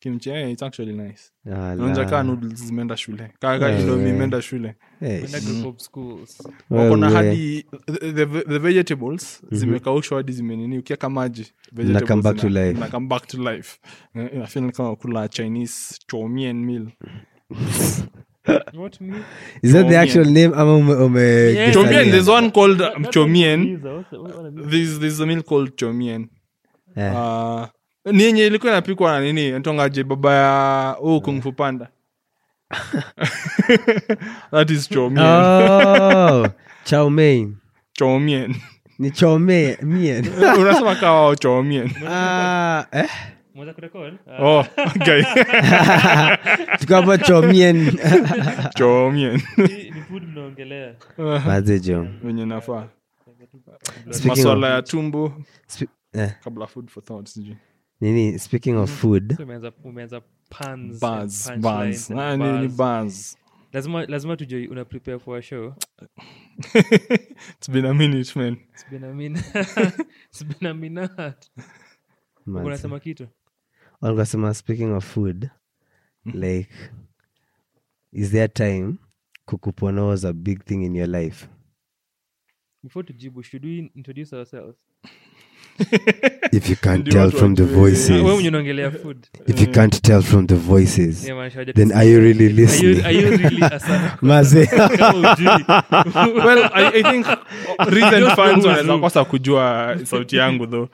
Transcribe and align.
kimchi 0.00 0.30
eh, 0.30 0.50
it's 0.50 0.62
actually 0.62 0.92
nice. 0.92 1.22
Ah, 1.52 2.04
kaa 2.10 2.22
noodles 2.22 2.64
zimeenda 2.64 2.96
shule. 2.96 3.30
Imeenda 4.08 4.42
shule 4.42 4.74
Eh, 5.02 5.20
Kwenda 5.20 5.40
group 5.40 5.66
of 5.66 5.80
schools. 5.80 6.42
Wako 6.70 6.96
na 6.96 7.06
wewe. 7.08 7.18
hadi 7.28 7.66
the, 7.86 8.12
the, 8.12 8.26
the 8.26 8.58
vegetables 8.58 9.42
zimekaushwa 9.52 10.16
hadi 10.18 10.32
zimenini. 10.32 10.78
Ukiaka 10.78 11.10
maji 11.10 11.52
vegetables 11.72 12.08
come 12.08 12.22
back 12.22 12.36
to 12.36 12.48
life. 12.48 12.72
zina 12.74 12.88
come 12.88 13.06
back 13.06 13.26
to 13.26 13.38
life. 13.52 13.78
Eh, 14.14 14.70
kama 14.72 14.96
kula 14.96 15.28
chinese 15.28 15.98
chomien 16.06 16.56
meal. 16.64 16.86
What 18.74 19.00
meal? 19.00 19.22
Is 19.62 19.72
that 19.72 19.88
the 19.88 19.96
actual 19.98 20.24
name? 20.24 20.52
Ama 20.54 20.76
ume, 20.76 20.94
ume 20.94 21.20
Yeah. 21.54 21.72
chomien 21.74 22.10
there's 22.10 22.28
one 22.28 22.50
called 22.50 22.80
um, 22.80 23.04
chomien 23.04 23.80
there's, 24.70 24.98
there's 24.98 25.20
a 25.20 25.26
meal 25.26 25.42
called 25.42 25.76
chomien 25.76 26.28
Yeah. 26.96 27.14
uh, 27.16 27.66
ni 28.04 28.22
yenye 28.22 28.46
ilikuwa 28.46 28.72
inapikwa 28.72 29.12
na 29.12 29.20
nini? 29.20 29.58
Ntongaje 29.58 30.04
baba 30.04 30.34
ya 30.34 30.90
huu 30.98 31.20
kung 31.20 31.42
fu 31.42 31.52
panda 31.52 31.88
that 34.50 34.70
is 34.70 34.88
chomien 34.88 35.26
oh, 35.26 36.46
chow 36.84 37.10
chomien 37.92 38.54
ni 38.98 39.10
chow 39.10 39.34
unasema 40.60 40.94
kawa 40.94 41.20
wao 41.20 41.36
chomien 41.36 41.90
Ah, 42.08 42.84
eh? 42.92 43.10
Ah, 44.26 44.42
oh 44.42 44.64
okay. 44.96 45.22
Hapa 46.88 47.18
chomien 47.18 47.98
nafaa. 52.46 52.88
Maswala 54.24 54.70
ya 54.74 54.82
tumbo. 54.82 55.32
Eh, 56.12 56.30
kabla 56.44 56.66
food 56.66 56.88
for 56.90 57.04
thought 57.04 57.28
sijui 57.28 57.56
nini? 58.00 58.38
Speaking 58.38 58.76
of 58.76 58.90
food. 58.90 59.36
Umeanza 59.40 60.22
ni- 60.76 60.98
bars. 61.00 62.10
bars 62.76 63.36
lazima 63.72 64.06
lazima 64.06 64.36
tujue 64.36 64.68
una 64.68 64.84
prepare 64.84 65.18
for 65.18 65.38
a 65.38 65.42
show. 65.42 65.74
It's 67.56 67.70
been 67.70 67.86
a 67.86 67.94
minute 67.94 68.38
man. 68.38 68.56
It's 68.72 68.86
been 68.90 69.04
a 69.04 69.14
It's 70.30 70.44
been 70.44 70.66
a 70.70 70.74
minute. 70.74 71.50
Unasema 72.46 73.00
kitu? 73.00 73.28
Unasema 74.02 74.54
speaking 74.54 74.92
of 74.92 75.04
food 75.04 75.50
like 76.24 76.70
is 78.12 78.30
there 78.30 78.48
time 78.48 78.98
kukupona 79.44 80.02
was 80.02 80.24
a 80.24 80.32
big 80.32 80.64
thing 80.64 80.82
in 80.84 80.96
your 80.96 81.08
life? 81.08 81.48
Before 82.82 83.06
tujibu 83.06 83.42
should 83.42 83.64
we 83.64 83.90
introduce 83.94 84.36
ourselves 84.36 84.76
if 86.52 86.68
you 86.68 86.76
can't 86.76 87.10
tell 87.10 87.30
from 87.30 87.54
the 87.54 87.64
voices. 87.64 88.10
If 89.46 89.60
you 89.60 89.66
can't 89.66 90.02
tell 90.02 90.22
from 90.22 90.46
the 90.46 90.56
voices 90.56 91.24
then 91.74 91.92
are 91.92 92.04
you 92.04 92.20
really 92.20 92.46
are 92.66 92.76
you, 92.76 93.02
are 93.04 93.12
you 93.12 93.30
really 93.30 93.60
maze. 94.22 94.54
Well 96.40 96.70
I, 96.74 96.92
i 96.94 97.02
think 97.02 97.26
recent 97.88 98.36
fans 98.36 98.64
wanaweza 98.64 99.24
kujua 99.24 99.96
sauti 100.04 100.36
yangu 100.36 100.66
though. 100.66 100.88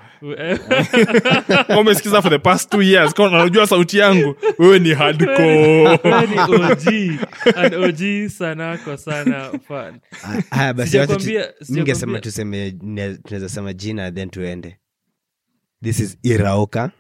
Umesikiza 1.81 2.23
for 2.23 2.31
the 2.31 2.39
past 2.39 2.71
two 2.71 2.83
years. 2.83 3.15
Kama 3.15 3.29
unajua 3.29 3.67
sauti 3.67 3.99
yangu 3.99 4.37
wewe 4.59 4.79
ni 4.79 4.95
hardcore. 4.95 5.39
Wewe 6.05 6.27
ni 6.27 6.39
OG 6.41 7.19
an 7.57 7.75
OG 7.75 8.29
sanako 8.31 8.97
sana 8.97 9.51
fan. 9.69 10.01
Ah, 10.25 10.57
haya 10.57 10.75
basi 10.75 10.99
wacha 10.99 11.49
ningesema 11.69 12.19
tuseme 12.21 12.71
tunaweza 13.25 13.49
sema 13.49 13.73
jina 13.73 14.11
then 14.13 14.31
tuende 14.31 14.76
this 15.83 16.01
is 16.01 16.19
iraoka 16.23 16.91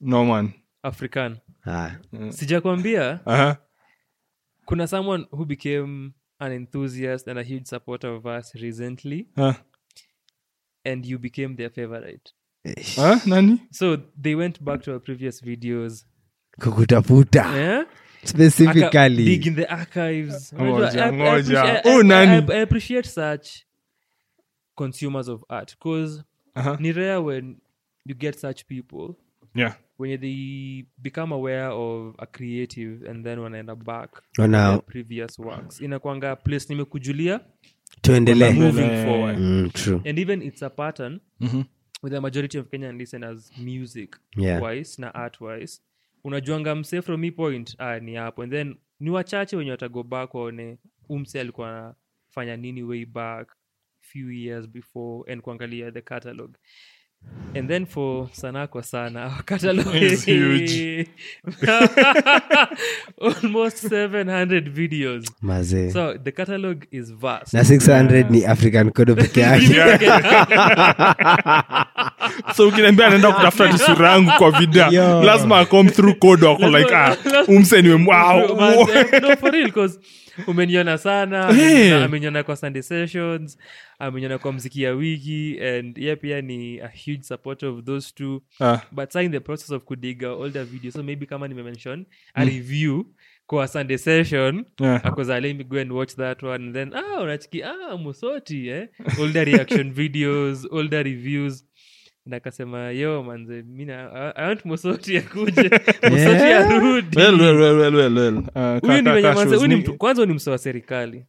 norman 0.00 0.52
african 0.82 1.36
ah. 1.66 1.90
sijakwambia 2.30 3.20
uh-huh. 3.26 3.56
kuna 4.64 4.86
someone 4.86 5.26
who 5.30 5.44
became 5.44 6.10
an 6.38 6.52
enthusiast 6.52 7.28
and 7.28 7.38
a 7.38 7.42
huge 7.42 7.64
supporter 7.64 8.10
of 8.10 8.24
us 8.26 8.54
recently 8.54 9.28
huh? 9.36 9.54
and 10.84 11.06
you 11.06 11.18
became 11.18 11.54
their 11.56 11.70
favorite 11.70 12.30
Huh? 12.96 13.18
nani 13.26 13.58
so 13.70 13.96
they 14.22 14.34
went 14.34 14.62
back 14.62 14.82
to 14.82 14.90
our 14.90 15.00
previous 15.00 15.42
videos 15.44 16.06
kukutafuta 16.60 17.56
yeah? 17.58 17.86
specifically 18.24 19.24
dig 19.24 19.46
in 19.46 19.54
the 19.56 19.64
archives 19.66 20.52
Ngoja, 20.52 21.04
I- 21.04 21.20
I 21.20 21.78
I- 21.78 21.80
Oh, 21.84 22.02
nani? 22.02 22.52
I- 22.52 22.56
I 22.58 22.62
appreciate 22.62 23.08
such 23.08 23.48
consumers 24.76 25.28
of 25.28 25.42
art 25.48 25.76
because 25.78 26.22
uh-huh. 26.54 26.76
ni 26.80 26.92
rare 26.92 27.18
when 27.20 27.56
you 28.06 28.14
get 28.14 28.36
such 28.38 28.64
people 28.66 29.14
yeah. 29.54 29.74
when 29.98 30.20
they 30.20 30.84
become 30.98 31.34
aware 31.34 31.66
of 31.70 32.14
a 32.18 32.26
creative 32.26 33.10
and 33.10 33.24
then 33.24 33.38
wanaenda 33.38 33.74
back 33.76 34.12
to 34.32 34.42
Wana- 34.42 34.70
their 34.70 34.82
previous 34.82 35.38
works. 35.38 35.80
Inakwanga 35.80 36.36
place 36.36 36.66
nimekujulia 36.68 37.40
tuendelee. 38.00 38.52
moving 38.52 39.04
forward. 39.04 39.38
Mm, 39.38 39.70
true. 39.72 40.00
And 40.04 40.18
even 40.18 40.42
it's 40.42 40.62
a 40.62 40.70
pattern 40.70 41.20
Mhm. 41.40 41.64
with 42.02 42.12
the 42.12 42.20
majority 42.20 42.58
of 42.58 42.68
kenyan 42.68 42.98
listeners 42.98 43.52
music 43.58 44.16
Yeah. 44.36 44.62
wise 44.62 45.02
na 45.02 45.14
art 45.14 45.40
wise. 45.40 45.80
Unajuanga 46.24 46.74
mse 46.74 47.02
from 47.02 47.20
me 47.20 47.30
point 47.30 47.74
ah, 47.78 47.98
ni 48.00 48.14
hapo. 48.14 48.42
And 48.42 48.52
then 48.52 48.76
ni 49.00 49.10
wachache 49.10 49.56
wenye 49.56 49.70
watago 49.70 50.02
back 50.02 50.34
waone 50.34 50.78
umse 51.08 51.40
alikuwa 51.40 51.68
anafanya 52.28 52.56
nini 52.56 52.82
way 52.82 53.04
back 53.06 53.56
few 54.00 54.30
years 54.32 54.68
before 54.68 55.32
and 55.32 55.42
kuangalia 55.42 55.92
the 55.92 56.02
catalog 56.02 56.54
and 57.54 57.68
then 57.68 57.86
for 57.86 58.28
sana 58.32 58.66
kwa 58.72 58.82
sana 58.82 59.24
our 59.24 59.42
catalog 59.44 59.94
is 59.94 60.24
huge. 60.24 61.06
almost 63.20 63.78
700 63.88 64.74
videos. 64.74 65.24
Maze. 65.42 65.92
so 65.92 66.18
the 66.18 66.32
catalog 66.32 66.84
is 66.90 67.10
vast. 67.10 67.54
Na 67.54 67.60
600 67.60 68.30
ni 68.30 68.44
african 68.44 68.90
kodo 68.90 69.14
peke 69.14 69.40
yake 69.40 69.74
so 72.56 72.68
ukiniambia 72.68 73.06
anaenda 73.06 73.32
kutafuta 73.32 73.68
tisura 73.68 74.10
yangu 74.10 74.30
kwa 74.38 74.50
vida 74.50 74.90
lazima 75.24 75.58
acom 75.58 75.88
through 75.88 76.18
code 76.18 76.46
wako 76.46 76.68
like 76.68 76.94
ah, 76.96 77.16
umse 77.48 77.82
wow. 77.82 78.86
No, 79.22 79.36
for 79.36 79.50
real, 79.52 79.70
'cause 79.72 79.98
umeniona 80.46 80.98
sana 80.98 81.52
Hey. 81.52 81.90
na 81.90 82.04
ameniona 82.04 82.42
kwa 82.42 82.56
sunday 82.56 82.82
sessions 82.82 83.58
ameniona 83.98 84.38
kwa 84.38 84.52
mziki 84.52 84.82
ya 84.82 84.92
wiki 84.92 85.60
and 85.60 85.98
ye 85.98 86.16
pia 86.16 86.40
ni 86.42 86.80
a 86.80 86.88
huge 87.04 87.22
support 87.22 87.62
of 87.62 87.84
those 87.84 88.12
two. 88.14 88.42
Ah, 88.60 88.80
but 88.92 89.10
sa 89.10 89.22
in 89.22 89.32
the 89.32 89.40
process 89.40 89.70
of 89.70 89.84
kudiga 89.84 90.30
older 90.30 90.64
video 90.64 90.90
so 90.90 91.02
maybe 91.02 91.26
kama 91.26 91.48
nimemention 91.48 92.06
a 92.34 92.44
review 92.44 93.04
kwa 93.46 93.68
sunday 93.68 93.98
session. 93.98 94.64
Yeah. 94.80 95.06
akoza 95.06 95.40
let 95.40 95.56
me 95.56 95.64
go 95.64 95.78
and 95.80 95.92
watch 95.92 96.14
that 96.16 96.42
one. 96.42 96.64
And 96.64 96.74
then 96.74 96.94
ah 96.94 97.22
unachiki 97.22 97.62
ah 97.62 97.96
musoti 97.96 98.68
eh. 98.68 98.88
Older 99.20 99.44
reaction 99.44 99.92
videos 100.00 100.66
older 100.70 101.02
reviews 101.04 101.64
na 102.26 102.36
akasema 102.36 102.90
yo 102.90 103.22
manze 103.22 103.62
mina 103.62 104.10
I, 104.12 104.32
i 104.36 105.16
akuje 105.16 105.70
musoti 106.10 106.42
arudi 106.52 107.18
well, 107.18 107.40
well, 107.40 107.56
well, 107.60 107.76
well, 107.78 107.94
well, 107.94 108.18
well. 108.18 108.36
Uh, 108.38 108.80
huyu 108.88 109.02
ni 109.02 109.22
ka- 109.22 109.34
manze 109.34 109.56
huyu 109.56 109.68
ni 109.68 109.74
ni- 109.74 109.80
mtu 109.80 109.94
kwanza 109.94 110.26
ni 110.26 110.34
mse 110.34 110.50
wa 110.50 110.58
serikali. 110.58 111.24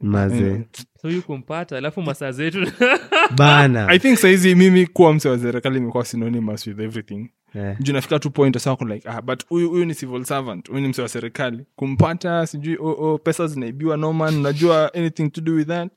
So 1.01 1.07
huyu 1.07 1.21
kumpata 1.21 1.77
alafu 1.77 2.01
masaa 2.01 2.31
zetu. 2.31 2.71
Bana. 3.37 3.87
I 3.87 3.99
think 3.99 4.17
saizi 4.17 4.55
mimi 4.55 4.87
kuwa 4.87 5.13
mse 5.13 5.29
wa 5.29 5.39
serikali 5.39 5.77
imekuwa 5.77 6.05
synonymous 6.05 6.67
with 6.67 6.79
everything. 6.79 7.29
Yeah. 7.55 7.81
juu 7.81 7.93
nafika 7.93 8.19
tu 8.19 8.31
point 8.31 8.57
sako 8.57 8.85
like 8.85 9.09
ah, 9.09 9.21
but 9.21 9.45
huyu 9.47 9.69
huyu 9.69 9.85
ni 9.85 9.95
civil 9.95 10.23
servant. 10.25 10.69
Huyu 10.69 10.81
ni 10.81 10.87
mse 10.87 11.01
wa 11.01 11.07
serikali. 11.07 11.65
Kumpata 11.75 12.47
sijui 12.47 12.77
oh, 12.79 12.95
oh, 12.99 13.17
pesa 13.17 13.47
zinaibiwa 13.47 13.97
noman 13.97 14.41
najua 14.41 14.93
anything 14.93 15.29
to 15.29 15.41
do 15.41 15.53
with 15.53 15.67
that. 15.67 15.89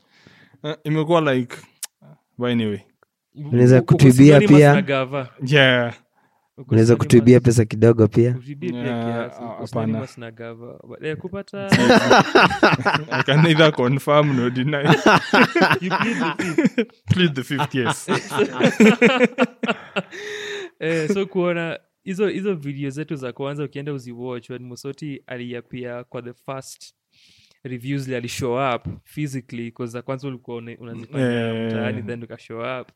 Uh, 0.63 0.73
imekuwa 0.85 1.35
like 1.35 1.57
but 2.39 2.49
anyway 2.49 2.79
Unaweza 3.47 3.83
Uko 3.83 3.95
kutuibia 3.95 4.41
pia. 4.41 4.85
yeah. 5.47 5.95
Unaweza 6.69 6.97
kutuibia 6.97 7.41
pesa 7.41 7.65
kidogo 7.65 8.09
pia. 8.09 8.37
Yeah, 8.61 9.31
confirm 13.73 14.51
deny. 14.51 14.85
Plead 17.15 17.35
the 17.35 17.43
fifth. 17.45 17.75
yes. 17.75 18.07
Eh, 20.81 21.09
so 21.15 21.27
kuona 21.27 21.79
hizo 22.05 22.29
hizo 22.29 22.55
video 22.55 22.91
zetu 22.91 23.17
za 23.17 23.33
kwanza 23.33 23.65
ukienda 23.65 23.93
uziwatch 23.93 24.51
when 24.51 24.63
musoti 24.63 25.23
aliapia 25.27 26.05
kwa 26.05 26.23
the 26.23 26.33
first 26.33 26.95
reviews 27.63 28.09
li 28.09 28.15
alishow 28.17 28.75
up 28.75 28.87
physically 29.05 29.71
bcause 29.71 29.93
za 29.93 30.03
kwanza 30.03 30.29
ulikuwa 30.29 30.57
unazifanya 30.57 31.53
Eh. 31.55 31.67
mtaani 31.67 32.03
then 32.03 32.23
ukashow 32.23 32.81
up 32.81 32.89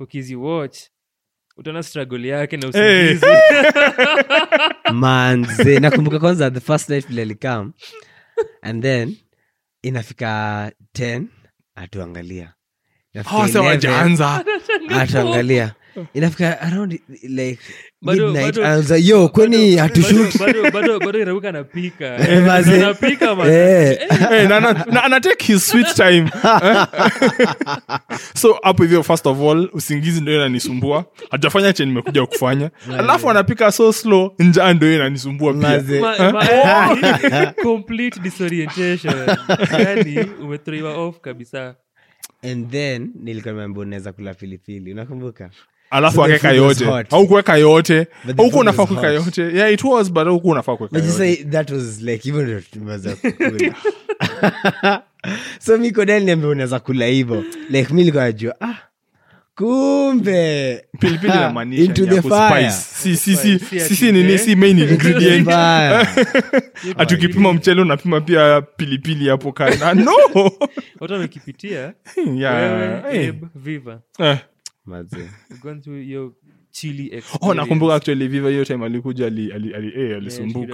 ukiziwatch 0.00 0.78
utaona 1.56 1.82
struggle 1.82 2.28
yake 2.28 2.56
na 2.56 2.68
usingizi. 2.68 3.26
Manze. 4.92 5.78
Nakumbuka 5.80 6.18
kwanza 6.18 6.50
the 6.50 6.60
first 6.60 6.88
night 6.88 7.08
vile 7.08 7.22
alikam 7.22 7.72
and 8.62 8.82
then 8.82 9.16
inafika 9.82 10.72
10 10.98 11.22
atuangalia. 11.74 12.52
Inafika 13.14 13.36
hasa 13.36 13.58
11, 13.58 13.66
wajaanza 13.66 14.44
atuangalia 14.90 15.74
inafika 16.14 16.60
around 16.60 17.00
like 17.22 17.58
midnight 18.02 18.58
anaanza 18.58 18.96
yo 18.96 19.28
bado- 20.70 20.98
bado 20.98 21.18
irauka 21.18 21.48
anapika 21.48 22.06
Eh. 23.48 23.90
Eh. 23.90 23.98
Eh, 24.32 24.48
his 25.46 25.68
sweet 25.68 25.94
time. 25.94 26.30
So 28.34 28.58
hapo 28.62 28.82
hivyo 28.82 29.02
first 29.02 29.26
of 29.26 29.40
all 29.40 29.70
usingizi 29.72 30.20
ndio 30.20 30.34
inanisumbua. 30.34 31.04
Hajafanya 31.30 31.72
che 31.72 31.84
nimekuja 31.86 32.26
kufanya. 32.26 32.70
Alafu 32.98 33.30
anapika 33.30 33.72
so 33.72 33.92
slow 33.92 34.34
njaa 34.38 34.72
ndio 34.74 34.94
inanisumbua 34.94 35.52
pia. 35.52 35.62
Maze. 35.68 36.00
Ma- 36.00 36.32
ma- 36.32 36.44
yani, 36.44 37.52
complete 37.62 38.20
disorientation. 38.20 39.14
Yani 39.78 40.20
umethroiwa 40.42 40.96
off 40.96 41.20
kabisa. 41.20 41.74
And 42.42 42.70
then 42.70 43.10
nilikuwa 43.22 43.52
nimeambia 43.54 43.82
unaweza 43.82 44.12
kula 44.12 44.34
pilipili. 44.34 44.92
Unakumbuka 44.92 45.50
alafu 45.90 46.24
akeka 46.24 46.52
yote. 46.52 46.86
aukuweka 47.10 47.56
yote. 47.56 48.06
auku 48.38 48.58
unafaa 48.58 48.86
kuweka 48.86 49.06
yote. 49.08 49.42
Yeah 49.42 49.72
it 49.72 49.84
was 49.84 50.12
but 50.12 50.26
auku 50.26 50.48
unafaa 50.48 50.76
kuweka 50.76 50.94
But 50.94 51.04
you 51.04 51.10
yote. 51.10 51.36
say 51.36 51.44
that 51.44 51.70
was 51.70 52.00
like 52.02 52.28
even 52.28 52.46
though 52.46 52.62
tumeweza 52.72 53.16
kukula 53.16 53.74
so 55.60 55.78
mi 55.78 55.90
kodel 55.90 56.22
niambia 56.24 56.48
unaweza 56.48 56.80
kula 56.80 57.06
hivo 57.06 57.44
like 57.70 57.94
mi 57.94 58.04
likuwa 58.04 58.24
najua 58.24 58.54
ah 58.60 58.74
kumbe. 59.54 60.84
Pilipili 61.00 61.32
Ah, 61.32 61.36
inamaanisha 61.36 61.82
into 61.82 62.02
ni 62.02 62.08
the 62.08 62.14
ya 62.16 62.22
fire. 62.22 62.66
kuspice. 62.66 62.70
si 62.72 63.16
si 63.16 63.36
si 63.36 63.58
Si 63.58 63.64
si 63.68 63.80
ati 63.80 63.96
si 63.96 64.12
nini 64.12 64.38
si 64.38 64.56
main 64.56 64.78
ingredient. 64.78 65.48
atukipima 66.98 67.52
mchele 67.52 67.82
unapima 67.82 68.20
pia 68.20 68.62
pilipili 68.62 69.28
hapo 69.28 69.52
kana 69.52 69.94
no! 69.94 70.12
Watu 71.00 71.12
wamekipitia. 71.14 71.92
Yeah. 72.36 73.34
Viva. 73.54 73.98
Eh. 74.18 74.36
Oh 77.40 77.54
nakumbuka 77.54 77.94
actually 77.94 78.28
viva 78.28 78.50
hiyo 78.50 78.64
time 78.64 78.84
alikuja 78.86 79.26
ali- 79.26 79.52
ali- 79.52 79.74
ali- 79.74 79.88
eh, 79.88 79.98
Yeah, 80.00 80.16
alisumbuka 80.16 80.66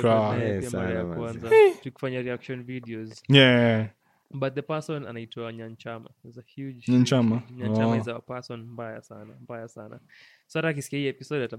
Eh, 3.32 3.86
but 4.34 4.54
the 4.54 4.62
person 4.62 5.06
anaitwa 5.06 5.52
nyanchama 5.52 6.10
Nyanchama? 6.88 7.42
nyanchama 7.58 7.86
Oh. 7.88 7.96
is 7.96 8.08
a 8.08 8.20
person 8.20 8.60
mbaya 8.60 9.02
sana 9.02 9.34
mbaya 9.42 9.68
sana 9.68 9.98
so 10.46 10.58
hata 10.58 10.68
akisikia 10.68 10.98
hii 10.98 11.06
episode. 11.06 11.44
Eh, 11.44 11.50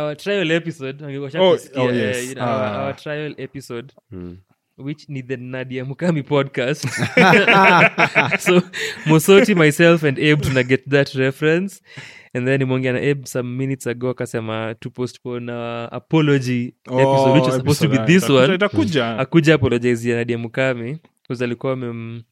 our 0.00 0.16
trial 0.16 0.50
episode 0.50 1.04
Oh, 1.40 1.58
oh, 1.76 1.90
eh, 1.90 1.96
yes. 1.96 2.36
our, 2.36 2.48
Ah. 2.48 2.84
our 2.84 2.96
trial 2.96 3.34
episode 3.38 3.92
Mm. 4.10 4.36
Which 4.80 5.08
ni 5.08 5.22
the 5.22 5.36
nadia 5.36 5.84
mukami 5.84 6.22
podcast. 6.22 6.86
So 8.40 8.60
mosoti 9.06 9.54
myself 9.54 10.02
and 10.02 10.18
abe 10.18 10.42
tuna 10.42 10.62
get 10.64 10.88
that 10.90 11.14
reference. 11.14 11.80
And 12.34 12.46
then 12.46 12.60
imeongea 12.62 12.92
na 12.92 12.98
abe 12.98 13.26
some 13.26 13.56
minutes 13.56 13.86
ago 13.86 14.10
akasema 14.10 14.74
to 14.80 14.90
postpone 14.90 15.52
uh, 15.52 15.88
apology 15.92 16.74
episode 16.86 17.32
which 17.34 17.44
was 17.46 17.54
supposed 17.56 17.80
to 17.82 17.88
be 17.88 17.98
this 18.06 18.28
one. 18.28 18.58
Akuja 19.18 19.54
apologize 19.54 20.10
ya 20.10 20.16
nadia 20.16 20.38
mukami 20.38 20.98
bcause 21.24 21.44
alikuwa 21.44 21.72
amem 21.72 22.22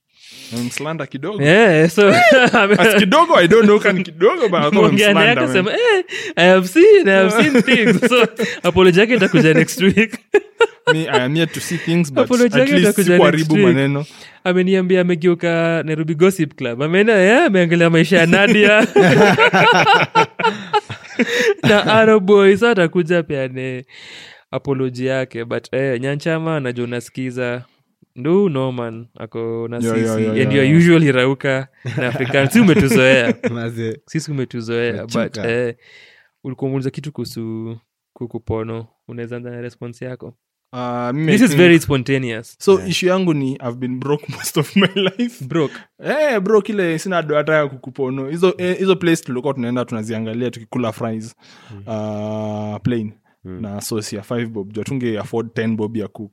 mslanda 0.66 1.06
kidogo. 1.06 1.42
Yeah, 1.42 1.88
so 1.90 2.08
As 2.78 2.94
kidogo 2.98 3.36
i 3.36 3.48
don't 3.48 3.64
know 3.64 3.78
kan 3.80 4.02
kidogo 4.04 4.56
amemslanda, 4.56 5.14
man. 5.14 5.38
akasema 5.38 5.72
eh, 5.72 6.04
i 6.36 6.46
have 6.48 6.68
seen 6.68 7.08
i 7.08 7.14
have 7.14 7.42
seen 7.42 7.62
things. 7.62 8.00
So 8.08 8.26
apology 8.62 9.00
yake 9.00 9.14
itakuja 9.14 9.54
next 9.54 9.80
week. 9.82 10.18
Me, 10.92 11.06
I 11.08 11.24
am 11.24 11.34
here 11.34 11.46
to 11.46 11.60
see 11.60 11.76
things 11.76 12.10
but 12.12 12.24
Apology 12.24 12.60
at 12.60 12.68
least 12.70 12.96
sikuharibu 13.02 13.56
maneno. 13.56 14.06
Ameniambia 14.44 15.00
amegeuka 15.00 15.82
nairobi 15.86 16.14
gossip 16.14 16.54
club. 16.56 16.82
Ameenda 16.82 17.12
yeah, 17.12 17.44
ameangalia 17.46 17.90
maisha 17.90 18.18
ya 18.18 18.26
nadia. 18.26 18.86
Na 21.68 21.86
aroboy 21.86 22.56
sa 22.56 22.70
atakuja 22.70 23.22
peane 23.22 23.84
apoloji 24.50 25.06
yake 25.06 25.44
but 25.44 25.72
eh, 25.74 26.00
nyanchama 26.00 26.60
najua 26.60 26.84
unasikiza 26.84 27.62
ndu 28.18 28.48
noman 28.48 29.06
ako 29.18 29.68
na 29.68 29.80
sisi. 29.80 30.26
and 30.42 30.52
yo. 30.52 30.62
you 30.64 30.76
usually 30.78 31.12
rauka 31.12 31.68
na 31.96 32.08
african 32.08 32.48
si 32.48 32.60
umetuzoea. 32.60 33.34
Sisi 34.06 34.30
umetuzoea 34.30 35.06
but 35.06 35.36
eh, 35.36 35.76
ulikuwa 36.44 36.70
muuliza 36.70 36.90
kitu 36.90 37.12
kuhusu 37.12 37.76
kukupono 38.12 38.86
unaweza 39.08 39.36
anza 39.36 39.50
na 39.50 39.60
response 39.60 40.04
yako? 40.04 40.34
Uh, 40.72 41.26
this 41.26 41.40
is 41.40 41.56
very 41.56 41.80
spontaneous. 41.80 42.56
So 42.60 42.86
issue 42.86 43.08
yangu 43.08 43.34
ni 43.34 43.52
i've 43.52 43.76
been 43.78 43.98
broke 43.98 44.26
most 44.36 44.56
of 44.56 44.76
my 44.76 44.88
life. 44.94 45.44
Broke? 45.44 45.74
Eh, 46.04 46.40
bro 46.40 46.62
kile 46.62 46.98
sina 46.98 47.22
do 47.22 47.34
hata 47.36 47.68
kukupono 47.68 48.28
hizo 48.28 48.54
eh, 48.58 48.78
hizo 48.78 48.96
place 48.96 49.22
tulikuwa 49.22 49.54
tunaenda 49.54 49.84
tunaziangalia 49.84 50.50
tukikula 50.50 50.92
fries. 50.92 51.34
Uh, 51.86 52.76
plain. 52.82 53.12
Na 53.44 53.80
sauce 53.80 54.16
ya 54.16 54.22
5 54.22 54.46
bob. 54.46 54.72
Juu 54.72 54.82
tunge 54.84 55.18
afford 55.18 55.46
10 55.48 55.76
bob 55.76 55.96
ya 55.96 56.08
ku, 56.08 56.32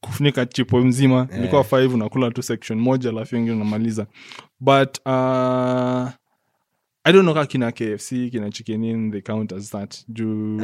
kufunika 0.00 0.46
chipo 0.46 0.80
mzima. 0.80 1.28
Ilikuwa 1.38 1.64
five 1.64 1.94
unakula 1.94 2.30
tu 2.30 2.42
section 2.42 2.78
moja 2.80 3.10
alafu 3.10 3.36
ingine 3.36 3.56
unamaliza. 3.56 4.06
But 4.60 4.98
uh, 5.06 6.08
i 7.04 7.12
don't 7.12 7.22
know 7.22 7.34
ka 7.34 7.46
kina 7.46 7.72
kfc 7.72 8.08
kina 8.30 8.50
chicken 8.50 8.84
in 8.84 9.10
they 9.10 9.20
count 9.20 9.52
as 9.52 9.70
that. 9.70 10.04
Juu 10.08 10.60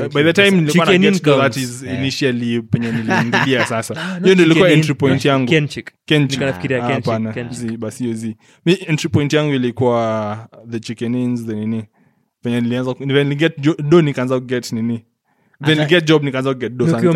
Ah, 0.00 0.08
by 0.08 0.22
the 0.22 0.32
time 0.32 0.50
nilikuwa 0.50 0.86
na 0.86 0.98
get 0.98 1.22
to 1.22 1.36
that 1.38 1.56
is 1.56 1.82
Yeah. 1.82 1.98
initially 1.98 2.62
penye 2.62 2.92
niliingilia 2.96 3.66
sasa. 3.66 4.18
Hiyo 4.22 4.34
ndo 4.34 4.44
ilikuwa 4.44 4.70
entry 4.70 4.94
point 4.94 5.24
yangu. 5.24 5.48
Ah, 6.82 6.88
hapana. 6.94 7.32
Zi, 7.50 7.76
basi 7.76 8.04
hiyo 8.04 8.16
zi. 8.16 8.36
Mi 8.66 8.78
entry 8.86 9.08
point 9.10 9.32
yangu 9.32 9.54
ilikuwa 9.54 10.48
the 10.70 10.80
chickenins 10.80 11.46
the 11.46 11.54
nini. 11.54 11.84
Penye 12.42 12.60
nilianza 12.60 12.94
do 13.88 14.02
nikaanza 14.02 14.40
kuget 14.40 14.72
nini 14.72 15.04
then 15.64 15.86
get 15.88 16.04
job 16.06 16.22
nikaanza 16.24 16.54
kuget 16.54 16.72
do 16.72 16.86
sana 16.86 16.98
Ukiwa 16.98 17.14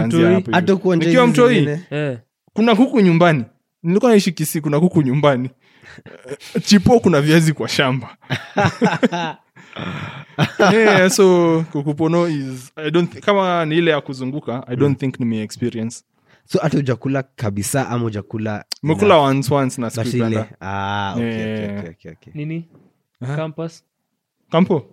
nikaanzia 0.97 1.27
mtoi? 1.27 1.79
Eh. 1.91 2.19
kuna 2.53 2.77
kuku 2.77 3.01
nyumbani. 3.01 3.45
Nilikuwa 3.83 4.11
naishi 4.11 4.33
kisi 4.33 4.61
kuna 4.61 4.81
kuku 4.81 5.03
nyumbani. 5.03 5.51
Chipo 6.65 7.01
kuna 7.01 7.21
viazi 7.21 7.53
kwa 7.53 7.69
shamba. 7.69 8.17
Yeah, 10.73 11.11
so 11.17 11.65
kukupono 11.73 12.29
is 12.29 12.73
I 12.77 12.91
don't 12.91 13.11
thi- 13.15 13.21
kama 13.21 13.65
ni 13.65 13.77
ile 13.79 13.91
ya 13.91 14.01
kuzunguka 14.01 14.65
i 14.69 14.77
don't 14.77 14.99
think 14.99 15.21
nime 15.21 15.43
experience 15.43 16.05
so 16.45 16.59
hata 16.59 16.79
ujakula 16.79 17.23
kabisa 17.23 17.89
ama 17.89 18.05
ujakula 18.05 18.65
mekula 18.83 19.17
once 19.19 19.55
once 19.55 19.81
na 19.81 19.91
sikupenda. 19.91 20.49
ah, 20.61 21.13
okay, 21.17 21.29
okay, 21.29 21.41
Yeah. 21.43 21.79
okay, 21.79 21.91
okay, 21.91 22.13
okay. 22.13 22.33
nini? 22.35 22.69
Campus? 23.37 23.85
Kampo 24.51 24.87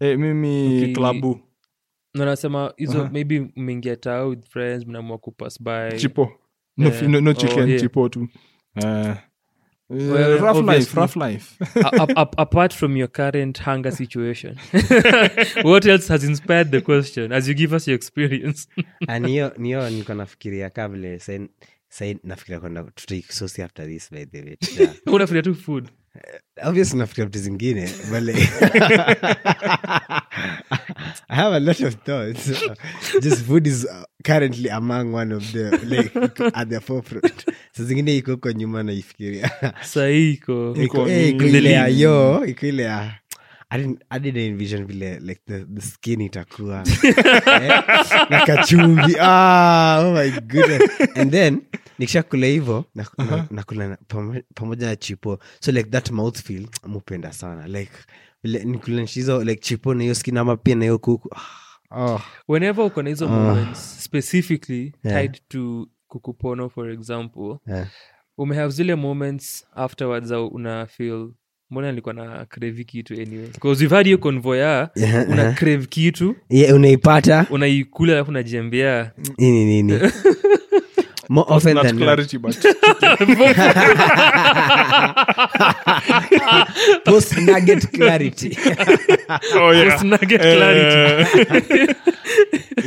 eh, 0.00 0.18
mimi 0.18 0.66
Okay. 0.66 0.92
klabu 0.94 1.40
na 2.14 2.72
hizo 2.76 2.98
uh-huh. 3.02 3.12
maybe 3.12 3.40
mmeingia 3.56 3.96
tao 3.96 4.28
with 4.28 4.48
friends 4.48 4.86
mnaamua 4.86 5.18
kupass 5.18 5.62
by. 5.62 5.96
Chipo. 5.98 6.32
No, 6.76 6.88
Yeah. 6.88 7.02
no, 7.02 7.20
no 7.20 7.30
Oh, 7.30 7.66
yeah. 7.68 7.80
chipo 7.80 8.08
tu. 8.08 8.28
Uh, 8.76 9.14
Well, 9.90 10.38
rough 10.38 10.68
life 10.68 10.96
rough 11.00 11.16
life. 11.16 11.64
A- 11.74 12.02
a- 12.02 12.06
a- 12.16 12.30
apart 12.42 12.74
from 12.74 12.96
your 12.96 13.08
current 13.12 13.58
hunger 13.60 13.92
situation. 13.92 14.56
What 15.64 15.84
else 15.86 16.08
has 16.08 16.24
inspired 16.24 16.70
the 16.70 16.80
question? 16.80 17.32
As 17.32 17.48
you 17.48 17.54
give 17.54 17.74
us 17.76 17.86
your 17.88 17.96
experience. 17.96 18.68
Ah, 19.08 19.18
niyo 19.18 19.52
niyo 19.58 19.90
niko 19.90 20.14
nafikiria 20.14 20.70
ka 20.70 20.88
vile 20.88 21.18
sai- 21.18 21.48
sai 21.88 22.18
nafikiria 22.24 22.60
kwenda 22.60 22.82
tutaisosi 22.84 23.62
after 23.62 23.86
this 23.86 24.10
by 24.10 24.24
the 24.24 24.42
way. 24.42 24.56
Unafikiria 25.06 25.42
tu 25.42 25.54
food 25.54 25.88
obviously 26.62 26.98
nafikiria 26.98 27.26
vitu 27.26 27.38
zingine 27.38 27.90
but 28.10 28.22
I 31.28 31.34
have 31.34 31.52
a 31.56 31.60
lot 31.60 31.80
of 31.80 31.94
thoughts. 32.04 32.50
Just 33.20 33.44
food 33.44 33.66
is 33.66 33.86
uh, 33.86 34.04
currently 34.24 34.68
among 34.70 35.12
one 35.12 35.32
of 35.32 35.52
the 35.52 35.70
like 35.84 36.14
at 36.54 36.68
the 36.68 36.80
forefront. 36.80 37.44
So 37.74 37.84
zingine 37.84 38.16
iko 38.16 38.36
kwa 38.36 38.52
nyuma 38.52 38.82
naifikiria. 38.82 39.50
sahii 39.82 40.32
iko 40.32 40.74
eh, 41.08 41.28
iko 41.28 41.46
ile 41.46 41.70
ya 41.72 41.86
yo, 41.88 42.46
iko 42.46 42.66
ile 42.66 42.82
ya 42.82 43.14
I 43.74 43.78
didn't, 43.78 44.02
I 44.10 44.18
didn't 44.18 44.42
envision 44.42 44.86
vile 44.86 45.18
like 45.20 45.40
the, 45.46 45.64
the 45.74 45.80
skin 45.80 46.20
itakuwa. 46.20 46.84
Eh, 47.04 47.82
na 48.30 48.46
kachumbi 48.46 49.16
ah, 49.20 50.00
oh 50.04 50.12
my 50.12 50.30
goodness. 50.40 50.82
And 51.16 51.30
then 51.30 51.62
nikishakula 51.98 52.84
nakula 52.94 53.26
na, 53.30 53.46
nakula 53.50 53.88
na, 53.88 53.96
pamo- 54.08 54.42
pamoja 54.54 54.86
na 54.86 54.96
chipo. 54.96 55.38
So 55.60 55.72
like 55.72 55.90
that 55.90 56.10
mouth 56.10 56.38
feel 56.40 56.66
mupenda 56.86 57.32
sana. 57.32 57.66
Like 57.68 57.92
vile 58.44 58.64
nikula 58.64 59.02
hizo 59.02 59.44
like 59.44 59.60
chipo 59.62 59.94
na 59.94 60.02
hiyo 60.02 60.14
skin 60.14 60.36
ama 60.36 60.56
pia 60.56 60.74
na 60.74 60.84
hiyo 60.84 60.98
kuku. 60.98 61.28
Ah, 61.90 62.00
oh. 62.14 62.20
whenever 62.48 62.84
uko 62.84 63.02
na 63.02 63.08
hizo 63.10 63.28
moments 63.28 64.04
specifically 64.04 64.92
Yeah. 65.04 65.20
tied 65.22 65.40
to 65.48 65.88
kukupono 66.08 66.68
for 66.68 66.90
example 66.90 67.58
Yeah. 67.66 67.86
umehave 68.38 68.72
zile 68.72 68.94
moments 68.94 69.64
afterwards 69.74 70.30
au 70.32 70.46
una 70.48 70.86
feel 70.86 71.30
mbona 71.72 71.90
nilikuwa 71.90 72.14
na 72.14 72.44
crave 72.44 72.84
kitu 72.84 73.14
anyway? 73.14 73.46
Because 73.52 73.86
had 73.88 74.04
hiyo 74.06 74.18
convoya 74.18 74.90
Yeah, 74.94 75.28
una 75.28 75.50
uh-huh. 75.50 75.54
crave 75.54 75.86
kitu. 75.86 76.36
Yeah, 76.50 76.74
unaipata. 76.76 77.46
Unaikula 77.50 78.12
alafu 78.12 78.30
unajiambia 78.30 79.10
nini 79.38 79.64
nini 79.64 79.92
more 81.32 81.46
often 81.54 81.74
Not 81.74 81.84
than 81.86 81.96
not. 81.96 82.04
clarity 82.04 82.36
but 82.38 82.52
post 87.08 87.32
nugget 87.48 87.82
clarity 87.96 88.50
oh 89.60 89.70
yeah 89.72 89.88
Post 89.90 90.04
nugget 90.12 90.40
Eh, 90.44 90.54
clarity. 90.56 90.98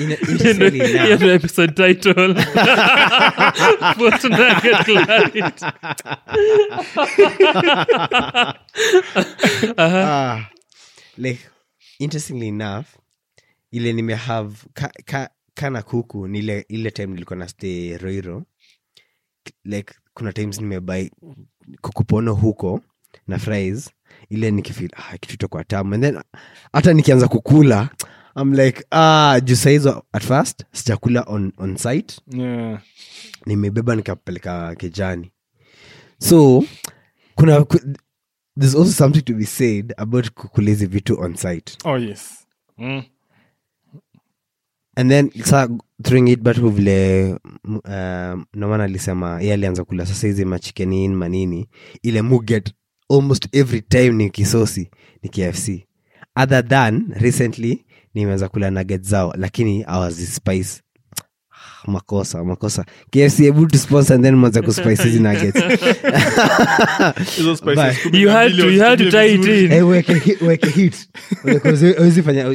In- 0.02 0.18
interestingly 0.30 0.80
Hiyo 0.88 1.06
enough, 1.06 1.22
ndo 1.22 1.32
episode 1.34 1.72
title 1.74 2.34
Post 4.00 4.24
nugget 4.30 4.78
clarity. 4.86 5.42
ah, 9.78 10.50
like 11.18 11.40
interestingly 12.00 12.48
enough 12.48 12.88
ile 13.72 13.94
nimehave 13.94 14.56
ka, 14.74 14.90
ka, 15.06 15.30
kana 15.56 15.82
kuku 15.82 16.28
ni 16.28 16.40
ile, 16.40 16.66
ile 16.70 16.92
time 16.92 17.08
nilikuwa 17.14 17.38
na 17.40 17.48
stay 17.48 17.98
roiro 17.98 18.44
like 19.64 19.94
kuna 20.14 20.34
times 20.34 20.60
nimebai 20.62 21.12
kukupono 21.82 22.34
huko 22.34 22.82
na 23.28 23.40
fries. 23.40 23.92
Ile 24.30 24.52
nikifil 24.52 24.90
ah, 24.94 25.18
kitu 25.18 25.34
itakuwa 25.34 25.64
tamu. 25.64 25.94
And 25.94 26.04
then 26.04 26.20
hata 26.74 26.94
nikianza 26.94 27.28
kukula 27.28 27.90
I'm 28.42 28.54
like 28.54 28.86
ah, 28.92 29.40
juu 29.44 29.56
saizo 29.56 30.04
at 30.12 30.24
first 30.24 30.66
sijakula 30.72 31.24
on, 31.28 31.52
on 31.58 31.78
site. 31.78 32.22
Yeah. 32.32 32.82
nimebeba 33.46 33.96
nikapeleka 33.96 34.76
kejani 34.76 35.32
so 36.20 36.64
kuna 37.36 37.64
ku- 37.64 37.80
there's 38.60 38.76
also 38.76 38.92
something 38.92 39.22
to 39.22 39.34
be 39.34 39.46
said 39.46 39.94
about 39.98 40.30
kukulizi 40.32 40.86
vitu 40.86 41.20
on 41.22 41.36
site. 41.36 41.78
Oh 41.84 41.98
yes. 41.98 42.48
Mm. 42.78 43.04
And 44.96 45.10
then 45.12 45.32
sa 45.44 45.68
during 46.00 46.28
it 46.28 46.40
but 46.42 46.58
vile 46.58 47.38
uh, 47.66 48.42
nomana 48.54 48.84
alisema 48.84 49.42
ye 49.42 49.54
alianza 49.54 49.84
kula. 49.84 50.06
Sasa 50.06 50.28
hizi 50.28 50.46
machikenin 50.46 51.16
manini 51.16 51.68
ile 52.04 52.22
muget 52.22 52.74
almost 53.10 53.48
every 53.56 53.82
time 53.82 54.10
ni 54.12 54.30
kisosi 54.30 54.90
ni 55.24 55.30
kfc 55.30 55.70
other 56.36 56.68
than 56.68 57.14
recently 57.20 57.86
nimeanza 58.14 58.50
kula 58.50 58.72
nuget 58.72 59.02
zao 59.04 59.34
lakini 59.38 59.84
awazispice 59.88 60.82
makosa 61.88 62.44
makosa. 62.44 62.86
Kfc 63.12 63.40
able 63.40 63.68
to 63.68 63.78
sponsor 63.78 64.16
and 64.16 64.24
then 64.24 64.36
mwanza 64.36 64.62
kuspice 64.62 65.04
hizi 65.04 65.20
nuggets. 65.20 65.60
Hizo 67.38 67.56
spices 67.56 67.76
Bye. 67.76 67.96
kumi 68.04 68.22
You 68.22 68.30
had 68.30 68.56
to- 68.58 68.72
you 68.72 68.82
had 68.84 69.04
to 69.04 69.12
tie 69.12 69.34
it 69.36 69.46
in. 69.46 69.72
Eh, 69.72 69.88
weke 69.88 70.14
hit 70.70 71.08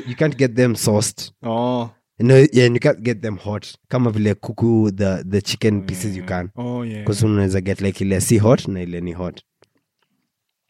you 0.06 0.14
can't 0.16 0.36
get 0.36 0.54
them 0.56 0.74
sourced 0.74 1.32
oh 1.42 1.90
no, 2.20 2.34
yeah, 2.52 2.66
and 2.66 2.74
you 2.76 2.80
can't 2.80 3.02
get 3.02 3.22
them 3.22 3.36
hot. 3.36 3.76
Kama 3.88 4.10
vile 4.10 4.34
kuku 4.34 4.90
the, 4.96 5.24
the 5.30 5.40
chicken 5.42 5.82
pieces 5.86 6.16
you 6.16 6.22
can. 6.24 6.50
Oh 6.56 6.82
yeah. 6.84 7.04
Unaweza 7.24 7.60
get 7.60 7.80
like 7.80 8.04
ile 8.04 8.20
si 8.20 8.38
hot 8.38 8.68
na 8.68 8.80
ile 8.82 9.00
ni 9.00 9.12
hot. 9.12 9.42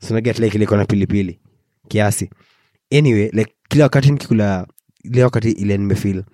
So 0.00 0.14
una 0.14 0.20
get 0.20 0.38
like 0.38 0.54
ile 0.58 0.66
kona 0.66 0.84
pilipili 0.84 1.40
kiasi. 1.88 2.30
Anyway 2.92 3.30
like 3.32 3.52
kila 3.68 3.84
wakati 3.84 4.10
nikikula 4.10 4.66
ile 5.04 5.24
wakati 5.24 5.50
ile 5.50 5.76
nimefeel 5.78 6.24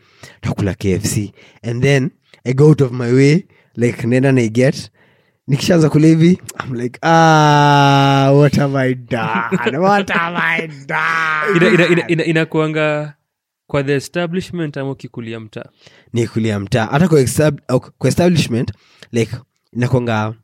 takula 0.40 0.74
kfc 0.74 1.32
and 1.62 1.82
then 1.82 2.10
i 2.44 2.52
go 2.54 2.66
out 2.66 2.80
of 2.80 2.92
my 2.92 3.12
way 3.12 3.42
like 3.74 4.06
nenda 4.06 4.32
naiget 4.32 4.90
nikishaanza 5.48 5.90
kula 5.90 6.06
hivi 6.06 6.38
i'm 6.64 6.74
like 6.74 6.98
ah 7.02 8.32
what 8.34 8.56
have 8.56 8.78
i 8.78 8.94
done? 8.94 9.78
What 9.78 10.10
have 10.10 10.36
i 10.38 10.66
done 10.68 11.56
Ina- 11.56 11.68
ina- 11.74 11.86
ina- 11.88 12.08
ina- 12.08 12.24
inakuanga 12.24 13.14
kwa 13.66 13.84
the 13.84 13.94
establishment 13.96 14.76
ama 14.76 14.90
ukikulia 14.90 15.40
mtaa? 15.40 15.64
Ni 16.12 16.26
kulia 16.28 16.60
mtaa. 16.60 16.86
Hata 16.86 17.08
kwa, 17.08 17.20
estab- 17.20 17.90
kwa 17.98 18.08
establishment 18.08 18.72
like 19.12 19.36
inakwanga 19.72 20.34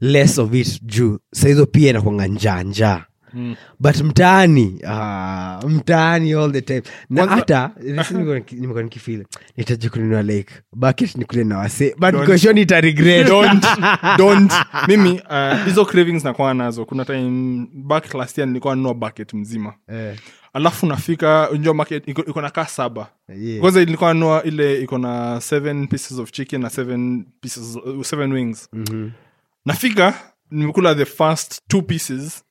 less 0.00 0.38
of 0.38 0.54
it 0.54 0.82
juu. 0.82 1.18
Sahizo 1.34 1.66
pia 1.66 1.90
inakwanga 1.90 2.26
njaa 2.26 2.62
njaa. 2.62 3.04
Mm. 3.36 3.56
but 3.80 3.96
mtaani 4.00 4.80
uh, 4.82 5.70
mtaani 5.70 6.32
all 6.32 6.52
the 6.52 6.60
time. 6.60 6.82
Na 7.10 7.26
hata 7.26 7.70
nimekuwa 8.10 8.38
niki- 8.38 9.24
nitaji 9.56 9.88
kununua 9.88 10.22
like 10.22 10.54
bucket 10.76 11.14
nikule 11.16 11.44
na 11.44 11.58
wase 11.58 11.90
but 11.98 12.10
Don't. 12.12 12.26
question 12.26 12.58
ita 12.58 12.80
regret 12.80 13.26
don't 13.26 13.64
don't. 14.18 14.52
Mimi 14.88 15.10
uh, 15.30 15.64
hizo 15.64 15.84
cravings 15.84 16.24
nakuwa 16.24 16.54
nazo. 16.54 16.84
Kuna 16.84 17.04
time 17.04 17.66
back 17.74 18.14
last 18.14 18.38
year 18.38 18.48
nilikuwa 18.48 18.74
nanunua 18.76 18.94
bucket 18.94 19.34
mzima. 19.34 19.74
Eh, 19.88 20.18
alafu 20.54 20.86
nafika 20.86 21.50
unjua 21.50 21.74
market 21.74 22.08
iko, 22.08 22.24
iko 22.24 22.40
na 22.40 22.50
kaa 22.50 22.66
saba. 22.66 23.10
Yeah. 23.38 23.60
kwanza 23.60 23.82
ilikuwa 23.82 24.14
nua 24.14 24.42
ile 24.42 24.82
iko 24.82 24.98
na 24.98 25.40
seven 25.40 25.86
pieces 25.88 26.18
of 26.18 26.30
chicken 26.30 26.60
na 26.60 26.70
seven 26.70 27.24
pieces 27.40 27.78
seven 28.02 28.32
wings. 28.32 28.68
Mhm. 28.72 29.10
nafika 29.64 30.14
nimekula 30.50 30.94
the 30.94 31.04
first 31.04 31.60
two 31.68 31.82
pieces 31.82 32.44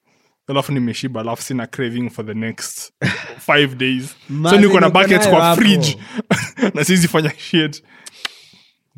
alafu 0.47 0.71
nimeshiba 0.71 1.21
alafu 1.21 1.43
sina 1.43 1.67
craving 1.67 2.09
for 2.09 2.25
the 2.25 2.33
next 2.33 2.91
five 3.51 3.75
days. 3.75 4.15
So 4.49 4.57
niko 4.59 4.79
na 4.79 4.89
bucket 4.89 5.29
kwa 5.29 5.55
fridge. 5.55 5.97
Na 6.73 6.83
sizifanya 6.83 7.31
shit. 7.37 7.83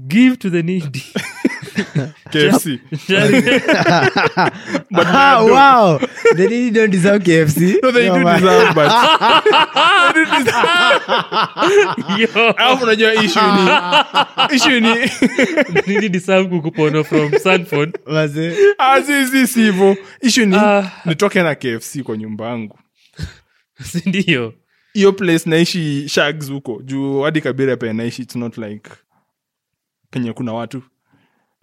Give 0.08 0.38
to 0.38 0.50
the 0.50 0.64
needy 0.64 1.04
kfc 2.32 2.66
but 4.92 5.06
Ah, 5.08 5.44
wow. 5.44 6.00
They 6.36 6.48
really 6.48 6.72
don't 6.72 6.92
deserve 6.92 7.24
kfc 7.24 7.60
no 7.84 7.92
they 7.92 8.08
No, 8.10 8.16
do 8.18 8.24
man. 8.24 8.40
deserve 8.42 8.74
but 8.76 8.90
They 10.14 10.26
do 10.26 10.32
deserve. 10.44 11.02
Alafu 12.58 12.84
unajua 12.84 13.14
issue 13.14 13.42
ni 13.42 13.70
issue 14.56 14.80
ni 14.82 14.96
needy 15.88 16.10
deserve 16.10 16.50
kukupono 16.50 17.04
from 17.04 17.32
sanford. 17.40 17.98
Wazee. 18.06 18.56
Ah, 18.78 19.02
si 19.02 19.28
si 19.28 19.48
si 19.48 19.62
hivyo 19.62 19.98
issue 20.22 20.46
ni 20.46 20.56
Ah. 20.56 20.92
nitoke 21.06 21.44
na 21.44 21.56
kfc 21.56 22.02
kwa 22.04 22.18
nyumba 22.18 22.46
yangu. 22.48 22.80
Sindio 23.84 24.54
hiyo 24.94 25.12
place 25.14 25.50
naishi 25.50 26.10
shags 26.10 26.50
huko. 26.52 26.82
Juu 26.84 27.22
hadi 27.22 27.42
kabira 27.42 27.78
pe 27.78 27.94
naishi. 27.94 28.22
Its 28.22 28.36
not 28.36 28.58
like 28.58 28.90
penye 30.10 30.34
kuna 30.34 30.54
watu 30.54 30.84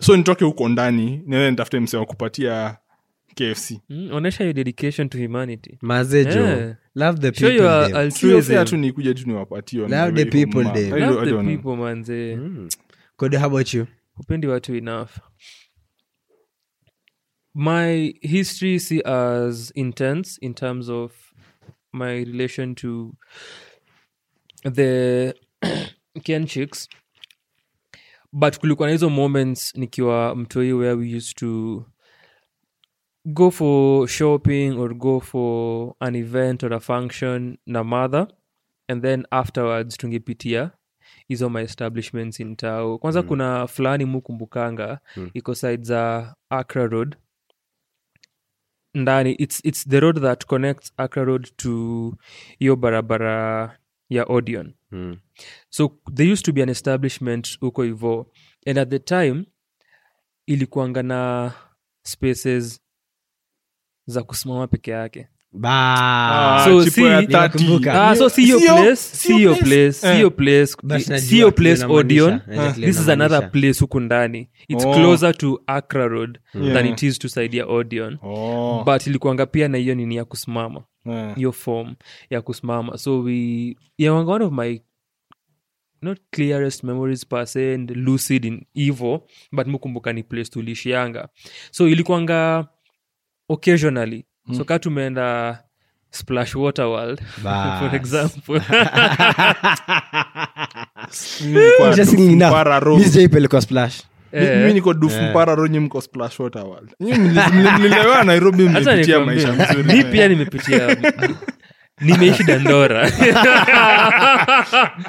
so 0.02 0.16
nitoke 0.16 0.44
huko 0.44 0.68
ndani 0.68 1.04
niende 1.10 1.50
nitafute 1.50 1.80
mse 1.80 1.96
wa 1.96 2.06
kupatia 2.06 2.76
kfc 3.34 3.70
mm, 3.88 4.08
onyesha 4.12 4.44
your 4.44 4.52
dedication 4.54 5.08
to 5.08 5.18
humanity 5.18 5.78
Maze 5.82 6.22
Yeah. 6.22 6.74
love 6.94 7.30
the 7.30 7.40
show 7.40 7.50
your 7.50 7.86
them. 7.92 8.10
Sio 8.10 8.42
fair 8.42 8.58
altruism 8.58 8.64
tu 8.64 8.76
nikuja 8.76 9.14
tu 9.14 9.26
niwapatie 9.26 9.80
on 9.82 9.90
Love 9.90 10.12
the 10.24 10.30
people 10.30 10.62
home, 10.64 10.74
there. 10.74 10.90
man. 10.90 11.02
I 11.02 11.06
love 11.06 11.24
the 11.24 11.30
don't 11.30 11.42
know. 11.46 11.56
people 11.56 11.76
manze 11.76 12.36
Mm. 12.36 12.68
Kode, 13.16 13.36
how 13.38 13.46
about 13.46 13.74
you 13.74 13.86
upendi 14.18 14.46
watu 14.46 14.74
enough 14.74 15.10
my 17.54 18.14
history 18.22 18.80
see 18.80 19.02
as 19.04 19.72
intense 19.74 20.38
in 20.40 20.54
terms 20.54 20.88
of 20.88 21.12
my 21.92 22.24
relation 22.24 22.74
to 22.74 23.14
the 24.72 25.34
ken 26.24 26.46
chicks 26.46 26.88
but 28.32 28.58
kulikuwa 28.58 28.88
na 28.88 28.92
hizo 28.92 29.10
moments 29.10 29.74
nikiwa 29.74 30.36
mtoi 30.36 30.72
where 30.72 30.92
we 30.94 31.16
used 31.16 31.34
to 31.36 31.84
go 33.24 33.50
for 33.50 34.08
shopping 34.08 34.70
or 34.78 34.94
go 34.94 35.20
for 35.20 35.94
an 36.00 36.14
event 36.16 36.62
or 36.62 36.74
a 36.74 36.80
function 36.80 37.58
na 37.66 37.84
mother 37.84 38.26
and 38.88 39.02
then 39.02 39.26
afterwards 39.30 39.96
tungepitia 39.96 40.70
hizo 41.28 41.50
my 41.50 41.62
establishments 41.62 42.40
in 42.40 42.56
tao 42.56 42.98
kwanza 42.98 43.22
mm. 43.22 43.28
kuna 43.28 43.66
fulani 43.66 44.04
mukumbukanga 44.04 45.00
mm. 45.16 45.30
iko 45.34 45.54
side 45.54 45.82
za 45.84 46.34
acra 46.50 46.86
road 46.86 47.16
ndani 48.94 49.32
it's, 49.32 49.64
it's 49.64 49.88
the 49.88 50.00
road 50.00 50.20
that 50.20 50.46
connects 50.46 50.92
acra 50.96 51.24
road 51.24 51.48
to 51.56 52.14
hiyo 52.58 52.76
barabara 52.76 53.78
ya 54.16 54.24
odion 54.28 54.72
Mm. 54.92 55.16
so 55.68 55.98
there 56.14 56.32
used 56.32 56.44
to 56.44 56.52
be 56.52 56.62
an 56.62 56.68
establishment 56.68 57.60
huko 57.60 57.82
hivo 57.82 58.26
and 58.66 58.78
at 58.78 58.88
the 58.90 58.98
time 58.98 59.44
ilikuanga 60.46 61.02
na 61.02 61.52
spaces 62.02 62.80
za 64.06 64.22
kusimama 64.22 64.66
peke 64.66 64.90
yake 64.90 65.28
Ba. 65.54 65.70
Ah, 65.70 66.64
So, 66.64 66.86
si- 66.90 67.04
ya 67.04 67.20
Ninakumbuka. 67.20 67.92
30. 67.92 68.10
ah, 68.10 68.16
so 68.16 68.28
si 68.30 68.42
hiyo 68.44 68.58
place 68.60 68.96
sio 68.96 69.54
si 69.54 69.60
place. 69.60 70.00
place 70.00 70.06
Eh. 70.06 70.30
place 70.36 70.76
But 70.82 70.98
si 71.00 71.10
najua 71.10 71.28
hiyo 71.30 71.52
kile 71.52 71.56
place 71.70 71.84
unamaanisha. 71.84 72.24
odion 72.24 72.40
Najua 72.46 72.72
kile 72.72 72.86
this 72.86 73.00
is 73.00 73.08
another 73.08 73.50
place 73.50 73.80
huku 73.80 74.00
ndani 74.00 74.50
its 74.68 74.84
Oh. 74.84 74.94
closer 74.94 75.34
to 75.36 75.62
acra 75.66 76.08
road 76.08 76.38
Yeah. 76.54 76.74
than 76.74 76.86
it 76.86 77.02
is 77.02 77.18
to 77.18 77.28
side 77.28 77.56
ya 77.56 77.66
Oh. 77.66 78.82
but 78.84 79.06
ilikuanga 79.06 79.46
pia 79.46 79.68
na 79.68 79.78
hiyo 79.78 79.94
nini 79.94 80.16
ya 80.16 80.24
kusimama 80.24 80.84
Eh. 81.06 81.34
hiyo 81.36 81.52
form 81.52 81.94
ya 82.30 82.42
kusimama. 82.42 82.98
So 82.98 83.20
we 83.20 83.76
yeah, 83.98 84.28
one 84.28 84.44
of 84.44 84.52
my 84.52 84.80
not 86.02 86.18
clearest 86.30 86.84
memories 86.84 87.26
per 87.26 87.46
se 87.46 87.74
and 87.74 87.90
lucid 87.90 88.44
in 88.44 88.66
evo 88.74 89.22
but 89.52 89.66
mukumbuka 89.66 90.12
ni 90.12 90.22
place 90.22 90.50
tulishianga. 90.50 91.28
So 91.70 91.88
ilikuanga 91.88 92.68
occasionally. 93.48 94.24
Mm. 94.46 94.54
so 94.54 94.64
ka 94.64 94.78
tumeenda 94.78 95.58
splash 96.10 96.54
water 96.54 96.86
world 96.86 97.20
for 97.78 97.94
example. 97.94 98.60
Splash 103.60 104.02
Eh. 104.32 104.66
mi 104.66 104.72
niko 104.74 104.94
duf 104.94 105.12
mpara 105.30 105.54
mko 105.80 106.00
splash 106.00 106.40
water 106.40 106.62
world. 106.64 106.90
Nyinyi 107.00 107.18
mli- 107.18 107.52
mli- 107.52 107.78
mlilewa 107.78 108.24
nairobi 108.24 108.66
hata 108.66 108.80
mlipitia 108.92 109.18
nikwambie, 109.18 109.46
maisha 109.46 109.72
mzuri. 109.74 109.96
mi 109.96 110.04
pia 110.04 110.28
nimepitia 110.28 110.96
nimeishi 112.00 112.44
dandora. 112.44 113.10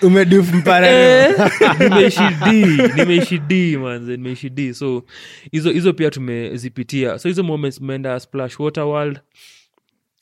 Umeduf 0.02 0.54
mpara 0.54 0.88
Eh, 0.88 1.36
nimeishi 1.80 2.22
d 2.46 2.52
nimeishi 2.96 3.38
d 3.40 3.78
manze 3.78 4.12
nimeishi 4.12 4.50
d. 4.50 4.74
So 4.74 5.04
hizo 5.52 5.72
hizo 5.72 5.94
pia 5.94 6.12
tumezipitia. 6.12 7.20
So 7.20 7.30
hizo 7.30 7.44
moments 7.44 7.82
mmeenda 7.82 8.20
splash 8.20 8.60
water 8.60 8.84
world 8.84 9.20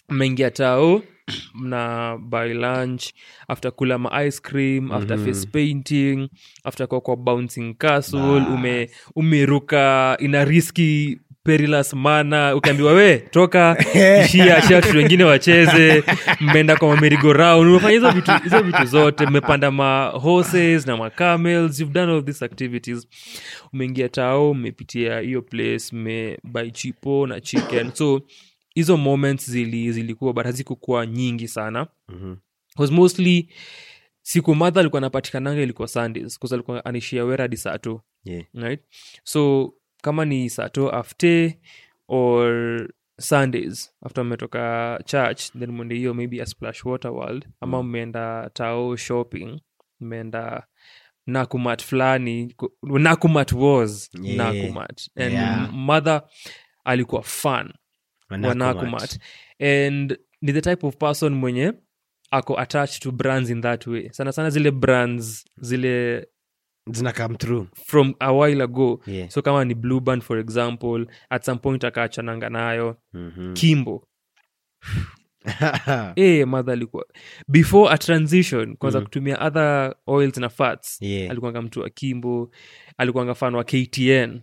mmeingia 0.10 0.52
tao 0.52 1.02
mna 1.54 2.18
buy 2.18 2.54
lunch 2.54 3.04
after 3.48 3.72
kula 3.72 3.98
ma 3.98 4.24
ice 4.24 4.40
cream 4.42 4.92
after 4.92 5.18
face 5.18 5.48
painting 5.48 6.30
after 6.64 6.88
kwa 6.88 7.02
kwa 7.02 7.16
bouncing 7.16 7.74
castle 7.74 8.22
ume 8.54 8.90
umeruka 9.16 10.18
ina 10.20 10.46
riski 10.46 11.20
perilous 11.44 11.94
mana 11.94 12.56
ukaambiwa 12.56 12.94
we 12.94 13.18
toka. 13.18 13.78
Ishia 14.26 14.58
achia 14.58 14.76
watu 14.76 14.98
wengine 14.98 15.24
wacheze. 15.24 16.04
Mmeenda 16.40 16.76
kwa 16.78 16.96
mamerigoraund 16.96 17.70
umefanya 17.70 17.94
hizo 17.94 18.12
vitu, 18.12 18.32
hizo 18.44 18.62
vitu 18.62 18.86
zote. 18.86 19.26
Mmepanda 19.26 19.72
ma 19.72 20.06
horses 20.08 20.88
na 20.88 20.98
macamels 20.98 21.80
you've 21.80 21.94
done 21.94 22.12
all 22.14 22.26
these 22.26 22.46
activities. 22.46 23.08
Umeingia 23.74 24.10
tao 24.10 24.54
mmepitia 24.54 25.20
hiyo 25.20 25.42
place 25.42 25.96
mmebuy 25.96 26.72
chipo 26.72 27.28
na 27.28 27.42
chicken. 27.42 27.92
So 27.94 28.22
hizo 28.76 28.98
moments 28.98 29.50
zili 29.52 29.92
zilikuwa 29.92 30.34
but 30.34 30.46
hazikukuwa 30.46 31.06
nyingi 31.06 31.48
sana 31.48 31.88
because 32.76 32.94
mostly 32.94 33.50
siku 34.22 34.56
madha 34.56 34.80
alikuwa 34.80 34.98
anapatikananga 34.98 35.62
ilikuwa 35.62 35.88
sundays 35.88 36.38
bcause 36.40 36.56
alikuwa 36.56 36.86
anaishia 36.86 37.26
wera 37.26 37.44
hadi 37.44 37.58
saa 37.58 37.80
Yeah. 38.24 38.46
right 38.54 38.82
so 39.24 39.74
kama 40.02 40.26
ni 40.26 40.50
sato 40.50 40.90
after 40.90 41.54
or 42.08 42.90
sundays 43.20 43.92
after 44.06 44.24
mmetoka 44.26 45.00
church 45.06 45.42
then 45.60 45.72
mwende 45.72 45.96
hiyo 45.96 46.14
maybe 46.14 46.42
a 46.42 46.46
splash 46.46 46.86
water 46.86 47.12
world 47.12 47.48
ama 47.60 47.84
mmeenda 47.84 48.50
tao 48.54 48.96
shopping 48.98 49.62
mmeenda 50.00 50.68
nakumat 51.26 51.84
fulani 51.84 52.54
ku- 52.58 52.72
nakumat 53.00 53.52
was 53.52 54.10
Yeah. 54.22 54.38
nakumat 54.38 55.10
and 55.16 55.34
Yeah. 55.34 55.74
mother 55.74 56.22
alikuwa 56.84 57.24
fun 57.24 57.74
wa 58.32 58.56
nakumat 58.56 59.20
and 59.60 60.18
ni 60.42 60.54
the 60.54 60.62
type 60.62 60.88
of 60.88 60.98
person 60.98 61.34
mwenye 61.34 61.74
ako 62.32 62.60
attached 62.60 63.00
to 63.04 63.12
brands 63.12 63.50
in 63.50 63.62
that 63.62 63.88
way. 63.88 64.10
Sana 64.12 64.32
sana 64.32 64.50
zile 64.50 64.72
brands 64.72 65.46
zile 65.62 66.28
zina 66.92 67.14
come 67.14 67.36
through. 67.38 67.68
from 67.86 68.16
a 68.20 68.32
while 68.34 68.62
ago. 68.64 69.02
Yeah. 69.08 69.30
so 69.30 69.42
kama 69.42 69.66
ni 69.66 69.74
blue 69.76 70.00
band 70.00 70.22
for 70.24 70.38
example 70.40 71.06
at 71.30 71.46
some 71.46 71.60
point 71.60 71.84
akaachananga 71.84 72.50
nayo. 72.50 72.98
Mhm. 73.14 73.54
kimbo. 73.54 74.08
E 76.16 76.46
madha 76.46 76.74
alikuwa. 76.74 77.06
Before 77.48 77.94
a 77.94 77.98
transition 77.98 78.76
kwanza 78.78 79.00
Mm. 79.00 79.06
kutumia 79.06 79.40
other 79.48 79.96
oils 80.08 80.38
na 80.38 80.50
fats 80.50 81.02
Yeah. 81.02 81.32
alikuanga 81.32 81.62
mtu 81.62 81.80
wa 81.82 81.90
kimbo 81.90 82.52
alikuanga 82.98 83.36
fan 83.36 83.56
wa 83.56 83.64
ktn 83.64 84.40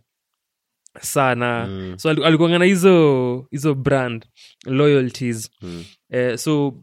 sana. 1.02 1.66
Mm. 1.66 1.98
so 1.98 2.08
alikuangana 2.10 2.28
alikuanga 2.28 2.58
na 2.58 2.64
hizo 2.64 3.46
hizo 3.50 3.74
brand 3.74 4.26
loyalties. 4.66 5.50
Mm. 5.62 5.84
uh, 6.10 6.34
so 6.36 6.74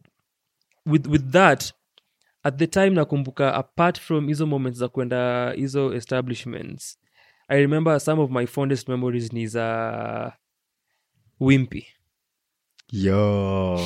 with, 0.86 1.08
with 1.08 1.30
that 1.32 1.74
at 2.44 2.58
the 2.58 2.68
time 2.68 2.90
nakumbuka 2.90 3.54
apart 3.54 4.00
from 4.00 4.28
hizo 4.28 4.46
moments 4.46 4.80
za 4.80 4.88
kwenda 4.88 5.52
hizo 5.52 5.94
establishments 5.94 7.00
i 7.48 7.58
remember 7.60 8.00
some 8.00 8.22
of 8.22 8.32
my 8.32 8.48
fondest 8.48 8.90
memories 8.90 9.34
ni 9.34 9.48
za 9.48 10.34
wimpy. 11.40 11.86
Yo. 12.92 13.80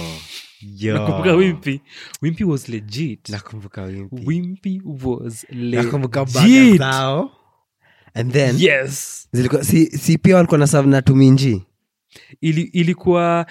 Yo. 0.61 0.93
Nakumbuka 0.93 1.33
wimpy. 1.33 1.81
Wimpy 2.21 2.43
was 2.43 2.69
legit. 2.69 3.29
Nakumbuka 3.29 3.83
wimpy. 3.83 4.25
Wimpy 4.25 4.81
was 4.85 5.45
legit 5.49 6.81
and 8.13 8.33
then 8.33 8.55
yes 8.59 9.27
zilikuwa 9.31 9.63
si, 9.63 9.85
si 9.97 10.17
pia 10.17 10.35
walikuwa 10.35 10.57
na 10.59 10.67
serve 10.67 10.89
na 10.89 11.01
tuminji 11.01 11.63
Ili, 12.41 12.61
ilikuwa 12.61 13.45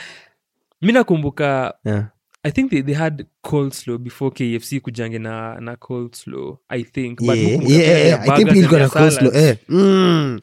mi 0.83 0.93
nakumbuka 0.93 1.75
yeah. 1.85 2.05
i 2.43 2.53
think 2.53 2.71
they, 2.71 2.83
they 2.83 2.95
had 2.95 3.27
cold 3.41 3.73
slow 3.73 3.99
before 3.99 4.31
kfc 4.31 4.81
kujange 4.81 5.19
na, 5.19 5.61
na 5.61 5.77
cold 5.77 6.15
slow 6.15 6.59
i 6.69 6.85
think 6.85 7.19
But 7.21 7.37
yeah, 7.37 7.71
yeah, 7.71 8.07
yeah, 8.07 8.23
I 8.29 8.37
think 8.37 8.57
ilikuwa 8.57 8.81
na 8.81 8.89
eh. 9.35 9.57
Mm. 9.69 10.41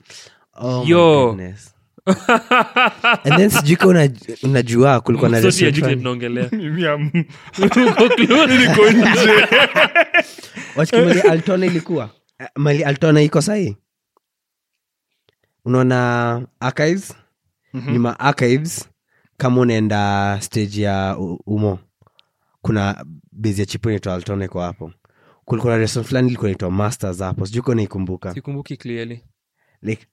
Oh 0.57 0.83
my 0.83 0.89
Yo. 0.89 1.25
goodness. 1.27 1.75
and 3.25 3.35
then 3.37 3.49
sijuika 3.49 3.87
una- 3.87 4.09
unajua 4.43 5.01
kulikuwa 5.01 5.29
na 5.29 5.37
altona 11.31 11.65
ilikuwa 11.65 12.09
Eh, 12.39 12.47
mali 12.55 12.83
altona 12.83 13.21
iko 13.21 13.41
sahii 13.41 13.77
unaona 15.65 16.41
archives? 16.59 17.13
Mhm. 17.73 17.91
nyuma 17.93 18.19
archives 18.19 18.89
kama 19.37 19.61
unaenda 19.61 20.37
stage 20.41 20.81
ya 20.81 21.17
u- 21.17 21.39
umo. 21.45 21.79
Kuna 22.61 23.05
bezi 23.31 23.61
ya 23.61 23.65
chipo 23.65 23.89
inaitwa 23.89 24.13
altone 24.13 24.47
kwa 24.47 24.65
hapo. 24.65 24.91
Kulikuwa 25.45 25.73
na 25.73 25.79
restaurant 25.79 26.07
fulani 26.09 26.27
ilikuwa 26.27 26.49
inaitwa 26.49 26.71
masters 26.71 27.19
hapo. 27.19 27.45
Sijui 27.45 27.61
ka 27.63 27.75
naikumbuka 27.75 28.33
sikumbuki 28.33 28.77
clearly. 28.77 29.23
Like 29.81 30.07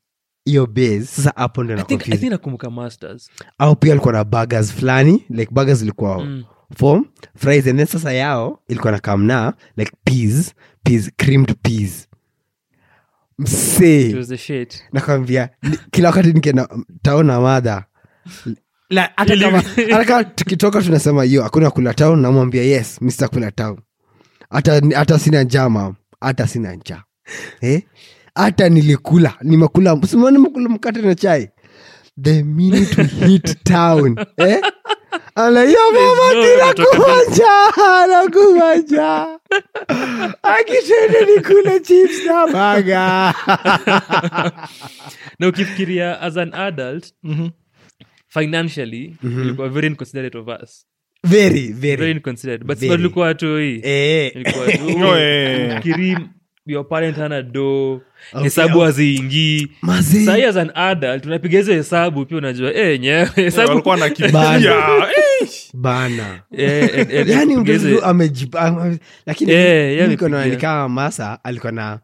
hiyo 0.44 0.66
base 0.66 1.04
sasa 1.04 1.32
hapo 1.36 1.64
ndo 1.64 1.74
I 1.74 1.76
na 1.76 1.82
think, 1.84 2.00
I 2.00 2.04
confuse. 2.04 2.20
think 2.20 2.32
nakumbuka 2.32 2.70
masters. 2.70 3.30
Au 3.58 3.76
pia 3.76 3.92
alikuwa 3.92 4.12
na 4.12 4.24
burgers 4.24 4.72
fulani. 4.72 5.24
Like 5.30 5.52
burgers 5.54 5.82
ilikuwa 5.82 6.24
Mm. 6.24 6.44
form 6.76 7.04
fries 7.36 7.66
and 7.66 7.76
then 7.78 7.86
sasa 7.86 8.12
yao 8.12 8.62
ilikuwa 8.68 8.92
na 8.92 8.98
kamna 8.98 9.54
like 9.76 9.92
peas 10.04 10.54
peas 10.82 11.10
creamed 11.16 11.54
peas 11.62 12.08
msee. 13.42 14.08
Nakwambia 14.92 15.48
kila 15.90 16.08
wakati 16.08 16.32
nikienda 16.32 16.68
taona 17.02 17.32
na 17.32 17.40
madha 17.40 17.84
hata 19.90 20.24
tukitoka 20.24 20.82
tunasema 20.82 21.24
hiyo 21.24 21.42
hakuna 21.42 21.70
kula 21.70 21.94
town 21.94 22.20
namwambia 22.20 22.62
yes 22.62 22.98
mr 23.02 23.28
kula 23.28 23.50
town. 23.50 23.78
Hata 24.94 25.18
sina 25.18 25.42
njaa 25.42 25.68
mam 25.68 25.94
hata 26.20 26.46
sina 26.46 26.74
njaa. 26.74 27.02
Eh? 27.60 27.82
hata 28.34 28.68
nilikula 28.68 29.34
nimekula 29.42 30.00
simama 30.06 30.30
nimekula 30.30 30.68
mkate 30.68 31.02
na 31.02 31.14
chai 31.14 31.48
the 32.22 32.42
minute 32.42 32.96
we 33.02 33.04
hit 33.28 33.64
town 33.64 34.16
eh? 34.36 34.60
nakumanja 38.08 39.38
akitende 40.42 41.26
nikule 41.36 41.80
chips 41.80 42.24
na 42.26 42.46
baga 42.46 43.34
na 45.38 45.48
ukifikiria 45.48 46.20
as 46.20 46.36
an 46.36 46.54
adult 46.54 47.12
Mhm. 47.22 47.48
financially 48.28 49.16
ilikuwa 49.22 49.68
very 49.68 49.86
inconsiderate 49.86 50.38
of 50.38 50.48
us. 50.62 50.86
Very 51.24 51.72
very. 51.72 51.96
Very 51.96 52.10
inconsiderate. 52.10 52.64
But 52.64 52.78
tulikuwa 52.78 53.34
tu 53.34 53.56
hii. 53.56 53.80
Eh. 53.84 54.32
ilikuwa 54.34 54.66
tu 54.66 54.86
Oh, 55.06 55.16
yeah. 56.62 56.62
ukiri 56.62 56.74
your 56.74 56.88
parent 56.88 57.16
hana 57.16 57.42
do 57.42 58.00
Okay, 58.32 58.44
hesabu 58.44 58.80
haziingii 58.80 59.68
Mazi. 59.82 60.26
sahi 60.26 60.44
as 60.44 60.56
an 60.56 60.70
adult 60.74 61.26
unapiga 61.26 61.58
hizo 61.58 61.72
hesabu 61.72 62.26
pia 62.26 62.38
unajua 62.38 62.70
kama 70.56 70.88
masa 70.88 71.38
alikuwa 71.44 71.72
na 71.72 72.00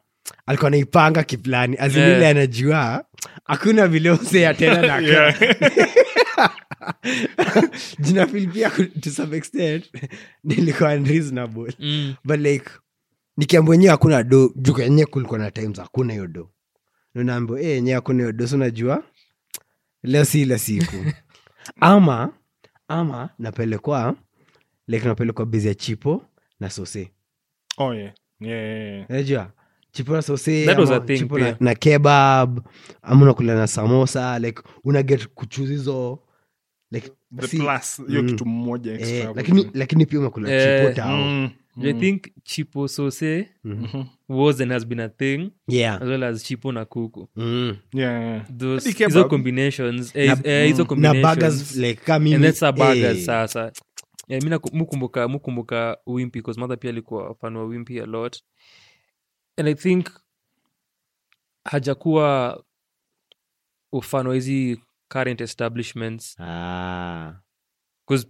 alikuwa 0.47 0.71
naipanga 0.71 1.23
kiplani 1.23 1.77
Eh. 1.81 2.19
yeah. 2.21 2.31
anajua 2.31 3.05
hakuna 3.45 3.89
vile 3.89 4.11
usea 4.11 4.55
tena 4.55 4.83
na 4.83 4.99
Yeah. 5.09 5.35
jina 7.99 8.27
filipia 8.27 8.71
to 9.01 9.11
some 9.11 9.37
extent 9.37 9.85
nilikuwa 10.45 10.93
unreasonable 10.95 11.73
Mm. 11.79 12.15
but 12.25 12.41
like 12.41 12.65
nikiambwa 13.39 13.75
enyewe 13.75 13.91
hakuna 13.91 14.23
do 14.23 14.53
juu 14.57 14.79
enyewe 14.81 15.07
kulikuwa 15.07 15.39
na 15.39 15.51
times 15.51 15.79
hakuna 15.79 16.13
hiyo 16.13 16.27
do. 16.27 16.51
Naambia 17.15 17.61
e 17.61 17.77
enyewe 17.77 17.95
hakuna 17.95 18.19
hiyo 18.23 18.33
do. 18.33 18.47
So 18.47 18.57
najua 18.57 19.03
leo 20.03 20.25
si 20.25 20.43
ile 20.43 20.59
siku. 20.59 20.97
Ama 21.81 22.33
ama 22.89 23.31
napelekwa 23.39 24.15
like 24.87 25.07
napelekwa 25.09 25.47
bezi 25.47 25.69
ya 25.69 25.75
chipo 25.75 26.23
na 26.61 26.71
sose. 26.71 27.13
Oh, 27.79 27.95
yeah. 27.95 28.13
Yeah, 28.41 28.63
yeah, 28.65 28.93
yeah. 28.95 29.11
najua 29.11 29.53
chipo 29.93 30.13
na 30.13 30.23
sose 30.23 30.67
chipo 31.19 31.39
na, 31.39 31.57
na 31.61 31.75
kebab 31.75 32.61
ama 33.03 33.23
unakula 33.23 33.55
na 33.55 33.67
samosa 33.67 34.39
like 34.39 34.63
una 34.85 35.03
get 35.03 35.27
kuchuzi 35.29 35.73
hizo 35.73 36.19
like 36.91 37.11
si- 37.49 37.57
Mm. 38.23 38.27
kitu 38.29 38.47
mmoja 38.47 38.93
eh, 38.93 38.99
lakini 39.35 39.71
lakini 39.75 40.07
pia 40.07 40.19
umekula 40.21 40.51
Eh, 40.53 40.81
chipo 40.83 40.97
tao. 40.97 41.17
Mm, 41.17 41.51
i 41.87 41.93
think 41.95 42.23
chipo 42.45 42.89
sose 42.89 43.49
Mhm. 43.65 44.05
was 44.29 44.61
and 44.61 44.73
has 44.73 44.87
been 44.87 45.01
a 45.01 45.09
thing 45.09 45.51
yeah. 45.69 46.03
as 46.03 46.09
well 46.09 46.23
as 46.25 46.45
chipo 46.45 46.73
na 46.73 46.85
kuku. 46.85 47.29
Mm. 47.37 47.77
Yeah, 47.95 48.23
yeah. 48.23 48.47
Those- 48.59 48.91
hizo 49.05 49.25
combinations 49.29 50.17
eh, 50.17 50.27
Na- 50.29 50.51
eh, 50.51 50.67
hizo 50.69 50.85
combinations. 50.85 51.77
Like 51.77 52.01
kama 52.05 52.19
mimi 52.19 52.35
and 52.35 52.45
then 52.45 52.53
sa 52.53 52.73
burgers 52.73 53.19
eh, 53.19 53.25
sasa. 53.25 53.73
Yeah, 54.29 54.43
mi 54.45 54.51
mukumbuka 54.73 55.29
mukumbuka 55.29 55.99
wimpy 56.07 56.41
bcause 56.41 56.61
mother 56.61 56.79
pia 56.79 56.91
alikuwa 56.91 57.35
fan 57.35 57.57
wa 57.57 57.65
wimpy 57.65 58.01
a 58.01 58.07
lot. 58.07 58.39
And 59.57 59.69
i 59.69 59.75
think 59.75 60.09
hajakuwa 61.65 62.63
ufano 63.93 64.33
hizi 64.33 64.81
current 65.09 65.41
establishments. 65.41 66.37
Ah. 66.41 67.35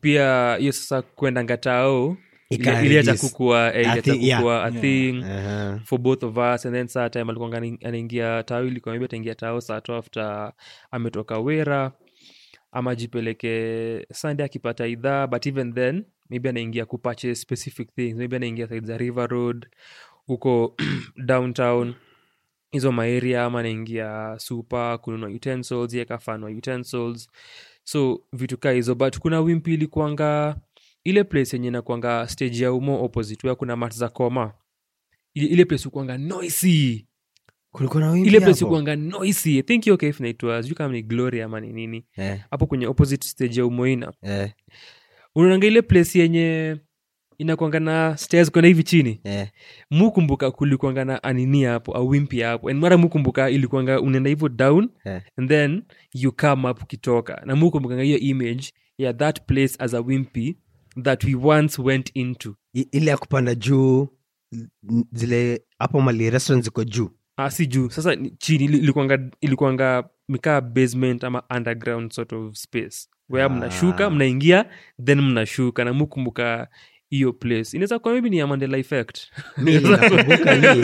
Pia 0.00 0.56
hiyo 0.56 0.72
sasa 0.72 1.02
kwenda 1.02 1.44
ngatao 1.44 2.16
iliacha 2.50 3.12
reduce. 3.12 3.28
kukua 3.28 3.74
eh, 3.74 3.90
A 3.90 4.70
thing 4.70 5.22
Aha. 5.22 5.80
for 5.84 5.98
both 5.98 6.22
of 6.22 6.37
us 6.37 6.66
and 6.66 6.74
then 6.74 6.88
saa 6.88 7.08
time 7.08 7.30
alikuanga 7.30 7.56
anaingia 7.56 8.42
tao 8.42 8.64
ilikuwa 8.64 8.92
maybe 8.94 9.04
ataingia 9.04 9.34
tao 9.34 9.61
saa 9.61 9.82
after 9.98 10.52
ametoka 10.90 11.38
wera 11.38 11.92
ama 12.72 12.94
jipeleke 12.94 14.06
sunday 14.12 14.46
akipata 14.46 14.87
idhaa 14.87 15.26
but 15.26 15.46
even 15.46 15.74
then 15.74 16.04
maybe 16.30 16.48
anaingia 16.48 16.87
kupache 16.87 17.34
specific 17.34 17.94
things 17.94 18.16
maybe 18.16 18.37
anaingia 18.37 18.68
side 18.68 18.87
za 18.87 18.98
river 18.98 19.28
road 19.28 19.66
huko 20.26 20.76
downtown 21.26 21.94
hizo 22.70 22.92
maeria 22.92 23.44
ama 23.44 23.61
anaingia 23.61 24.34
supa 24.38 24.98
kununua 24.98 25.28
utensils 25.28 25.94
yekafanwa 25.94 26.50
utensils 26.50 27.30
so 27.84 28.20
vitu 28.32 28.58
kaa 28.58 28.70
hizo 28.70 28.94
but 28.94 29.18
kuna 29.18 29.40
wimpi 29.40 29.74
ilikuanga 29.74 30.56
ile 31.04 31.24
place 31.24 31.56
yenye 31.56 31.70
nakwanga 31.70 32.28
stage 32.28 32.64
ya 32.64 32.72
umo 32.72 33.04
opposite 33.04 33.46
where 33.46 33.56
kuna 33.56 33.76
mat 33.76 33.94
za 33.94 34.08
koma. 34.08 34.52
Ile, 35.34 35.46
ile 35.46 35.64
place 35.64 35.88
ukwanga 35.88 36.18
noisy. 36.18 37.04
Kulikuwa 37.72 38.00
na 38.02 38.11
wimbi 38.11 38.28
ile 38.28 38.40
place 38.40 38.61
hapo? 38.61 38.66
ukuanga 38.66 38.96
noisy. 38.96 39.58
I 39.58 39.62
think 39.62 39.84
hiyo 39.84 39.96
cafe 39.96 40.22
naitwa 40.22 40.62
sijui 40.62 40.76
kama 40.76 40.94
ni 40.94 41.02
glory 41.02 41.42
ama 41.42 41.61
ni 41.61 41.72
nini. 41.72 42.04
Eh, 42.16 42.40
hapo 42.50 42.66
kwenye 42.66 42.87
opposite 42.87 43.26
stage 43.28 43.61
ya 43.61 43.66
umoina 43.66 44.12
eh, 44.22 44.52
unaonanga 45.34 45.66
ile 45.66 45.82
place 45.82 46.18
yenye 46.18 46.76
inakwanga 47.38 47.80
na 47.80 48.16
stairs 48.16 48.50
kwenda 48.50 48.68
hivi 48.68 48.82
chini? 48.84 49.20
Eh. 49.24 49.48
mukumbuka 49.90 50.50
kulikwanga 50.50 51.04
na 51.04 51.22
anini 51.22 51.64
hapo 51.64 51.96
awimpi 51.96 52.40
hapo. 52.40 52.68
And 52.70 52.80
mara 52.80 52.96
mukumbuka 52.96 53.50
ilikuanga 53.50 54.00
unaenda 54.00 54.28
hivyo 54.30 54.48
down 54.48 54.88
Eh. 55.04 55.22
and 55.37 55.48
then 55.48 55.82
you 56.14 56.32
come 56.32 56.68
up 56.70 56.82
ukitoka. 56.82 57.42
Na 57.46 57.56
mukumbukanga 57.56 58.02
hiyo 58.02 58.18
image 58.18 58.72
ya 58.98 59.12
that 59.14 59.40
place 59.46 59.74
as 59.78 59.94
a 59.94 60.00
wimpy 60.00 60.56
that 61.02 61.24
we 61.24 61.34
once 61.34 61.82
went 61.82 62.11
into. 62.14 62.54
I- 62.76 62.88
ile 62.92 63.11
ya 63.11 63.16
kupanda 63.16 63.54
juu 63.54 64.08
zile 65.12 65.62
hapo 65.78 66.00
mali 66.00 66.30
restaurant 66.30 66.64
ziko 66.64 66.84
juu. 66.84 67.11
Ah, 67.37 67.50
si 67.50 67.66
juu. 67.66 67.90
Sasa 67.90 68.14
ni 68.14 68.30
chini 68.30 68.64
ili- 68.64 68.78
ilikuanga 68.78 69.18
ilikuanga 69.40 70.08
mikaa 70.28 70.61
basement 70.61 71.24
ama 71.24 71.42
underground 71.56 72.12
sort 72.12 72.32
of 72.32 72.54
space. 72.56 73.08
Where 73.30 73.44
Ah. 73.46 73.48
mnashuka 73.48 74.11
mnaingia 74.11 74.64
then 75.04 75.20
mnashuka. 75.20 75.84
Na 75.84 75.92
mukumbuka 75.92 76.68
hiyo 77.11 77.32
place. 77.32 77.76
Inaweza 77.76 77.98
kuwa 77.98 78.14
maybe 78.14 78.28
ni 78.30 78.38
ya 78.38 78.46
mandela 78.46 78.78
effect 78.78 79.18
Mi 79.58 79.74
nakumbuka 79.80 80.54
hii. 80.54 80.80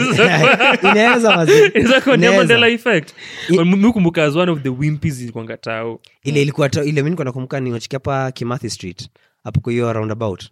inaweza 0.91 1.35
mazi- 1.35 1.65
inaweza 1.75 2.01
kuwa 2.01 2.17
ni 2.17 2.23
ya 2.25 2.31
Inaweza. 2.31 2.37
mandela 2.37 2.67
effect 2.67 3.13
I- 3.49 3.63
mukumbuka 3.63 4.23
as 4.23 4.35
one 4.35 4.51
of 4.51 4.61
the 4.61 4.69
wimpies 4.69 5.21
ilikuanga 5.21 5.57
tao. 5.57 5.99
Ile 6.23 6.41
ilikuwa 6.41 6.69
ile 6.85 7.03
mi 7.03 7.09
nakumbuka 7.09 7.59
ni 7.59 7.71
wachiki 7.71 7.97
kimathi 8.33 8.69
street 8.69 9.09
hapo 9.45 9.61
kwa 9.61 9.71
hiyo 9.71 9.93
roundabout 9.93 10.49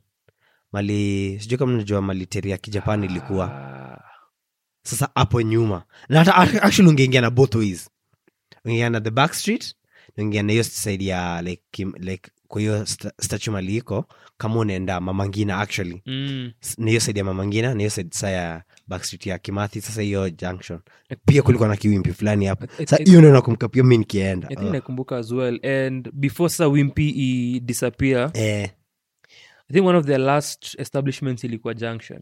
mali 0.72 1.38
sijui 1.40 1.58
kama 1.58 1.74
najua 1.78 2.02
mali 2.02 2.26
teri 2.26 2.52
ya 2.52 2.58
kijapani 2.58 3.06
ilikuwa. 3.06 3.74
Sasa 4.84 5.10
hapo 5.16 5.42
nyuma. 5.42 5.84
Na 6.10 6.20
hata 6.24 6.36
actually 6.36 6.90
ungeingia 6.90 7.22
na 7.22 7.30
both 7.30 7.56
ways. 7.56 7.90
Ungeingia 8.66 8.90
na 8.90 9.02
the 9.02 9.12
back 9.12 9.34
street 9.34 9.76
na 10.18 10.24
ungeingia 10.24 10.44
na 10.44 10.52
hiyo 10.52 10.64
side 10.64 11.06
ya 11.06 11.42
like, 11.42 11.86
like 12.00 12.32
kwa 12.48 12.62
hiyo 12.62 12.86
sta- 12.86 13.12
statue 13.22 13.54
mali 13.54 13.76
iko 13.78 14.06
kama 14.38 14.56
unaenda 14.60 15.00
mamangina 15.02 15.60
actually. 15.60 16.02
Mm. 16.06 16.52
Na 16.78 16.88
hiyo 16.90 17.00
side 17.00 17.20
ya 17.20 17.24
mamangina 17.26 17.74
na 17.74 17.78
hiyo 17.80 17.90
side 17.90 18.10
saa 18.14 18.30
ya 18.30 18.64
backstreet 18.88 19.26
ya 19.26 19.38
kimathi 19.40 19.82
sasa 19.82 20.02
hiyo 20.02 20.30
junction. 20.30 20.80
Pia 21.26 21.42
kulikuwa 21.42 21.70
na 21.70 21.76
kiwimpi 21.78 22.14
fulani 22.14 22.46
hapo. 22.46 22.68
Sa 22.86 22.96
hiyo 22.98 23.20
ndio 23.20 23.34
nakumbuka 23.34 23.68
pia 23.70 23.84
mi 23.84 23.98
nikienda. 23.98 24.50
Oh. 24.58 24.62
nakumbuka 24.64 25.18
as 25.18 25.32
well. 25.32 25.66
And 25.66 26.12
before 26.14 26.50
sasa 26.50 26.68
wimpi 26.68 27.10
idisappear 27.56 28.32
eh, 28.34 28.70
i 29.74 29.76
think 29.76 29.88
one 29.88 29.98
of 29.98 30.06
their 30.06 30.20
last 30.20 30.76
establishments 30.80 31.44
ilikuwa 31.44 31.74
junction. 31.74 32.22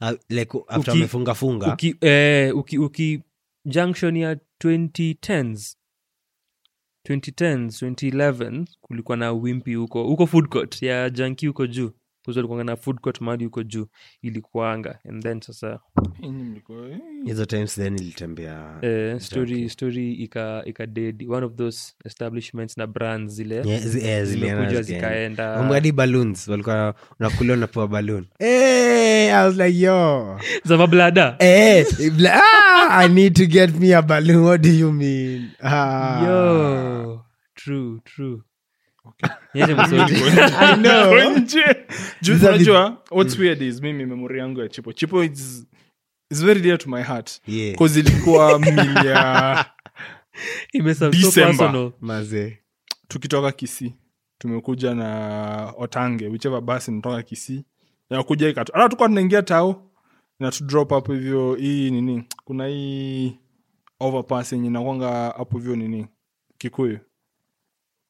Uh, 0.00 0.12
like 0.28 0.58
after 0.68 0.94
wamefunga 0.94 1.34
funga. 1.34 1.72
uki, 1.72 1.96
eh, 2.00 2.56
uki, 2.56 2.78
uki 2.78 3.22
junction 3.64 4.16
ya 4.16 4.36
2010s 4.64 5.76
2010s 7.08 7.82
2011 7.82 8.64
kulikuwa 8.80 9.16
na 9.16 9.32
wimpi 9.32 9.74
huko 9.74 10.04
huko 10.04 10.26
food 10.26 10.48
court 10.48 10.82
ya 10.82 11.10
janki 11.10 11.46
huko 11.46 11.66
juu 11.66 11.90
kulikuwa 12.34 12.64
na 12.64 12.76
food 12.76 13.00
court 13.00 13.20
mahali 13.20 13.44
huko 13.44 13.62
juu 13.62 13.86
ilikuanga 14.22 14.98
and 15.08 15.22
then 15.22 15.40
sasa 15.40 15.78
hizo 17.24 17.44
times 17.44 17.74
then 17.74 17.94
ilitembea 17.94 18.78
eh, 18.82 19.20
story 19.20 19.68
story 19.68 20.12
ika 20.12 20.62
ika 20.66 20.86
dead. 20.86 21.24
One 21.28 21.46
of 21.46 21.54
those 21.54 21.94
establishments 22.04 22.76
na 22.76 22.86
brands 22.86 23.32
zile. 23.34 23.54
Yeah, 23.54 23.82
zi- 23.82 24.24
zilienda 24.24 24.82
zikaenda. 24.82 24.82
zikaenda 24.82 25.92
balloons 25.92 26.48
walikuwa 26.48 26.94
unakulia 27.20 27.54
unapewa 27.54 27.88
balloon. 27.88 28.26
Hey, 28.38 29.32
I 29.34 29.46
was 29.46 29.56
like 29.56 29.78
yo. 29.80 30.40
Za 30.64 30.76
mablada 30.76 31.36
eh 31.38 31.86
bla- 32.16 32.34
ah, 32.42 32.88
I 32.98 33.08
need 33.08 33.34
to 33.34 33.46
get 33.46 33.74
me 33.80 33.94
a 33.94 34.02
balloon. 34.02 34.44
What 34.44 34.60
do 34.62 34.68
you 34.70 34.92
mean? 34.92 35.50
Ah. 35.62 36.22
yo 36.26 37.24
true 37.54 38.00
true. 38.04 38.40
I 40.60 40.76
know. 40.76 41.38
nje 41.38 41.64
juu 42.22 42.34
unajua 42.34 43.02
what's 43.10 43.38
weird 43.38 43.62
is 43.62 43.82
mimi 43.82 44.06
memori 44.06 44.38
yangu 44.38 44.60
ya 44.60 44.68
chipo 44.68 44.92
chipo 44.92 45.24
is, 45.24 45.66
is 46.30 46.44
very 46.44 46.60
dear 46.60 46.78
to 46.78 46.90
my 46.90 47.02
heart 47.02 47.40
Yeah. 47.46 47.74
bcause 47.74 48.00
ilikuwa 48.00 48.58
milia 48.58 49.64
ya 50.72 51.10
December. 51.10 51.56
personal. 51.56 51.92
Mazee. 52.00 52.58
tukitoka 53.08 53.52
kisii 53.52 53.94
tumekuja 54.38 54.94
na 54.94 55.72
otange 55.78 56.28
whichever 56.28 56.60
basi 56.60 56.90
natoka 56.90 57.22
kisii 57.22 57.64
nakuja 58.10 58.48
ikatu 58.48 58.72
hata 58.72 58.88
tukuwa 58.88 59.08
tunaingia 59.08 59.42
tao 59.42 59.82
na 60.40 60.50
tu 60.50 60.64
drop 60.64 60.92
up 60.92 61.08
hivyo 61.08 61.54
hii 61.54 61.90
nini 61.90 62.24
kuna 62.44 62.66
hii 62.66 63.38
overpass 64.00 64.52
yenye 64.52 64.70
nakwanga 64.70 65.08
hapo 65.36 65.58
hivyo 65.58 65.76
nini 65.76 66.06
kikuyu 66.58 66.98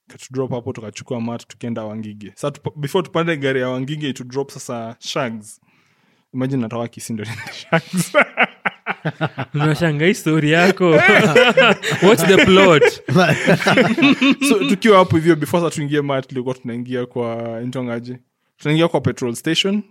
katudrop 0.09 0.51
hapo 0.51 0.73
tukachukua 0.73 1.21
mat 1.21 1.47
tukienda 1.47 1.85
wangige. 1.85 2.33
Sa 2.35 2.51
tupa, 2.51 2.71
before 2.77 3.03
tupande 3.07 3.37
gari 3.37 3.61
ya 3.61 3.69
wangige 3.69 4.09
itudrop 4.09 4.51
sasa 4.51 4.97
shags. 4.99 5.61
Imajin 6.35 6.61
natoka 6.61 6.89
kisindo 6.89 7.25
shags. 7.25 8.13
Unashanga 9.55 10.15
stori 10.15 10.51
yako. 10.51 10.91
Whats 12.03 12.25
the 12.27 12.45
plot. 12.45 13.03
So 14.49 14.69
tukiwa 14.69 14.99
hapo 14.99 15.17
hivyo 15.17 15.37
before 15.37 15.65
sa 15.65 15.71
tuingie 15.77 16.01
mat 16.01 16.27
tulikuwa 16.29 16.55
tunaingia 16.55 17.07
kwa 17.07 17.61
ntongaje 17.61 18.19
tunaingia 18.59 18.89
kwa 18.89 19.01
petrol 19.01 19.35
station 19.35 19.83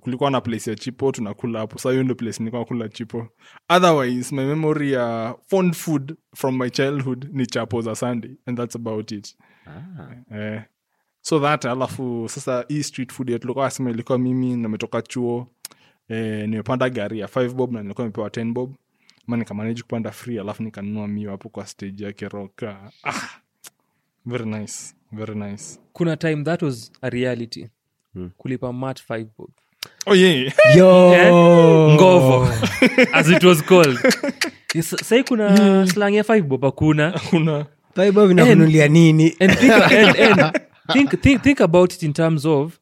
kulikuwa 0.00 0.30
na 0.30 0.40
place 0.40 0.70
ya 0.70 0.76
chipo 0.76 1.12
tunakula 1.12 1.58
hapo. 1.58 1.78
Sa 1.78 1.90
hiyo 1.90 2.02
ndo 2.02 2.14
place 2.14 2.38
nilikuwa 2.38 2.60
nakula 2.62 2.88
chipo. 2.88 3.28
Otherwise 3.68 4.34
my 4.34 4.44
memory 4.44 4.92
ya 4.92 5.34
fond 5.46 5.74
food 5.74 6.14
from 6.36 6.58
my 6.58 6.70
childhood 6.70 7.28
ni 7.32 7.46
chapo 7.46 7.80
za 7.82 7.94
sunday 7.94 8.30
and 8.46 8.56
that's 8.58 8.76
about 8.76 9.10
it. 9.12 9.36
Eh, 10.34 10.62
so 11.20 11.40
that 11.40 11.64
alafu 11.64 12.28
sasa 12.28 12.64
hii 12.68 12.82
street 12.82 13.12
food 13.12 13.40
tulikuwa 13.40 13.66
asema 13.66 13.90
ilikuwa 13.90 14.18
mimi 14.18 14.56
nametoka 14.56 15.02
chuo. 15.02 15.46
Eh, 16.08 16.48
nimepanda 16.48 16.90
gari 16.90 17.18
ya 17.18 17.26
5 17.26 17.52
bob 17.54 17.72
na 17.72 17.82
nilikuwa 17.82 18.04
nimepewa 18.04 18.28
10 18.30 18.52
bob. 18.52 18.74
Ma 19.26 19.36
nikamanaji 19.36 19.82
kupanda 19.82 20.10
free 20.10 20.38
alafu 20.38 20.62
nikanunua 20.62 21.08
mio 21.08 21.30
hapo 21.30 21.48
kwa 21.48 21.66
stage 21.66 22.04
yake 22.04 22.28
roka 22.28 22.92
ah, 23.04 23.28
very 24.26 24.44
nice 24.44 24.94
very 25.12 25.34
nice. 25.34 25.78
Kuna 25.92 26.16
time 26.16 26.44
that 26.44 26.62
was 26.62 26.92
a 27.02 27.10
reality. 27.10 27.68
Hmm. 28.14 28.30
kulipa 28.36 28.72
mat 28.72 29.00
5 29.10 29.26
bob 29.38 29.50
oh 30.06 30.14
yeah. 30.14 30.52
Yo. 30.76 31.12
Eh? 31.12 31.30
ngovo. 31.94 32.46
As 33.12 33.28
it 33.28 33.44
was 33.44 33.62
called. 33.62 33.98
Sai 34.82 35.22
kuna 35.22 35.86
slang 35.86 36.14
ya 36.14 36.22
5 36.22 36.42
bob 36.48 36.62
hakuna. 36.62 37.12
Kuna 37.30 37.66
Five 37.94 38.14
bob 38.14 38.30
nini? 38.30 39.34
and 39.40 39.52
think, 39.58 39.72
and, 39.92 40.16
and 40.16 40.60
think, 40.92 41.22
think, 41.22 41.42
think 41.42 41.60
about 41.60 41.92
it 41.94 42.02
in 42.02 42.12
terms 42.12 42.46
of 42.46 42.78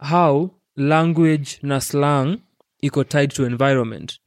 how 0.00 0.50
language 0.76 1.58
na 1.62 1.78
slang 1.78 2.40
iko 2.82 3.06
tied 3.08 3.30
to 3.30 3.44
environment. 3.44 4.18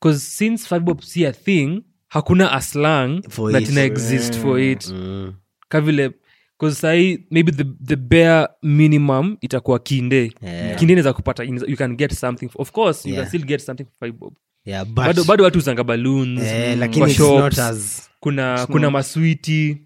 Because 0.00 0.22
since 0.22 0.66
fibob 0.68 1.02
si 1.02 1.24
a 1.24 1.32
thing 1.32 1.84
hakuna 2.12 2.54
a 2.54 2.60
slang 2.60 3.22
that 3.52 3.68
ina 3.70 3.80
exist 3.82 4.34
for 4.34 4.58
it. 4.58 4.80
Mm. 4.80 5.34
kavile 5.70 6.12
bcause 6.58 6.76
sahii 6.80 7.26
maybe 7.30 7.52
the, 7.52 7.64
the 7.84 7.96
bare 7.96 8.48
minimum 8.62 9.36
itakuwa 9.40 9.78
kinde 9.78 10.32
Yeah. 10.42 10.78
kinde 10.78 10.92
inaweza 10.92 11.12
kupata 11.12 11.42
you 11.44 11.76
can 11.76 11.96
get 11.96 12.12
something 12.14 12.48
of 12.54 12.70
course 12.72 13.06
you 13.06 13.12
Yeah. 13.14 13.24
can 13.24 13.28
still 13.28 13.46
get 13.48 13.60
something 13.60 13.84
for 13.84 14.08
five 14.08 14.12
bob 14.18 14.34
yeah, 14.64 14.84
but, 14.84 14.94
bado, 14.94 15.24
bado 15.24 15.44
watu 15.44 15.58
uzanga 15.58 15.84
balloons 15.84 16.42
yeah, 16.42 16.78
mm, 16.78 16.98
kwa 16.98 17.10
shops. 17.10 17.58
as 17.58 18.10
kuna 18.20 18.66
kuna 18.66 18.90
maswiti 18.90 19.82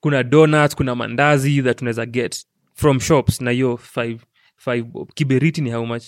kuna 0.00 0.22
donuts 0.22 0.76
kuna 0.76 0.94
mandazi 0.94 1.62
that 1.62 1.80
unaweza 1.82 2.06
get 2.06 2.46
from 2.74 3.00
shops 3.00 3.40
na 3.40 3.50
hiyo 3.50 3.76
five, 3.76 4.20
five 4.56 4.84
bob 4.84 5.12
kiberiti 5.14 5.60
ni 5.60 5.70
how 5.70 5.86
much 5.86 6.02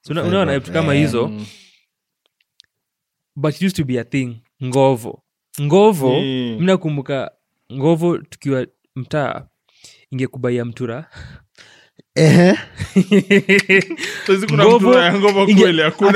so, 0.00 0.12
unaona 0.12 0.58
vitu 0.58 0.72
kama 0.72 0.94
eh. 0.94 1.00
hizo 1.00 1.32
but 3.36 3.54
it 3.54 3.62
used 3.62 3.76
to 3.76 3.84
be 3.84 3.98
a 4.00 4.04
thing 4.04 4.42
ngovo 4.64 5.22
ngovo 5.60 6.20
Mm. 6.20 6.56
mnakumbuka 6.60 7.30
ngovo 7.72 8.18
tukiwa 8.18 8.66
mtaa 8.96 9.42
ingekubaia 10.10 10.64
mtura. 10.64 11.06
Ngovo- 14.64 14.92
inge- 15.50 15.60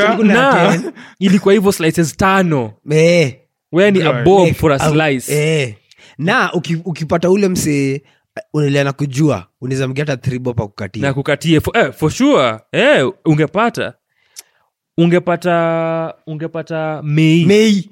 hakuna. 0.09 0.35
na 0.35 0.93
ilikuwa 1.19 1.55
hivyo 1.55 1.73
slices 1.73 2.17
tano. 2.17 2.73
Eh, 2.91 3.35
where 3.73 3.91
ni 3.91 4.03
a 4.03 4.13
bob 4.25 4.55
for 4.55 4.73
a 4.73 4.77
au- 4.81 4.93
slice. 4.93 5.33
eh. 5.33 5.75
na 6.19 6.53
uki, 6.53 6.77
ukipata 6.85 7.31
ule 7.31 7.49
msee 7.49 8.03
unaendelea 8.55 8.85
na 8.85 8.93
kujua 8.93 9.47
unaweza 9.61 9.89
mgeta 9.89 10.17
tribo 10.17 10.55
pa 10.55 10.67
kukatia 10.67 11.03
na 11.03 11.15
kukatie 11.15 11.61
for, 11.61 11.77
eh, 11.79 11.93
for 11.93 12.11
sure. 12.11 12.59
Eh, 12.73 13.13
ungepata. 13.25 13.95
Ungepata 14.99 16.15
ungepata 16.27 17.03
mei 17.03 17.45
mei 17.47 17.91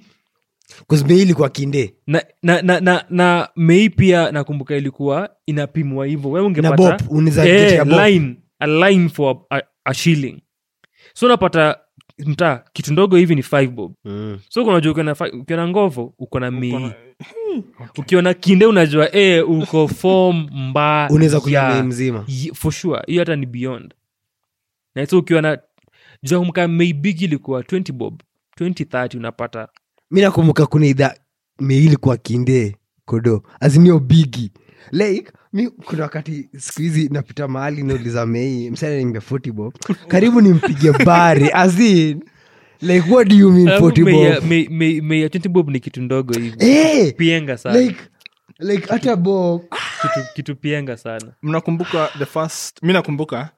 ilikuwa 1.08 1.48
kinde. 1.48 1.94
Na, 2.06 2.24
na, 2.42 2.62
na, 2.62 2.80
na, 2.80 3.04
na 3.10 3.48
mei 3.56 3.90
pia 3.90 4.32
nakumbuka 4.32 4.76
ilikuwa 4.76 5.30
inapimwa 5.46 6.06
hivyo. 6.06 6.30
We 6.30 6.40
na 6.40 6.46
ungepata 6.46 6.76
bob. 6.76 7.16
line, 7.84 8.36
a 8.58 8.66
line 8.66 9.08
for 9.08 9.36
a, 9.50 9.60
a 9.84 9.94
shilling. 9.94 10.42
So 11.14 11.26
unapata 11.26 11.78
mtaa 12.26 12.64
kitu 12.72 12.92
ndogo 12.92 13.16
hivi 13.16 13.34
ni 13.34 13.42
five 13.42 13.70
bob. 13.70 13.94
Mm. 14.04 14.38
so 14.48 14.64
unajua 14.64 14.92
ukiona 14.92 15.16
ukiona 15.32 15.68
ngovo 15.68 16.14
uko 16.18 16.40
na 16.40 16.50
mei 16.50 16.74
okay. 16.74 16.92
ukiona 17.98 18.34
kinde 18.34 18.66
unajua 18.66 19.14
e, 19.16 19.40
uko 19.40 19.88
fom 19.88 20.48
mbaya. 20.52 21.08
Unaweza 21.10 21.40
mzima. 21.82 22.26
For 22.54 22.72
sure. 22.72 23.02
Hiyo 23.06 23.20
hata 23.20 23.36
ni 23.36 23.46
beyond. 23.46 23.94
Na 24.94 25.06
so 25.06 25.18
ukiwa 25.18 25.42
na 25.42 25.58
mei 26.68 26.92
big 26.92 27.22
ilikuwa 27.22 27.60
20 27.62 27.92
bob. 27.92 28.22
2030 28.60 29.16
unapata 29.16 29.68
mi 30.10 30.20
nakumbuka 30.20 30.66
kuna 30.66 30.86
idha 30.86 31.14
mei 31.60 31.96
kwa 31.96 32.16
kinde 32.16 32.76
kodo 33.04 33.42
azimio 33.60 33.98
bigi 33.98 34.52
like 34.92 35.32
mi 35.52 35.70
kuna 35.70 36.02
wakati 36.02 36.48
siku 36.58 36.82
hizi 36.82 37.08
napita 37.08 37.48
mahali 37.48 37.82
nauliza 37.82 38.26
mei 38.26 38.70
msana 38.70 38.96
nimbe 38.96 39.18
40 39.18 39.52
bob. 39.52 39.74
Karibu 40.08 40.40
nimpige 40.40 40.92
bari 40.92 41.50
azin 41.52 42.24
like 42.80 43.10
what 43.10 43.28
do 43.28 43.36
you 43.36 43.50
mean 43.52 43.64
meya 43.66 43.78
40 43.80 44.04
bob? 44.04 44.44
mei- 44.50 44.68
mei- 44.68 45.00
mei 45.02 45.22
ya 45.22 45.28
20 45.28 45.48
bob 45.48 45.68
ni 45.70 45.80
kitu 45.80 46.02
ndogo 46.02 46.34
hivipienga 46.38 47.52
hey, 47.52 47.56
sana. 47.62 47.78
Like 47.80 48.00
like 48.58 48.86
hata 48.88 49.16
bob. 49.16 49.62
Kitu, 50.02 50.26
kitu 50.34 50.56
pienga 50.56 50.96
sana. 50.96 51.32
Mnakumbuka 51.42 52.08
the 52.18 52.26
first 52.26 52.82
mi 52.82 52.92
nakumbuka 52.92 53.50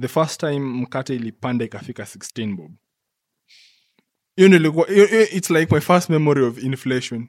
the 0.00 0.08
first 0.08 0.40
time 0.40 0.58
mkate 0.60 1.14
ilipanda 1.16 1.64
ikafika 1.64 2.02
16 2.02 2.56
bob 2.56 2.70
hiyo 4.38 4.48
ndio 4.48 4.60
ilikuwa 4.60 4.86
hiyo- 4.88 5.06
hiyo- 5.06 5.30
its 5.30 5.50
like 5.50 5.74
my 5.74 5.80
first 5.80 6.08
memory 6.10 6.42
of 6.42 6.62
inflation. 6.62 7.28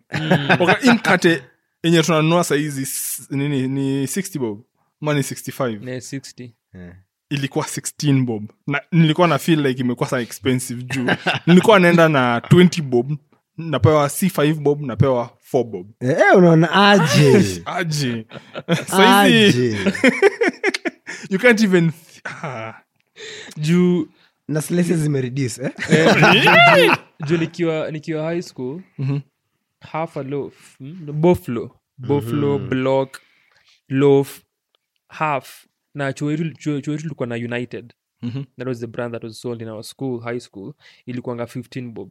Waka- 0.59 0.77
hii 0.81 0.89
mkate 0.91 1.43
yenye 1.83 2.03
tunanunua 2.03 2.43
sahizi 2.43 2.87
nini? 3.29 3.67
Ni 3.67 4.07
60 4.07 4.39
bob? 4.39 4.61
Ma 5.01 5.13
ni 5.13 5.23
65 5.23 5.79
ne 5.85 5.97
60 6.01 6.51
ilikuwa 7.29 7.65
16 7.65 8.25
bob. 8.25 8.49
Na 8.67 8.81
nilikuwa 8.91 9.27
na 9.27 9.37
feel 9.37 9.61
like 9.67 9.81
imekuwa 9.81 10.09
sa 10.09 10.19
expensive 10.21 10.83
juu. 10.83 11.05
Nilikuwa 11.47 11.79
naenda 11.79 12.09
na 12.09 12.39
20 12.41 12.81
bob. 12.81 13.17
Napewa 13.57 14.09
si 14.09 14.29
5 14.29 14.53
bob. 14.53 14.81
Napewa 14.81 15.29
4 15.51 15.63
bob. 15.63 15.87
Eh, 15.99 16.17
unaona 16.35 16.89
aje? 16.91 17.61
Aje. 17.65 18.25
Saizi 18.87 19.75
aje. 19.75 19.93
You 21.29 21.39
can't 21.39 21.61
even 21.63 21.91
ah. 22.43 22.73
juu 23.57 24.07
na 24.49 24.62
slesi 24.62 24.95
zimereduce 24.95 25.62
eh? 25.63 25.71
eh, 25.89 26.97
juu- 27.27 27.38
nikiwa 27.39 27.91
nikiwa 27.91 28.23
high 28.23 28.41
school 28.41 28.81
Mhm. 28.97 29.19
half 29.79 30.17
a 30.17 30.23
loaf 30.23 30.77
boflo 31.13 31.79
boflo 31.97 32.59
block 32.59 33.21
loaf 33.89 34.41
half. 35.07 35.65
Na 35.93 36.13
chuo 36.13 36.31
yetu 36.31 36.93
ilikuwa 36.93 37.27
na 37.27 37.35
united. 37.35 37.93
Mhm. 38.21 38.43
that 38.57 38.67
was 38.67 38.79
the 38.79 38.88
brand 38.88 39.13
that 39.13 39.23
was 39.23 39.41
sold 39.41 39.62
in 39.62 39.67
our 39.67 39.83
school 39.83 40.21
high 40.21 40.39
school. 40.39 40.73
Ilikuanga 41.05 41.43
15 41.45 41.91
bob. 41.91 42.09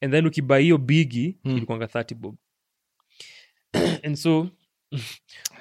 And 0.00 0.12
then 0.12 0.26
ukibai 0.26 0.62
hiyo 0.62 0.78
bigi 0.78 1.38
Mm. 1.44 1.56
ilikuanga 1.56 1.86
30 1.86 2.14
bob. 2.14 2.36
And 4.04 4.16
so 4.16 4.48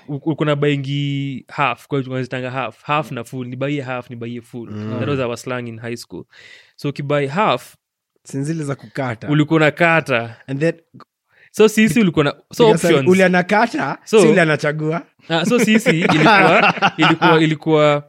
ukuna 0.08 0.56
baingi 0.56 1.46
half 1.48 1.88
kwa 1.88 2.00
half. 2.52 2.84
Half 2.84 3.12
na 3.12 3.24
full 3.24 3.48
nibaie 3.48 3.82
half 3.82 4.10
nibaie 4.10 4.42
full. 4.42 4.70
That 5.00 5.08
was 5.10 5.20
our 5.20 5.38
slang 5.38 5.68
in 5.68 5.80
high 5.80 5.96
school. 5.96 6.26
So 6.76 6.90
ukibai 6.90 7.28
half 7.28 7.76
sinzile 8.24 8.64
za 8.64 8.76
kukata. 8.76 9.30
ulikuwa 9.30 9.74
and 10.48 10.60
then 10.60 10.74
so 11.52 11.68
sisi 11.68 12.00
ulikuwa 12.02 12.26
na 12.26 12.34
so 12.54 12.70
options. 12.70 13.08
ule 13.08 13.26
anakata 13.26 13.98
So- 14.06 14.22
si 14.22 14.40
anachagua. 14.40 15.02
Uh, 15.30 15.44
so 15.44 15.60
sisi 15.60 15.90
ilikuwa 16.00 16.74
ilikuwa 16.98 17.42
ilikuwa 17.42 18.04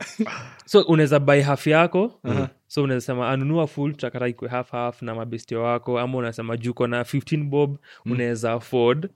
so 0.64 0.80
unaweza 0.83 1.18
buy 1.18 1.40
half 1.40 1.66
yako. 1.66 2.20
So 2.66 2.83
unaweza 2.83 3.06
sema 3.06 3.30
anunua 3.30 3.66
full 3.66 3.90
tutakata 3.92 4.28
ikwe 4.28 4.48
half 4.48 4.70
half 4.70 5.02
na 5.02 5.14
mabestio 5.14 5.62
wako. 5.62 5.98
Ama 6.00 6.18
unasema 6.18 6.56
juko 6.56 6.87
na 6.87 7.02
15 7.02 7.44
bob 7.44 7.78
unaweza 8.06 8.52
afford 8.52 9.09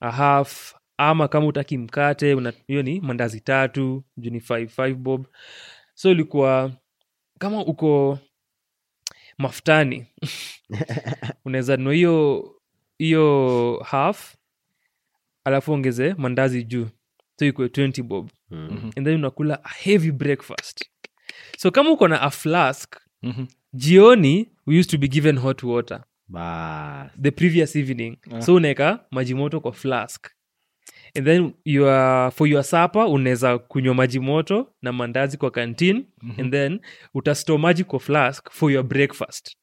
a 0.00 0.10
half 0.10 0.74
ama 0.96 1.28
kama 1.28 1.46
utaki 1.46 1.78
mkate 1.78 2.36
hiyo 2.66 2.82
ni 2.82 3.00
mandazi 3.00 3.40
tatu 3.40 4.04
juu 4.16 4.30
ni 4.30 4.38
5 4.38 4.64
5 4.66 4.94
bob. 4.94 5.26
So 5.94 6.10
ilikuwa 6.10 6.72
kama 7.38 7.60
uko 7.64 8.18
mafutani 9.38 10.06
unaweza 11.44 11.76
nua 11.76 11.94
hiyo 11.94 12.52
hiyo 12.98 13.82
half 13.86 14.34
alafu 15.44 15.72
ongeze 15.72 16.14
mandazi 16.14 16.64
juu. 16.64 16.88
So 17.38 17.46
ikwe 17.46 17.66
20 17.66 18.02
bob. 18.02 18.30
And 18.50 19.04
then 19.04 19.14
unakula 19.14 19.64
a 19.64 19.68
heavy 19.68 20.12
breakfast. 20.12 20.84
So 21.58 21.70
kama 21.70 21.90
uko 21.90 22.08
na 22.08 22.20
a 22.22 22.30
flask 22.30 22.96
Mhm. 23.22 23.46
jioni 23.72 24.48
we 24.66 24.78
used 24.78 24.90
to 24.90 24.98
be 24.98 25.08
given 25.08 25.38
hot 25.38 25.62
water. 25.62 26.04
Bas. 26.28 27.10
the 27.22 27.30
previous 27.30 27.76
evening. 27.76 28.16
So 28.38 28.54
unaeka 28.54 29.04
maji 29.10 29.34
moto 29.34 29.60
kwa 29.60 29.72
flask 29.72 30.26
and 31.16 31.26
then 31.26 31.52
your, 31.64 32.30
for 32.32 32.48
your 32.48 32.64
supper 32.64 33.06
unaweza 33.06 33.58
kunywa 33.58 33.94
maji 33.94 34.20
moto 34.20 34.72
na 34.82 34.92
mandazi 34.92 35.36
kwa 35.36 35.50
canteen. 35.50 36.04
And 36.38 36.50
then 36.52 36.80
utasto 37.14 37.58
maji 37.58 37.84
kwa 37.84 38.00
flask 38.00 38.50
for 38.50 38.72
your 38.72 38.84
breakfast. 38.84 39.56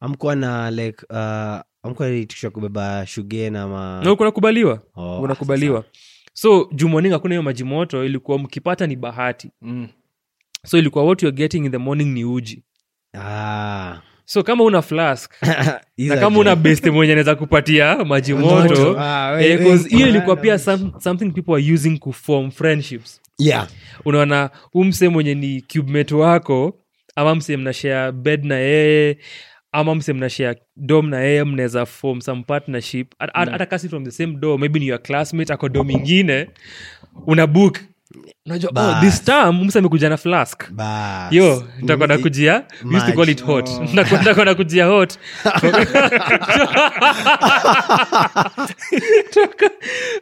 Amkuwa 0.00 0.36
na 0.36 0.70
like 0.70 1.06
uh, 1.10 1.60
amkuwa 1.82 2.26
kubeba 2.52 3.06
shuge 3.06 3.50
na 3.50 4.00
no, 4.04 4.16
kunakubaliwa. 4.16 4.82
Oh, 4.94 5.20
unakubaliwa 5.20 5.84
so 6.32 6.68
juu 6.72 6.88
morning 6.88 7.12
hakuna 7.12 7.34
hiyo 7.34 7.42
maji 7.42 7.64
moto 7.64 8.04
ilikuwa 8.04 8.38
mkipata 8.38 8.86
ni 8.86 8.96
bahati. 8.96 9.50
Mm. 9.62 9.88
so 10.66 10.78
ilikuwa 10.78 11.04
what 11.04 11.22
youare 11.22 11.36
getting 11.36 11.64
in 11.64 11.70
the 11.72 11.78
morning 11.78 12.12
ni 12.14 12.24
uji. 12.24 12.62
Ah. 13.14 14.00
So 14.32 14.42
kama 14.42 14.64
una 14.64 14.82
flask 14.82 15.32
na 15.98 16.16
kama 16.16 16.38
una 16.38 16.56
best 16.56 16.86
mwenye 16.86 17.12
anaweza 17.12 17.34
kupatia 17.34 18.04
maji 18.04 18.34
moto 18.34 18.96
Ah, 19.00 19.42
eh, 19.42 19.60
hiyo 19.88 20.08
ilikuwa 20.08 20.36
pia 20.36 20.58
some, 20.58 20.92
something 20.98 21.30
people 21.30 21.52
are 21.52 21.72
using 21.74 21.98
kuform 21.98 22.50
friendships. 22.50 23.20
Yeah. 23.38 23.68
Unaona 24.04 24.50
umse 24.74 25.08
mwenye 25.08 25.34
ni 25.34 25.62
cubemate 25.72 26.14
wako 26.14 26.78
ama 27.16 27.34
mse 27.34 27.56
mnashare 27.56 28.12
bed 28.12 28.44
na 28.44 28.54
yeye 28.54 29.18
ama 29.72 29.94
mse 29.94 30.12
mnashare 30.12 30.60
dom 30.76 31.08
na 31.08 31.20
yeye 31.20 31.44
mnaweza 31.44 31.86
form 31.86 32.20
some 32.20 32.42
partnership. 32.42 33.14
Hata 33.18 33.34
at- 33.34 33.50
hata 33.50 33.66
kasi 33.66 33.88
from 33.88 34.04
the 34.04 34.10
same 34.10 34.32
door 34.36 34.58
maybe 34.58 34.78
ni 34.80 34.86
your 34.86 35.02
classmate 35.02 35.52
ako 35.52 35.68
dom 35.68 35.90
ingine 35.90 36.48
una 37.26 37.46
book 37.46 37.78
unajua 38.46 38.70
oh, 38.70 38.74
Bas. 38.74 39.00
this 39.00 39.24
time 39.24 39.52
mse 39.52 39.78
amekuja 39.78 40.08
na 40.08 40.16
flask. 40.16 40.70
Bas. 40.70 41.32
Yo 41.32 41.64
nitakuwa 41.80 42.08
nakujia 42.08 42.62
we 42.84 42.96
used 42.96 43.10
to 43.10 43.16
call 43.16 43.28
it 43.28 43.44
hot. 43.44 43.70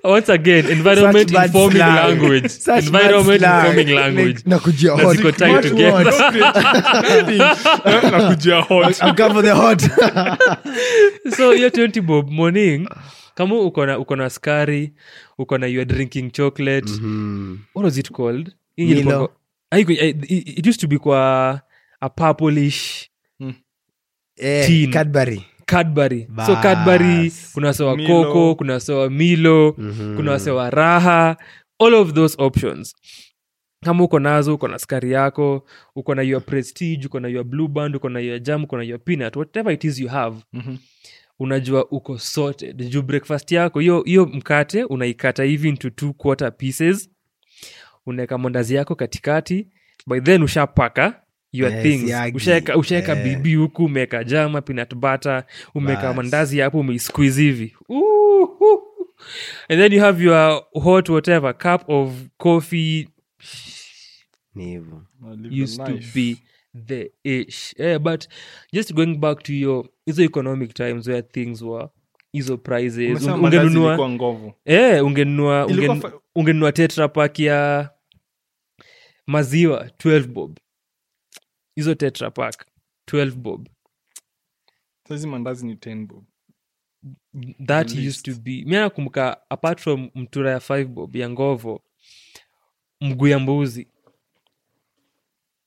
Once 0.05 0.33
again 0.33 0.67
environment 0.71 1.31
Such 1.31 1.45
informing 1.45 1.79
language. 1.79 2.49
Such 2.49 2.85
environment 2.87 3.43
informing 3.43 3.89
language. 3.89 4.43
Nakujia 4.47 4.93
hot. 4.93 5.17
ziko 5.17 5.33
tied 5.33 5.63
together. 5.63 6.05
nakujia 8.13 8.61
hot. 8.61 9.03
I'm 9.03 9.15
come 9.15 9.35
for 9.35 9.43
the 9.43 9.55
hot. 9.55 9.83
So 11.37 11.53
hiyo 11.53 11.69
20 11.69 12.01
bob 12.01 12.31
morning 12.31 12.89
kama 13.35 13.61
uko 13.61 13.87
na 13.87 13.99
uko 13.99 14.17
na 14.17 14.31
skari 14.31 14.93
uko 15.39 15.59
na 15.59 15.67
you 15.67 15.85
drinking 15.85 16.31
chocolate 16.33 16.91
Mhm. 16.93 17.59
what 17.75 17.85
was 17.85 17.99
it 17.99 18.11
called 18.11 18.53
Milo. 18.77 19.33
eh, 19.71 20.15
it 20.29 20.67
used 20.67 20.81
to 20.81 20.87
be 20.87 20.99
kwa 20.99 21.61
a 22.01 22.09
purplish 22.09 23.07
Eh, 24.37 24.67
Teen. 24.67 24.91
Cadbury. 24.91 25.45
cadbury 25.67 26.27
so 26.47 26.57
cadbury 26.57 27.33
kuna 27.55 27.67
wasewa 27.67 27.97
Milo. 27.97 28.25
coco 28.25 28.55
kuna 28.55 28.73
wasewa 28.73 29.11
milo 29.11 29.75
Mhm. 29.79 30.17
kuna 30.17 30.31
wasewa 30.33 30.71
raha 30.71 31.37
all 31.79 31.95
of 31.95 32.13
those 32.13 32.35
options 32.39 32.95
kama 33.85 34.05
uko 34.05 34.19
nazo 34.19 34.55
uko 34.55 34.69
na 34.69 34.79
skari 34.79 35.13
yako 35.13 35.67
uko 35.97 36.15
na 36.15 36.23
your 36.23 36.43
prestige 36.43 37.07
uko 37.07 37.21
na 37.21 37.29
your 37.29 37.45
blue 37.45 37.69
band 37.69 37.97
uko 37.97 38.09
na 38.09 38.21
your 38.21 38.39
jam 38.41 38.65
uko 38.65 38.77
na 38.77 38.83
your 38.83 38.99
peanut 39.01 39.37
whatever 39.37 39.73
it 39.73 39.85
is 39.85 39.99
you 39.99 40.09
have 40.09 40.37
Mhm. 40.53 40.77
Unajua 41.41 41.91
uko 41.91 42.19
sorted. 42.19 42.89
Juu 42.91 43.03
breakfast 43.03 43.53
yako? 43.53 43.81
Hiyo 43.81 44.03
hiyo 44.03 44.27
mkate 44.27 44.85
unaikata 44.85 45.45
hivi 45.45 45.69
into 45.69 45.91
two 45.91 46.13
quarter 46.13 46.57
pieces. 46.57 47.11
Unaweka 48.07 48.39
mandazi 48.39 48.75
yako 48.75 48.95
katikati. 48.95 49.69
By 50.07 50.21
then 50.21 50.43
ushapaka 50.43 51.23
your 51.53 51.73
Yes, 51.73 51.83
things. 51.83 52.11
yagi. 52.11 52.37
ushaeka 52.37 52.77
ushaeka 52.77 53.13
Eh. 53.19 53.25
bibi 53.25 53.55
huku 53.55 53.85
umeweka 53.85 54.25
jama 54.25 54.63
peanut 54.63 54.95
butter 54.95 55.45
umeweka 55.75 56.15
mandazi 56.15 56.61
hapo 56.61 56.81
umeisqueeze 56.81 57.43
hivi. 57.43 57.75
And 59.69 59.81
then 59.81 59.93
you 59.93 60.01
have 60.01 60.25
your 60.25 60.63
hot 60.73 61.09
whatever 61.09 61.59
cup 61.59 61.89
of 61.89 62.13
coffee. 62.37 63.09
Used 65.63 65.85
to 65.87 65.99
be 66.15 66.37
the 66.87 67.13
ish. 67.25 67.75
Yeah, 67.79 67.99
but 67.99 68.27
just 68.73 68.95
going 68.95 69.15
back 69.19 69.43
to 69.43 69.53
hiyo 69.53 69.89
hizo 70.07 70.23
economic 70.23 70.75
times 70.75 71.07
where 71.09 71.23
things 71.23 71.63
were 71.63 71.89
hizo 72.33 72.57
prices 72.59 73.23
unge- 73.23 73.45
ungenunua 73.45 74.09
nguvu 74.11 74.53
eh, 74.65 75.05
ungenunua 75.05 75.67
ungenunua 76.35 76.73
tetra 76.73 77.09
pack 77.09 77.39
ya 77.39 77.91
maziwa 79.27 79.85
12 79.99 80.27
bob. 80.27 80.59
Hizo 81.77 81.95
tetra 81.95 82.31
pack 82.31 82.67
12 83.11 83.31
bob. 83.35 83.69
Saizi 85.09 85.27
mandazi 85.27 85.67
ni 85.67 85.75
10 85.75 86.07
bob. 86.07 86.25
That 87.67 87.87
At 87.87 87.95
least. 87.95 88.09
used 88.09 88.25
to 88.37 88.43
be. 88.43 88.51
Mi 88.65 88.71
nakumbuka 88.73 89.51
apart 89.51 89.81
from 89.81 90.11
mtura 90.15 90.51
ya 90.51 90.59
5 90.59 90.85
bob 90.85 91.17
ya 91.17 91.31
ngovo 91.31 91.83
mguu 93.01 93.27
ya 93.29 93.39
mbuzi 93.39 93.89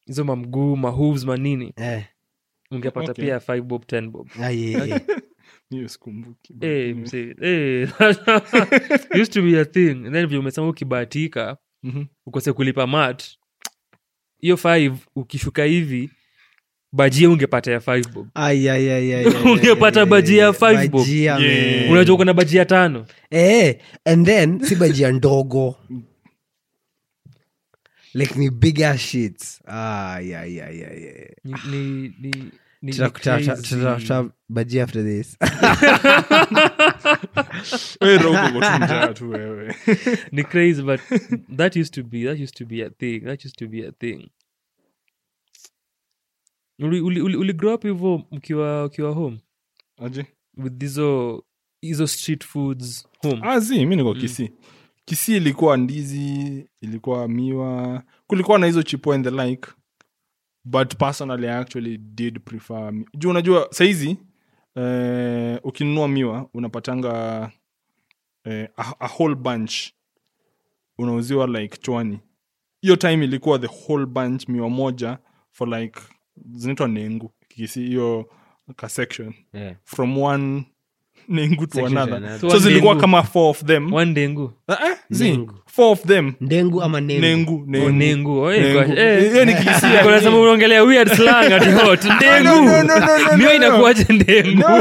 hizo 0.05 0.23
mamguu 0.23 0.75
mahoves 0.77 1.25
manini 1.25 1.73
Eh. 1.75 2.03
ungepata 2.71 3.11
Okay. 3.11 3.25
pia 3.25 3.39
five 3.39 3.61
bob 3.61 3.85
ten 3.85 4.09
bob. 4.09 4.27
Ah, 4.41 4.51
Eh, 6.61 6.95
eh, 7.41 7.89
used 9.21 9.33
to 9.33 9.41
be 9.41 9.59
a 9.59 9.65
thing. 9.65 9.91
And 10.05 10.13
then 10.13 10.27
vile 10.27 10.39
umesema 10.39 10.69
ukibahatika 10.69 11.57
Mhm. 11.83 12.05
ukose 12.25 12.53
kulipa 12.53 12.87
mat 12.87 13.23
hiyo 14.39 14.57
five 14.57 14.93
ukishuka 15.15 15.63
hivi 15.63 16.09
bajia 16.91 17.29
ungepata 17.29 17.71
ya 17.71 17.79
five 17.79 18.07
bob. 18.13 18.27
Ungepata 19.45 20.05
bajia 20.05 20.43
ya 20.43 20.53
five 20.53 20.87
bob. 20.89 21.05
unajua 21.91 22.15
uko 22.15 22.25
na 22.25 22.33
bajia 22.33 22.65
tano? 22.65 23.05
Eh, 23.29 23.79
and 24.05 24.25
then 24.25 24.59
si 24.59 24.75
bajia 24.75 25.11
ndogo 25.11 25.75
like 28.13 28.39
ni 28.39 28.49
bigger 28.49 28.97
shit 28.97 29.59
ah, 29.67 30.19
yeah, 30.19 30.51
yeah, 30.51 30.75
yeah, 30.75 31.01
yeah. 31.01 31.29
ni, 31.43 31.53
ni, 31.69 32.13
ni, 32.19 32.31
ni, 32.31 32.51
ni 32.81 32.91
Tuta- 32.91 33.09
tuta- 33.09 33.37
crazy. 33.37 33.51
tuta- 33.75 33.95
tuta- 33.99 34.29
bajia 34.49 34.83
after 34.83 35.03
this. 35.03 35.37
Tu 39.15 39.29
wewe. 39.29 39.75
Ni 40.31 40.43
crazy 40.43 40.81
but 40.83 40.99
that 41.57 41.75
used 41.75 41.93
to 41.93 42.03
be 42.03 42.23
that 42.25 42.39
used 42.39 42.55
to 42.57 42.65
be 42.65 42.81
a 42.81 42.89
thing 42.89 43.19
that 43.25 43.45
used 43.45 43.57
to 43.57 43.67
be 43.67 43.87
a 43.87 43.91
thing. 43.91 44.29
Uli, 46.79 46.99
uli, 47.01 47.21
uli, 47.21 47.35
uli 47.37 47.53
grow 47.53 47.73
up 47.73 47.83
hivo 47.83 48.23
mkiwa 48.31 48.85
ukiwa 48.85 49.13
home? 49.13 49.39
Aje? 49.97 50.25
With 50.57 50.81
hizo 50.81 51.43
hizo 51.81 52.07
street 52.07 52.45
foods 52.45 53.07
home. 53.21 53.39
Ah 53.43 53.59
zi 53.59 53.85
mi 53.85 53.95
niko 53.95 54.13
kisii 54.13 54.49
kisii 55.05 55.37
ilikuwa 55.37 55.77
ndizi 55.77 56.69
ilikuwa 56.81 57.27
miwa 57.27 58.03
kulikuwa 58.27 58.59
na 58.59 58.65
hizo 58.65 58.83
chipo 58.83 59.13
and 59.13 59.25
the 59.25 59.31
like 59.45 59.69
but 60.65 60.95
personally 60.95 61.47
i 61.47 61.51
actually 61.57 61.97
did 61.97 62.39
prefer 62.39 62.93
mi- 62.93 63.05
juu 63.17 63.29
unajua 63.29 63.67
saizi 63.71 64.17
eh, 64.75 65.59
ukinunua 65.63 66.07
miwa 66.07 66.49
unapatanga 66.53 67.51
eh, 68.43 68.69
a, 68.77 68.93
a 68.99 69.07
whole 69.07 69.35
bunch 69.35 69.73
unauziwa 70.97 71.47
like 71.47 71.77
chwani 71.77 72.19
hiyo 72.81 72.95
time 72.95 73.25
ilikuwa 73.25 73.59
the 73.59 73.67
whole 73.67 74.05
bunch 74.05 74.47
miwa 74.47 74.69
moja 74.69 75.17
for 75.51 75.67
like 75.69 75.99
zinaitwa 76.51 76.87
nengu 76.87 77.33
kisi 77.47 77.81
hiyo 77.85 78.29
ka 78.75 78.89
section 78.89 79.33
Yeah. 79.53 79.75
from 79.83 80.17
one 80.17 80.63
nengu 81.29 81.65
to 81.67 81.73
Section 81.73 81.93
to 81.93 81.99
another 82.01 82.17
another. 82.17 82.39
So 82.39 82.49
so 82.49 82.55
one 82.55 82.59
zilikuwa 82.59 82.95
kama 82.95 83.23
four 83.23 83.49
of 83.49 83.63
them. 83.65 83.93
One 83.93 84.13
dengu 84.13 84.51
Ah, 84.67 84.73
eh, 84.87 84.95
zi, 85.09 85.31
Nengu. 85.31 85.53
four 85.65 85.91
of 85.91 86.01
them. 86.03 86.33
Ndengu 86.41 86.81
ama 86.83 87.01
nengu? 87.01 87.21
Nengu 87.21 87.53
Oh, 87.55 87.63
nengu. 87.67 87.89
nengu 87.91 88.39
Oh, 88.41 88.53
eh, 88.53 88.73
gosh, 88.73 88.97
eh. 88.97 89.31
Hiyo 89.31 89.45
ni 89.45 89.53
Kikisia. 89.53 89.89
Niko 89.97 90.11
nasema 90.11 90.39
unaongelea 90.39 90.83
weird 90.83 91.15
slang 91.15 91.53
ati 91.53 91.69
hot 91.71 92.03
ndengu. 92.15 92.43
No, 92.43 92.83
no, 92.83 92.83
no, 92.83 93.17
no, 93.17 93.37
mio 93.37 93.47
no. 93.49 93.53
inakuwaje 93.55 94.05
ndengu? 94.09 94.63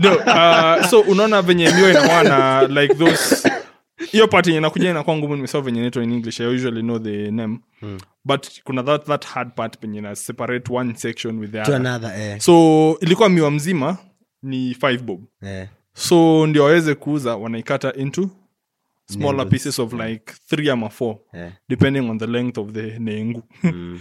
No, 0.00 0.16
uh, 0.16 0.86
so 0.86 1.00
unaona 1.00 1.42
venye 1.42 1.70
mio 1.70 1.90
inawana 1.90 2.62
like 2.82 2.94
those 2.94 3.50
hiyo 4.10 4.28
part 4.28 4.46
yenye 4.46 4.60
nakuja 4.60 4.90
inakuwa 4.90 5.16
ngumu 5.16 5.36
nimesema 5.36 5.62
venye 5.64 5.78
inaitwa 5.78 6.02
in 6.04 6.12
english 6.12 6.40
i 6.40 6.46
usually 6.46 6.80
know 6.82 6.98
the 6.98 7.30
name. 7.30 7.58
But 8.24 8.46
kuna 8.64 8.82
that, 8.82 9.04
that 9.06 9.26
hard 9.26 9.54
part 9.54 9.78
penye 9.78 10.00
na 10.00 10.14
separate 10.16 10.72
one 10.72 10.94
section 10.94 11.38
with 11.38 11.50
the 11.50 11.56
to 11.62 11.62
other. 11.62 11.74
another 11.76 12.12
eh. 12.20 12.38
so 12.40 12.96
ilikuwa 13.00 13.28
miwa 13.28 13.50
mzima 13.50 13.96
ni 14.42 14.74
five 14.74 15.02
bob 15.02 15.24
yeah. 15.42 15.68
so 15.94 16.46
ndio 16.46 16.64
waweze 16.64 16.94
kuuza 16.94 17.36
wanaikata 17.36 17.94
into 17.94 18.30
smaller 19.06 19.36
Nengu. 19.36 19.50
pieces 19.50 19.78
of 19.78 19.92
like 19.92 20.32
three 20.48 20.70
ama 20.70 20.88
four 20.88 21.18
yeah. 21.34 21.52
depending 21.68 22.10
on 22.10 22.18
the 22.18 22.26
length 22.26 22.58
of 22.58 22.72
the 22.72 22.98
nengu 22.98 23.42
mm. 23.62 24.00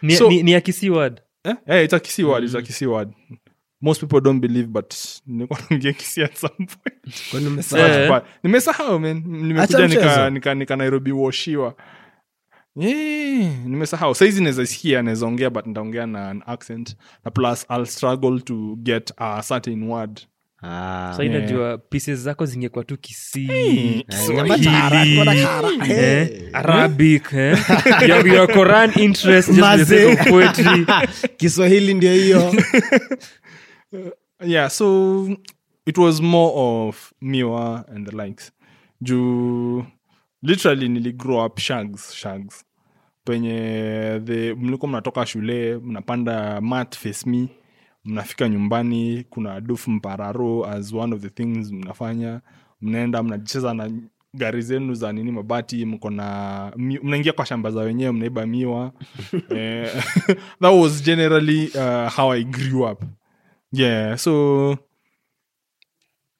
So- 0.18 0.28
ni, 0.28 0.42
ni 0.42 0.54
a 0.54 0.60
Kisii 0.60 0.90
word 0.90 1.20
eh? 1.44 1.54
Eh, 1.66 1.84
it's 1.84 1.94
a 1.94 2.24
word 2.24 2.44
it's 2.44 2.54
a 2.54 2.62
kisi 2.62 2.86
word 2.86 3.12
most 3.80 4.00
people 4.00 4.20
don't 4.20 4.40
believe 4.40 4.68
but 4.68 4.94
nilikuwa 5.26 5.60
kisi 5.92 6.22
at 6.22 6.36
some 6.36 6.66
point? 6.66 7.72
Eh. 7.76 8.22
Nimesahau 8.42 8.98
man 9.00 9.22
nimekuja 9.26 9.88
nika, 9.88 10.30
nika, 10.30 10.54
nika 10.54 10.76
nairobi 10.76 11.12
washiwa 11.12 11.74
Yeah, 12.76 13.64
nimesahau. 13.66 14.14
Saizi 14.14 14.40
nawezasikia 14.42 15.02
nawezaongea 15.02 15.50
but 15.50 15.66
nitaongea 15.66 16.06
na 16.06 16.30
an 16.30 16.42
accent 16.46 16.96
na 17.24 17.30
plus 17.30 17.66
i'll 17.70 17.86
struggle 17.86 18.40
to 18.40 18.76
get 18.82 19.12
a 19.16 19.42
certain 19.42 19.82
word. 19.90 20.20
Ah. 20.62 21.12
so 21.16 21.22
inajua 21.22 21.78
pieces 21.78 22.20
zako 22.20 22.46
zingekuwa 22.46 22.84
tu 22.84 22.96
kisii. 22.98 23.48
Eh, 23.50 24.04
eh, 24.08 24.26
Eh. 25.90 26.50
ndio 31.94 32.12
hiyo. 32.14 32.54
Yeah 34.46 34.70
so 34.70 35.28
it 35.86 35.98
was 35.98 36.20
more 36.20 36.52
of 36.54 37.12
miwa 37.20 37.84
and 37.94 38.10
the 38.10 38.16
likes. 38.26 38.52
Juu 39.00 39.84
literally 40.42 40.88
nili 40.88 41.12
grow 41.12 41.44
up 41.46 41.58
shags 41.58 42.12
shags. 42.14 42.64
Penye 43.24 44.20
the 44.24 44.54
mliko 44.54 44.86
mnatoka 44.86 45.26
shule 45.26 45.78
mnapanda 45.78 46.60
mat 46.60 46.96
face 46.96 47.26
me 47.30 47.48
mnafika 48.04 48.48
nyumbani 48.48 49.24
kuna 49.30 49.60
duf 49.60 49.88
mpararo 49.88 50.66
as 50.66 50.92
one 50.92 51.14
of 51.14 51.20
the 51.22 51.30
things 51.30 51.72
mnafanya. 51.72 52.40
Mnaenda 52.80 53.22
mnacheza 53.22 53.74
na 53.74 53.90
gari 54.34 54.62
zenu 54.62 54.94
za 54.94 55.12
nini 55.12 55.32
mabati 55.32 55.84
mko 55.86 56.10
na 56.10 56.72
mnaingia 56.76 57.32
kwa 57.32 57.46
shamba 57.46 57.70
za 57.70 57.80
wenyewe 57.80 58.12
mnaiba 58.12 58.46
miwa. 58.46 58.92
Eh, 59.50 60.02
that 60.60 60.74
was 60.82 61.02
generally 61.02 61.66
uh, 61.74 62.08
how 62.16 62.30
i 62.32 62.44
grew 62.44 62.84
up. 62.92 63.02
Yeah 63.72 64.16
so 64.16 64.76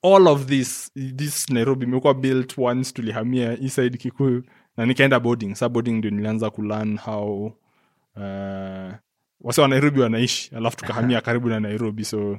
all 0.02 0.28
of 0.28 0.46
this 0.46 0.92
this 1.16 1.50
nairobi 1.50 1.86
imekuwa 1.86 2.14
built 2.14 2.58
once 2.58 2.92
tulihamia 2.92 3.52
eastside 3.52 3.98
kikuyu. 3.98 4.44
Na 4.76 4.86
nikaenda 4.86 5.20
boarding. 5.20 5.54
Sa 5.54 5.68
boarding 5.68 5.92
ndio 5.92 6.10
nilianza 6.10 6.50
kulearn 6.50 6.98
how 6.98 7.46
uh, 8.16 8.92
wase 9.40 9.60
wa 9.60 9.68
nairobi 9.68 10.00
wanaishi 10.00 10.54
alafu 10.56 10.76
tukahamia 10.76 11.20
karibu 11.26 11.48
na 11.48 11.60
nairobi. 11.60 12.04
So 12.04 12.38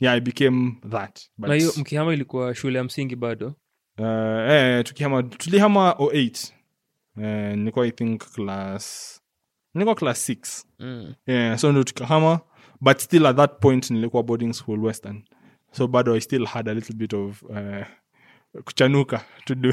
yeah 0.00 0.14
i 0.14 0.20
became 0.20 0.76
that 0.90 1.20
but, 1.38 1.48
na 1.48 1.54
hiyo 1.54 1.72
mkihama 1.76 2.14
ilikuwa 2.14 2.54
shule 2.54 2.78
ya 2.78 2.84
msingi 2.84 3.16
bado? 3.16 3.54
Uh, 3.98 4.06
eh, 4.50 4.84
tukihama 4.84 5.22
tulihama 5.22 5.90
08 5.90 6.52
eh, 7.22 7.58
nilikuwa 7.58 7.86
i 7.86 7.90
think 7.90 8.20
class 8.34 9.20
nilikuwa 9.74 9.94
class 9.94 10.28
6 10.30 10.64
mm. 10.78 11.14
yeah, 11.26 11.58
so 11.58 11.72
ndo 11.72 11.84
tukahama 11.84 12.40
but 12.80 12.98
still 12.98 13.26
at 13.26 13.36
that 13.36 13.60
point 13.60 13.90
nilikuwa 13.90 14.22
boarding 14.22 14.52
school 14.52 14.84
western 14.84 15.22
so 15.76 15.86
bado 15.86 16.14
i 16.16 16.20
still 16.20 16.46
had 16.46 16.70
a 16.70 16.74
little 16.74 16.96
bit 16.96 17.12
of 17.12 17.42
uh, 17.42 17.84
kuchanuka 18.64 19.20
to 19.44 19.54
do. 19.54 19.72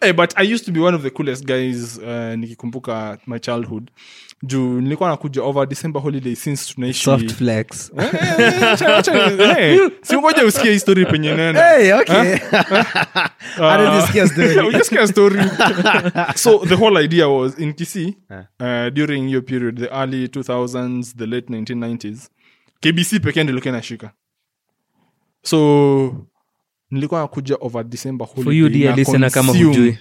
Hey, 0.00 0.12
but 0.20 0.34
i 0.36 0.42
used 0.54 0.64
to 0.66 0.72
be 0.72 0.80
one 0.80 0.96
of 0.96 1.02
the 1.02 1.10
coolest 1.10 1.44
guys 1.44 1.98
uh, 1.98 2.34
nikikumbuka 2.36 3.18
my 3.26 3.38
childhood. 3.38 3.90
Juu 4.42 4.80
nilikuwa 4.80 5.10
nakuja 5.10 5.42
over 5.42 5.66
december 5.68 6.02
holiday 6.02 6.34
since 6.34 6.74
flex. 7.32 7.92
Eh, 7.98 8.10
eh, 8.14 9.58
eh, 9.58 9.90
usikie 10.44 10.72
histori 10.72 11.06
penye 11.06 11.34
story. 15.06 15.40
So 16.34 16.58
the 16.58 16.74
whole 16.76 17.04
idea 17.04 17.28
was 17.28 17.58
in 17.58 17.72
kisi 17.74 18.16
Ah. 18.30 18.44
uh, 18.60 18.90
during 18.90 19.28
your 19.30 19.44
period 19.44 19.78
the 19.78 19.88
early 19.88 20.26
2000s 20.26 21.16
the 21.16 21.26
late 21.26 21.46
1990s 21.52 22.28
kbc 22.80 23.20
pekee 23.22 23.44
ndilikuwa 23.44 23.44
ilikuwa 23.44 23.68
inashika 23.68 24.12
so 25.42 26.26
nilikuwa 26.90 27.20
nakuja 27.20 27.56
over 27.60 27.84
december 27.84 28.26
for 28.26 28.54
you 28.54 28.68
dear 28.68 28.96
listener 28.96 29.30
kama 29.30 29.52
hujui. 29.52 29.98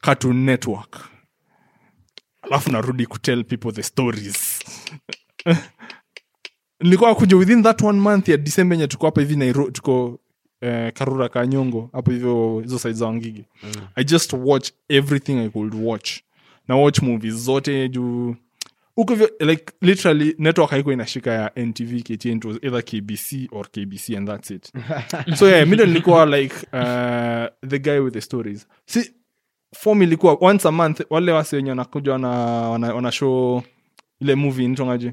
cartoon 0.00 0.36
network. 0.44 1.08
Alafu 2.42 2.72
narudi 2.72 3.06
kutell 3.06 3.44
people 3.44 3.72
the 3.72 3.82
stories. 3.82 4.60
Nilikuwa 6.80 7.14
kuja 7.14 7.36
within 7.36 7.62
that 7.62 7.82
one 7.82 8.00
month 8.00 8.28
ya 8.28 8.36
december 8.36 8.76
enye 8.78 8.86
tuko 8.86 9.06
hapa 9.06 9.20
hivi 9.20 9.36
nairo 9.36 9.70
tuko 9.70 10.20
eh, 10.60 10.92
karura 10.92 11.28
kanyongo 11.28 11.90
hapo 11.92 12.10
hivyo 12.10 12.60
hizo 12.60 12.78
side 12.78 12.94
za 12.94 13.06
wangigi 13.06 13.44
i 13.94 14.04
just 14.04 14.32
watch 14.32 14.70
everything 14.88 15.32
i 15.32 15.48
could 15.48 15.74
watch. 15.82 16.10
Na 16.68 16.76
watch 16.76 17.02
movies 17.02 17.34
zote 17.34 17.88
juu 17.88 18.36
huko 19.00 19.12
hivyo 19.14 19.30
like 19.40 19.64
literally 19.80 20.34
network 20.38 20.70
haiko 20.70 20.92
inashika 20.92 21.30
ya 21.32 21.52
ntv 21.66 22.02
ktn 22.02 22.36
it 22.36 22.44
was 22.44 22.56
either 22.62 22.82
kbc 22.84 23.48
or 23.52 23.68
kbc 23.70 24.16
and 24.16 24.28
that's 24.28 24.50
it. 24.50 24.72
So 25.36 25.48
yeah 25.48 25.66
mi 25.66 25.74
ndo 25.74 25.86
nilikuwa 25.86 26.26
like 26.26 26.54
uh, 26.72 27.68
the 27.68 27.78
guy 27.78 27.98
with 27.98 28.12
the 28.14 28.20
stories. 28.20 28.66
Si 28.86 29.12
form 29.74 30.02
ilikuwa 30.02 30.38
once 30.40 30.68
a 30.68 30.70
month 30.70 31.00
wale 31.10 31.32
wasi 31.32 31.56
wenye 31.56 31.70
wanakuja 31.70 32.12
wana, 32.12 32.28
wana, 32.68 32.94
wana 32.94 33.12
show 33.12 33.62
ile 34.20 34.34
movie 34.34 34.68
nitongaje 34.68 35.12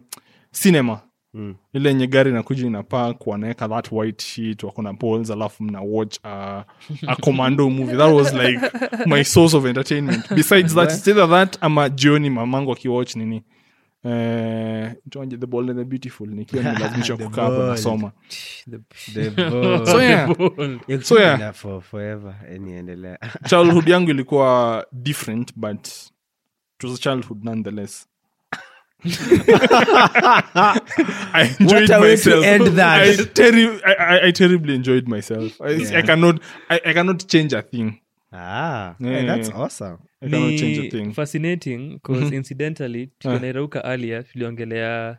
cinema. 0.52 1.00
Mm. 1.34 1.56
ile 1.74 1.90
yenye 1.90 2.08
gari 2.08 2.32
nakuja 2.32 2.68
inapak 2.68 3.28
wanaweka 3.28 3.70
that 3.70 3.92
white 3.92 4.22
sheet 4.24 4.64
wako 4.64 4.82
na 4.82 4.94
balls 4.94 5.32
alafu 5.32 5.64
mna 5.64 5.82
watch 5.82 6.18
a, 6.24 6.64
a 7.08 7.16
commando 7.16 7.70
movie. 7.70 7.98
That 7.98 8.14
was 8.14 8.34
like 8.34 8.60
my 9.06 9.24
source 9.24 9.58
of 9.58 9.66
entertainment. 9.66 10.34
Besides 10.36 10.76
that 10.76 11.08
either 11.08 11.30
that 11.30 11.58
ama 11.62 11.90
jioni 11.90 12.30
mamangu 12.30 12.72
akiwatch 12.72 13.16
nini 13.16 13.44
eh, 14.08 14.93
the 15.39 15.47
bold 15.47 15.70
and 15.70 15.80
the 15.80 15.86
beautiful. 15.86 16.28
Nikiwa 16.28 16.64
nimelazimishwa 16.64 17.18
kukaa 17.24 17.41
hapo 17.43 17.64
nasoma. 17.64 18.12
So 19.86 20.01
yeah. 20.01 20.34
So, 21.01 21.20
yeah. 21.20 21.53
for 21.53 21.82
forever 21.82 22.36
niendelea 22.60 23.18
childhood 23.49 23.88
yangu 23.88 24.10
ilikuwa 24.12 24.86
different 24.91 25.51
but 25.55 25.88
it 25.88 26.84
was 26.84 26.93
a 26.93 26.97
childhood 26.97 27.43
nonetheless. 27.43 28.08
I 30.20 31.55
enjoyed 31.60 31.89
What 31.89 31.97
a 31.97 32.01
way 32.01 32.16
to 32.18 32.43
end 32.43 32.68
that. 32.78 33.01
I, 33.01 33.16
terri- 33.34 33.82
I, 33.86 33.93
I, 33.93 34.28
I 34.28 34.32
terribly 34.32 34.76
enjoyed 34.76 35.08
myself. 35.08 35.62
I, 35.62 35.70
Yeah. 35.72 35.99
I 35.99 36.01
cannot 36.01 36.41
I, 36.70 36.80
I 36.86 36.93
cannot 36.93 37.28
change 37.28 37.53
a 37.53 37.62
thing. 37.62 37.99
ah, 38.34 38.95
Yeah, 38.99 39.12
hey, 39.20 39.26
that's 39.26 39.49
awesome 39.49 39.97
Ni 40.22 41.13
fascinating 41.13 41.99
cause 41.99 42.26
Mhm. 42.26 42.34
incidentally 42.34 43.03
Ah. 43.03 43.07
tunairauka 43.20 43.82
earlier 43.86 44.24
tuliongelea 44.26 45.18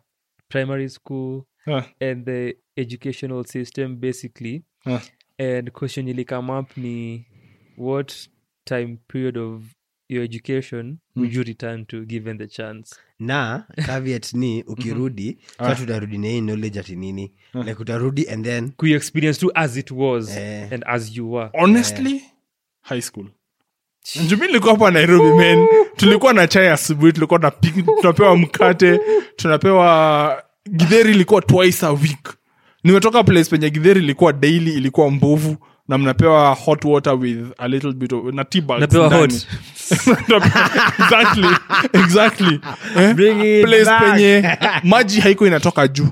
primary 0.49 0.89
school 0.89 1.43
Ah, 1.67 1.85
and 2.01 2.25
the 2.25 2.57
educational 2.77 3.45
system 3.45 3.97
basically. 4.01 4.63
Ah. 4.87 5.01
and 5.41 5.71
question 5.71 6.09
ili 6.09 6.25
come 6.25 6.53
up 6.53 6.77
ni 6.77 7.27
what 7.77 8.15
time 8.65 8.99
period 9.09 9.37
of 9.39 9.63
your 10.09 10.25
education 10.25 10.99
would 11.17 11.35
you 11.35 11.43
return 11.43 11.85
to 11.87 12.05
given 12.05 12.39
the 12.39 12.47
chance? 12.47 12.95
Na 13.19 13.65
caveat 13.87 14.35
ni 14.35 14.63
ukirudi 14.63 15.39
Ah. 15.59 15.69
sa 15.69 15.75
tutarudi 15.81 16.19
na 16.19 16.29
hii 16.29 16.41
knowledge 16.41 16.81
ati 16.81 16.97
nini? 16.97 17.33
Like 17.55 17.83
utarudi 17.83 18.29
and 18.29 18.45
then 18.45 18.71
ku 18.73 18.87
experience 18.87 19.41
to 19.41 19.51
as 19.55 19.77
it 19.77 19.91
was 19.91 20.37
Eh. 20.37 20.73
and 20.73 20.85
as 20.87 21.17
you 21.17 21.33
were. 21.33 21.51
Honestly 21.55 22.23
high 22.83 23.01
school 23.03 23.27
njumi 24.17 24.47
nilikuwa 24.47 24.73
hapa 24.73 24.91
nairobi 24.91 25.39
men 25.39 25.67
tulikuwa 25.97 26.33
na 26.33 26.47
chai 26.47 26.69
asubuhi 26.69 27.13
tulikuwa 27.13 27.41
na 27.41 27.51
tunapewa 28.01 28.37
mkate 28.37 29.01
tunapewa 29.37 30.43
gidheri 30.71 31.11
ilikuwa 31.11 31.43
twice 31.43 31.87
a 31.87 31.91
week 31.91 32.35
nimetoka 32.85 33.25
place 33.25 33.51
penye 33.51 33.71
gidheri 33.71 34.01
ilikuwa 34.01 34.33
daily 34.33 34.73
ilikuwa 34.73 35.11
mbovu 35.11 35.57
na 35.89 35.99
mnapewa 35.99 36.55
hot 36.55 36.85
water 36.85 37.15
with 37.15 37.39
a 37.59 37.69
little 37.69 37.93
bit 37.93 38.13
of 38.13 38.25
na 38.35 38.45
Napewa 38.79 39.15
hot. 39.15 39.33
exactly 40.99 41.49
exactly 41.93 42.61
eh? 42.97 43.15
Bring 43.15 43.41
it 43.41 43.67
place 43.67 43.85
back. 43.85 44.03
penye 44.03 44.57
maji 44.83 45.21
haiko 45.21 45.47
inatoka 45.47 45.89
juu 45.89 46.09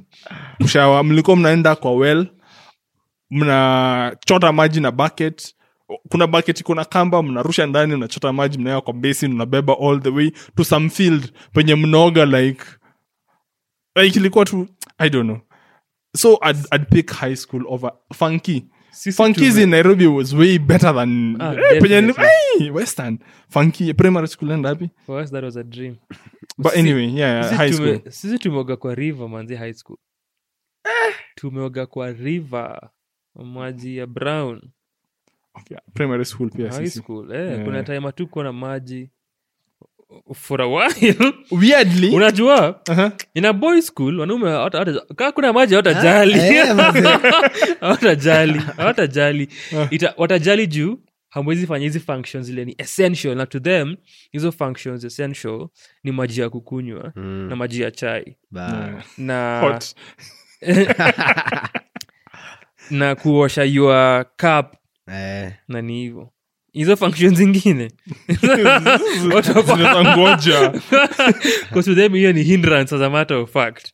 kushawa 0.63 1.05
mlikuwa 1.05 1.37
mnaenda 1.37 1.77
kwa 1.77 1.93
well 1.93 2.27
mnachota 3.31 4.53
maji 4.53 4.81
na 4.81 4.91
bucket 4.91 5.56
kuna 6.09 6.27
bucket 6.27 6.63
kuna 6.63 6.85
kamba 6.85 7.23
mnarusha 7.23 7.67
ndani 7.67 7.97
mnachota 7.97 8.33
maji 8.33 8.59
mnaweka 8.59 8.81
kwa 8.85 8.93
basin 8.95 9.33
mnabeba 9.35 9.77
all 9.81 10.01
the 10.03 10.09
way 10.11 10.31
to 10.57 10.65
some 10.65 10.89
field 10.91 11.33
penye 11.53 11.75
mnaoga 11.75 12.25
like 12.25 12.65
like 13.97 14.19
ilikuwa 14.19 14.45
tu 14.45 14.69
i 14.99 15.11
don't 15.11 15.25
know. 15.31 15.41
So 16.17 16.39
I'd, 16.43 16.57
I'd 16.75 16.87
pick 16.89 17.11
high 17.13 17.37
school 17.37 17.65
over 17.69 17.93
funky. 18.15 18.67
Funkies 19.13 19.59
in 19.59 19.69
nairobi 19.71 20.07
was 20.07 20.33
way 20.33 20.59
better 20.59 20.95
than 20.95 21.37
Ah, 21.41 21.53
hey, 21.53 21.81
penye 21.81 22.15
hey, 22.59 22.71
western. 22.71 23.19
Funky 23.51 23.93
primary 23.95 24.27
school 24.29 24.53
and 24.53 24.65
happy 24.67 24.91
for 25.07 25.21
us 25.23 25.31
that 25.31 25.45
was 25.45 25.57
a 25.57 25.65
dream. 25.65 25.97
But 26.59 26.73
Si- 26.73 26.79
anyway 26.79 27.07
yeah 27.09 27.43
Sisi 27.45 27.55
high 27.57 27.71
tume- 27.71 27.99
school. 27.99 28.13
sisi 28.13 28.39
tumeoga 28.39 28.77
kwa 28.77 28.95
river 28.95 29.29
manzi 29.29 29.55
high 29.57 29.73
school. 29.75 29.99
Tumeoga 31.35 31.87
kwa 31.87 32.13
river 32.13 32.91
maji 33.35 33.97
ya 33.97 34.07
brown 34.07 34.63
okay, 35.57 35.77
primary 35.95 36.25
school 36.25 36.51
pia 36.51 36.71
high 36.73 36.85
sisi. 36.87 36.99
school. 36.99 37.33
Eh, 37.35 37.41
Yeah. 37.51 37.65
kuna 37.65 37.83
time 37.83 38.01
hatukuwa 38.01 38.45
na 38.45 38.53
maji. 38.53 39.11
For 40.35 40.63
a 40.63 40.67
while. 40.67 41.17
Weirdly. 41.61 42.11
Unajua? 42.17 42.81
Uh-huh. 42.85 43.13
ina 43.35 43.53
boy 43.53 43.81
school 43.83 44.21
wanaume 44.21 44.71
kaa 45.17 45.33
kuna 45.33 45.53
maji 45.53 45.75
hawatajali 45.75 46.39
eh, 46.39 46.67
hawatajali 47.81 48.59
hawatajali 48.77 49.49
watajali 50.17 50.67
juu 50.67 50.99
hamwezi 51.29 51.67
fanya 51.67 51.85
hizi 51.85 52.01
functions 52.01 52.47
zile 52.47 52.65
ni 52.65 52.75
essential. 52.79 53.35
Na 53.37 53.47
to 53.47 53.61
them 53.61 53.97
hizo 54.33 54.53
functions 54.53 55.05
essential 55.05 55.69
ni 56.05 56.13
maji 56.13 56.41
ya 56.41 56.51
kukunywa 56.51 57.13
Mm, 57.17 57.47
na 57.49 57.57
maji 57.57 57.81
ya 57.83 57.91
chai. 57.91 58.37
Ba. 58.51 59.03
na 59.19 59.81
na 62.91 63.15
kuosha 63.15 63.65
your 63.65 64.25
cup 64.25 64.75
Eh, 65.09 65.53
na 65.69 65.83
ni 65.83 66.01
hivyo? 66.01 66.33
Hizo 66.73 66.97
function 66.97 67.35
zingine. 67.35 67.91
To 71.85 71.95
them 71.95 72.13
hiyo 72.19 72.33
ni 72.33 72.43
hindrance 72.43 72.95
as 72.95 73.01
a 73.03 73.11
matter 73.11 73.37
of 73.37 73.53
fact. 73.53 73.93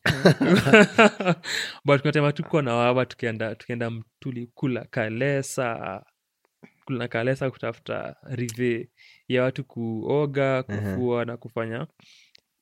But 1.85 2.01
kunatema 2.01 2.33
tuko 2.33 2.63
na 2.63 2.75
wawa 2.75 3.07
tukienda 3.07 3.55
tukienda 3.55 3.91
mtuli 3.91 4.47
kula 4.55 4.85
kalesa 4.85 6.03
kula 6.85 7.09
kalesa 7.09 7.51
kutafuta 7.51 8.17
rive 8.23 8.91
ya 9.29 9.43
watu 9.43 9.65
kuoga 9.65 10.63
kufua 10.63 11.25
na 11.25 11.37
kufanya 11.37 11.87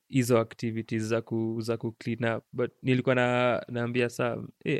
hizo 0.07 0.39
activities 0.39 1.03
za 1.03 1.21
ku, 1.21 1.57
za 1.61 1.77
ku 1.77 1.91
clean 1.91 2.35
up. 2.37 2.43
But 2.53 2.71
nilikuwa 2.83 3.15
na 3.15 3.61
naambia 3.67 4.09
saa 4.09 4.37
hey, 4.63 4.79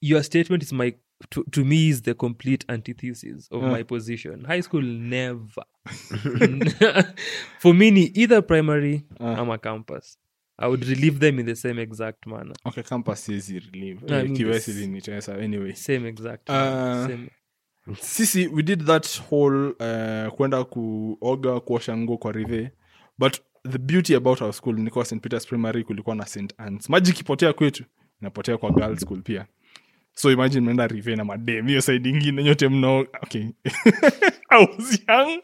your 0.00 0.22
statement 0.24 0.62
is 0.62 0.72
my 0.72 0.92
to, 1.30 1.44
to 1.50 1.64
me 1.64 1.88
is 1.88 2.02
the 2.02 2.14
complete 2.14 2.64
antithesis 2.68 3.48
of 3.50 3.62
yeah. 3.62 3.72
my 3.72 3.82
position. 3.84 4.44
High 4.44 4.62
school 4.62 4.82
never. 4.82 5.64
For 7.58 7.74
me 7.74 7.90
ni 7.90 8.02
either 8.14 8.42
primary 8.42 9.02
Ah. 9.20 9.36
ama 9.40 9.58
campus. 9.58 10.18
I 10.58 10.68
would 10.68 10.84
relieve 10.88 11.18
them 11.18 11.38
in 11.38 11.46
the 11.46 11.56
same 11.56 11.78
exact 11.82 12.26
manner. 12.26 12.54
Okay 12.66 12.82
campus 12.82 13.28
is 13.28 13.48
relieve. 13.50 14.00
I 14.08 14.22
mean, 14.22 14.36
kiwesi 14.36 14.72
this- 14.72 14.76
ilinitesa 14.82 15.34
anyway. 15.38 15.72
Same 15.74 16.08
exact 16.08 16.48
Uh, 16.50 17.06
same. 17.06 17.30
sisi 18.00 18.46
we 18.46 18.62
did 18.62 18.86
that 18.86 19.20
whole 19.30 19.68
uh, 19.68 20.32
kwenda 20.36 20.64
kuoga 20.64 21.60
kuosha 21.60 21.96
nguo 21.96 22.18
kwa 22.18 22.32
rive. 22.32 22.70
But 23.18 23.40
the 23.70 23.78
beauty 23.78 24.14
about 24.14 24.42
our 24.42 24.52
school 24.52 24.74
nikuwa 24.78 25.04
st 25.04 25.20
peters 25.20 25.46
primary 25.46 25.84
kulikuwa 25.84 26.16
na 26.16 26.26
st 26.26 26.54
ans 26.58 26.88
maji 26.88 27.10
ikipotea 27.10 27.52
kwetu 27.52 27.84
inapotea 28.20 28.58
kwa 28.58 28.70
girl 28.70 28.96
school 28.96 29.22
pia 29.22 29.46
so 30.14 30.30
imagine 30.30 30.60
mnaenda 30.60 30.86
rive 30.86 31.16
na 31.16 31.24
madem 31.24 31.66
hiyo 31.66 31.80
side 31.80 32.08
ingine 32.10 32.44
nyote 32.44 32.68
mno 32.68 32.98
okay. 33.22 33.42
I 34.50 34.58
was 34.66 34.98
young. 35.08 35.40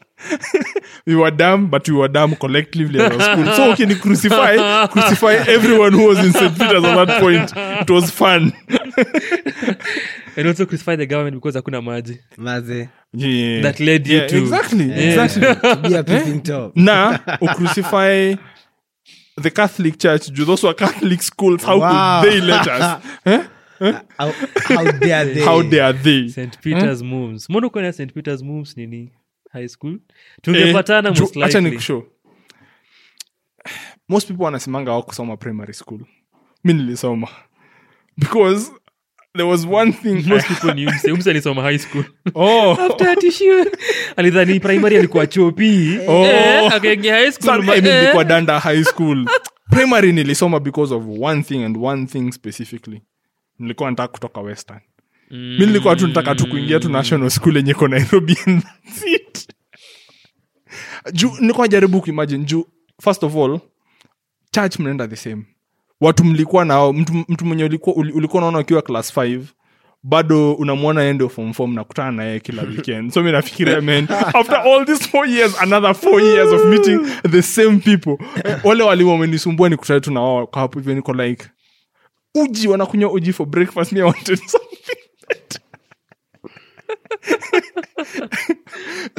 We 1.06 1.14
were 1.16 1.30
dumb 1.36 1.66
but 1.70 1.88
we 1.88 1.94
were 1.96 2.08
dumb 2.12 2.34
collectively 2.36 3.00
at 3.00 3.12
our 3.12 3.20
school. 3.22 3.54
So 3.56 3.72
okay 3.72 3.86
ni 3.86 3.94
crucify 3.94 4.56
crucify 4.88 5.34
everyone 5.54 5.96
who 5.96 6.06
was 6.08 6.18
in 6.18 6.32
st 6.32 6.52
peters 6.58 6.84
at 6.84 7.06
that 7.06 7.20
point. 7.20 7.52
It 7.82 7.90
was 7.90 8.10
fun. 8.10 8.52
And 10.36 10.46
also 10.46 10.64
crucify 10.66 10.96
the 10.96 11.06
government 11.06 11.34
because 11.36 11.54
hakuna 11.56 11.82
maji. 11.82 12.18
Maze. 12.38 12.88
Yeah. 13.12 13.62
That 13.62 13.80
led 13.80 14.06
you 14.06 14.16
Yeah, 14.18 14.26
to- 14.28 14.38
exactly 14.38 14.84
Yeah. 14.88 15.24
exactly. 15.24 15.70
To 15.70 15.76
be 15.88 15.94
a 15.96 16.04
peeping 16.04 16.42
top. 16.42 16.76
Na 16.76 17.18
ucrucify 17.40 18.36
the 19.42 19.50
catholic 19.50 19.98
church 19.98 20.28
those 20.32 20.62
were 20.66 20.74
catholic 20.74 21.22
schools 21.22 21.64
how 21.64 21.78
Wow. 21.80 22.20
could 22.22 22.32
they 22.32 22.40
let 22.40 22.66
us? 22.68 23.02
Eh? 23.26 23.42
How, 24.18 24.32
how 24.68 24.84
dare 24.92 25.24
they? 25.34 25.44
How 25.44 25.62
dare 25.62 25.92
they? 25.92 26.28
St 26.28 26.58
peters 26.60 27.02
moves 27.02 27.48
mbona 27.50 27.66
uko 27.66 27.92
st 27.92 28.12
peters 28.14 28.42
moves 28.42 28.76
nini? 28.76 29.12
High 29.52 29.68
school? 29.68 29.98
Tungepatana 30.42 31.08
Eh, 31.08 31.14
ju- 31.14 31.30
most 31.40 31.54
nikushow. 31.54 32.02
Most 34.08 34.28
people 34.28 34.44
wanasemanga 34.44 34.92
wa 34.92 35.02
kusoma 35.02 35.36
primary 35.36 35.74
school. 35.74 36.00
Mi 36.64 36.72
nilisoma. 36.72 37.28
Because 38.18 38.70
there 39.34 39.46
was 39.46 39.66
one 39.66 39.92
thing 39.92 40.22
most 40.28 40.46
people 40.46 40.74
ni 40.74 40.86
umse. 40.86 41.12
Umse 41.12 41.30
alisoma 41.30 41.62
high 41.62 41.78
school. 41.78 42.04
Oh. 42.34 42.72
After 42.80 43.16
tissue 43.16 43.64
alidhani 44.16 44.60
primary 44.60 44.96
alikuwa 44.96 45.26
chopi 45.26 45.98
Oh. 46.08 46.24
eh, 46.24 46.72
akaingia 46.74 47.14
high 47.14 47.30
school 47.32 47.62
ma- 47.62 47.74
eh. 47.76 47.82
nilikuwa 47.82 48.24
danda 48.24 48.58
high 48.60 48.84
school. 48.84 49.26
Primary 49.70 50.12
nilisoma 50.12 50.60
because 50.60 50.94
of 50.94 51.04
one 51.20 51.42
thing 51.42 51.64
and 51.64 51.76
one 51.76 52.06
thing 52.06 52.32
specifically 52.32 53.02
nilikuwa 53.60 53.90
nataka 53.90 54.08
kutoka 54.12 54.40
western. 54.40 54.80
Mm. 55.30 55.56
mi 55.60 55.66
nilikuwa 55.66 55.96
tu 55.96 56.06
nataka 56.06 56.34
tu 56.34 56.46
kuingia 56.46 56.80
tu 56.80 56.88
national 56.88 57.30
school 57.30 57.56
yenye 57.56 57.74
ko 57.74 57.88
nairobi 57.88 58.36
juu 61.12 61.30
nilikuwa 61.40 61.68
jaribu 61.68 62.00
kuimagine. 62.00 62.44
Juu 62.44 62.66
first 63.02 63.24
of 63.24 63.36
all 63.36 63.60
church 64.50 64.78
mnaenda 64.78 65.08
the 65.08 65.16
same. 65.16 65.42
Watu 66.00 66.24
mlikuwa 66.24 66.64
nao 66.64 66.92
mtu, 66.92 67.12
mtu 67.28 67.44
mwenye 67.44 67.64
ulikuwa, 67.64 67.96
ulikuwa 67.96 68.38
unaona 68.42 68.58
ukiwa 68.58 68.82
class 68.82 69.16
5 69.16 69.40
bado 70.02 70.52
unamwona 70.52 71.02
ende 71.04 71.28
form 71.28 71.52
form 71.52 71.74
nakutana 71.74 72.10
naye 72.12 72.40
kila 72.40 72.62
weekend. 72.70 73.12
So 73.12 73.22
mi 73.22 73.32
nafikiria 73.32 73.80
man 73.80 74.06
after 74.34 74.56
all 74.56 74.86
these 74.86 75.04
four 75.08 75.28
years 75.28 75.62
another 75.62 75.94
four 75.94 76.20
years 76.22 76.52
of 76.52 76.64
meeting 76.64 77.00
the 77.30 77.42
same 77.42 77.78
people. 77.78 78.16
Wale 78.68 78.82
walimu 78.82 79.10
wamenisumbua 79.10 79.68
nikutane 79.68 80.00
tu 80.00 80.12
na 80.12 80.20
wao 80.20 80.70
hivyo 80.74 80.94
niko 80.94 81.12
like 81.12 81.46
uji 82.34 82.68
wanakunywa 82.68 83.12
uji 83.12 83.32
for 83.32 83.46
breakfast 83.46 83.92
me 83.92 84.00
I 84.00 84.04
wanted 84.04 84.38
something 84.38 84.70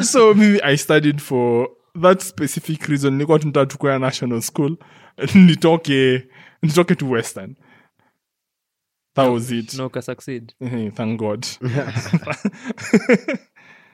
so 0.03 0.34
mimi 0.34 0.59
i 0.64 0.78
studied 0.78 1.20
for 1.22 1.70
that 2.01 2.22
specific 2.22 2.88
reason. 2.88 3.14
Nilikuwa 3.14 3.39
tunataka 3.39 3.99
national 3.99 4.41
school. 4.41 4.78
Nitoke 5.36 6.28
nitoke 6.62 6.95
to 6.95 7.09
western. 7.09 7.55
That 9.16 9.30
was 9.30 9.51
it. 9.51 9.74
no 9.74 9.89
ka 9.89 10.01
succeed. 10.01 10.53
Eh, 10.62 10.91
thank 10.93 11.20
god. 11.20 11.45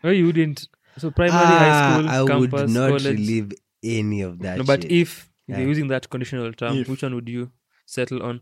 No 0.04 0.12
you 0.12 0.26
wouldn't 0.28 0.68
so 1.00 1.10
primary 1.12 1.46
high 1.46 1.70
Ah, 1.72 1.94
school 1.94 2.10
I 2.10 2.22
would 2.22 2.52
not 2.70 2.90
college. 3.02 3.20
leave 3.20 3.52
any 3.84 4.22
of 4.22 4.38
that 4.40 4.58
no 4.60 4.64
but 4.64 4.82
shit. 4.84 4.92
if 4.92 5.30
Yeah. 5.48 5.60
you're 5.60 5.72
using 5.72 5.88
that 5.90 6.08
conditional 6.10 6.54
term 6.54 6.78
If. 6.78 6.90
which 6.90 7.04
one 7.04 7.16
would 7.16 7.30
you 7.30 7.50
settle 7.86 8.22
on 8.22 8.42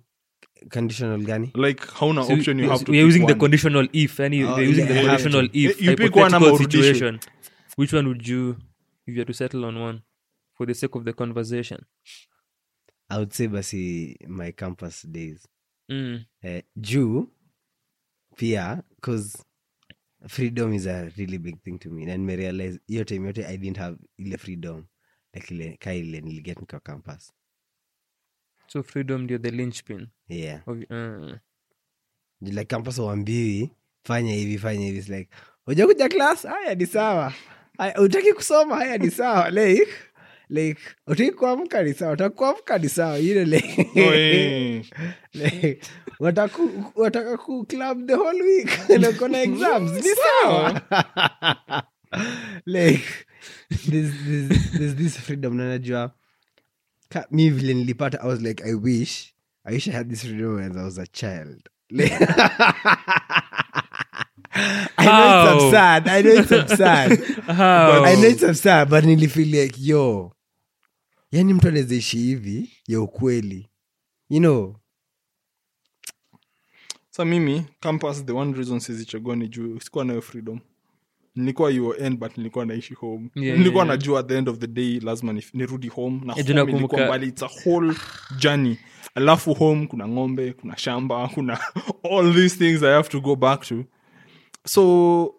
conditional 0.69 1.21
gani? 1.23 1.51
Like 1.55 1.81
hauna 1.87 2.23
So 2.25 2.33
option 2.33 2.59
you 2.59 2.65
we- 2.65 2.71
have 2.71 2.85
to 2.85 2.91
we're 2.91 3.07
using 3.07 3.23
one. 3.23 3.33
the 3.33 3.39
conditional 3.39 3.87
if 3.93 4.19
any 4.19 4.37
you, 4.37 4.47
Oh, 4.49 4.55
they're 4.55 4.69
using 4.69 4.85
yeah, 4.87 4.93
the 4.93 5.01
you 5.01 5.07
conditional 5.07 5.43
yeah. 5.53 5.69
if 5.71 5.81
You 5.81 5.95
pick 5.95 6.15
one 6.15 6.33
ama 6.33 6.57
situation. 6.57 7.19
Which 7.77 7.93
one 7.93 8.07
would 8.07 8.27
you 8.27 8.57
if 9.07 9.13
you 9.13 9.19
had 9.19 9.27
to 9.27 9.33
settle 9.33 9.65
on 9.65 9.79
one 9.79 10.01
for 10.57 10.65
the 10.67 10.73
sake 10.73 10.95
of 10.95 11.03
the 11.05 11.13
conversation? 11.13 11.85
I 13.09 13.17
would 13.19 13.33
say 13.33 13.47
basi 13.47 14.15
my 14.27 14.51
campus 14.51 15.03
days. 15.03 15.47
Mm. 15.91 16.25
uh, 16.43 16.61
juu 16.75 17.27
pia 18.35 18.83
cause 19.01 19.37
freedom 20.27 20.73
is 20.73 20.87
a 20.87 21.11
really 21.17 21.37
big 21.37 21.61
thing 21.61 21.77
to 21.79 21.89
me. 21.89 22.05
Na 22.05 22.17
nimerealize 22.17 22.79
hiyo 22.87 23.03
time 23.03 23.27
yote 23.27 23.45
i 23.45 23.57
didn't 23.57 23.77
have 23.77 23.97
ile 24.17 24.37
freedom 24.37 24.85
like 25.33 25.53
ile 25.55 25.77
ka 25.79 25.93
ile 25.93 26.21
niliget 26.21 26.59
nikiwa 26.59 26.79
campus 26.81 27.31
so 28.67 28.83
freedom 28.83 29.21
ndio 29.21 29.37
the 29.37 29.51
linchpin. 29.51 30.07
Yeah. 30.29 30.61
Of, 30.67 30.77
uh, 30.89 31.35
like 32.41 32.65
campus 32.65 32.97
wambiwi 32.97 33.69
fanya 34.03 34.33
hivi 34.33 34.57
fanya 34.57 34.85
hivi 34.85 35.11
like 35.13 35.29
ujakuja 35.67 36.09
class? 36.09 36.43
Haya 36.47 36.75
ni 36.75 36.85
sawa. 36.85 37.33
Utaki 37.97 38.33
kusoma? 38.33 38.75
Haya 38.75 38.97
ni 38.97 39.11
sawa. 39.11 39.49
Like 39.55 39.87
like 40.49 40.81
utaki 41.07 41.31
kuamka? 41.31 41.83
Ni 41.83 41.93
sawa. 41.93 42.13
Utaki 42.13 42.35
kuamka? 42.35 42.77
Ni 42.77 42.89
sawa. 42.89 43.17
You 43.17 43.33
know, 43.33 43.43
like, 43.43 43.89
Oh, 43.95 44.13
eh. 44.13 44.83
like, 45.33 45.81
wataku- 46.19 46.91
wataka 46.95 47.37
ku 47.37 47.65
club 47.65 48.07
the 48.07 48.15
whole 48.15 48.41
week? 48.43 48.69
Na 49.01 49.11
kona 49.11 49.41
exams? 49.41 49.91
Ni 49.91 50.13
sawa. 50.15 50.81
like 52.65 53.03
this, 53.69 54.11
this, 54.25 54.71
this, 54.71 54.93
this 54.95 55.17
freedom. 55.17 55.57
Na 55.57 55.63
najua 55.69 56.07
ka- 56.09 56.15
mi 57.31 57.49
vile 57.49 57.73
nilipata 57.73 58.21
i 58.23 58.27
was 58.27 58.41
like 58.41 58.63
i 58.63 58.73
wish 58.73 59.33
i 59.63 59.73
wish 59.73 59.87
i 59.87 59.91
had 59.93 60.09
this 60.09 60.21
freedom 60.21 60.55
when 60.55 60.77
i 60.77 60.83
was 60.83 60.99
a 60.99 61.07
child 61.07 61.69
Like- 61.89 62.17
I 64.97 65.05
know 65.05 65.43
it's 65.43 65.63
absurd. 65.63 66.07
I 66.07 66.21
know 66.21 66.31
it's 66.41 66.51
absurd. 66.51 67.45
how? 67.55 68.03
I 68.05 68.15
know 68.15 68.27
it's 68.29 68.43
absurd, 68.43 68.89
but 68.89 69.03
nilifeel 69.03 69.51
like 69.51 69.75
yo, 69.79 70.31
yani 71.31 71.53
mtu 71.53 71.67
anaweza 71.67 71.95
ishi 71.95 72.17
hivi 72.17 72.71
ya 72.87 73.01
ukweli, 73.01 73.69
you 74.29 74.39
know. 74.39 74.75
sa 77.09 77.25
mimi 77.25 77.65
campus 77.79 78.25
the 78.25 78.31
one 78.31 78.53
reason 78.57 78.79
sizichagua 78.79 79.35
ni 79.35 79.47
juu 79.47 79.79
sikuwa 79.79 80.05
nayo 80.05 80.21
freedom 80.21 80.59
nilikuwa 81.35 81.69
un 81.69 82.17
but 82.17 82.37
nilikuwa 82.37 82.65
naishi 82.65 82.93
home. 82.93 83.29
Yeah, 83.35 83.57
nilikuwa 83.57 83.85
yeah, 83.85 83.97
najua 83.97 84.19
at 84.19 84.27
the 84.27 84.37
end 84.37 84.49
of 84.49 84.57
the 84.57 84.67
day 84.67 84.99
lazima 84.99 85.33
nif- 85.33 85.49
nirudi 85.53 85.87
home 85.87 86.21
na 86.25 86.33
Eh, 86.37 86.45
home 86.47 86.71
ilikuwa 86.71 87.05
mbali 87.05 87.27
it's 87.27 87.43
a 87.43 87.49
whole 87.65 87.93
journey. 88.37 88.77
Alafu 89.15 89.53
home 89.53 89.87
kuna 89.87 90.07
ng'ombe 90.07 90.53
kuna 90.53 90.77
shamba 90.77 91.27
kuna 91.27 91.59
all 92.11 92.33
these 92.33 92.57
things 92.57 92.83
i 92.83 92.93
have 92.93 93.09
to 93.09 93.21
go 93.21 93.35
back 93.35 93.61
to. 93.61 93.83
So 94.65 95.35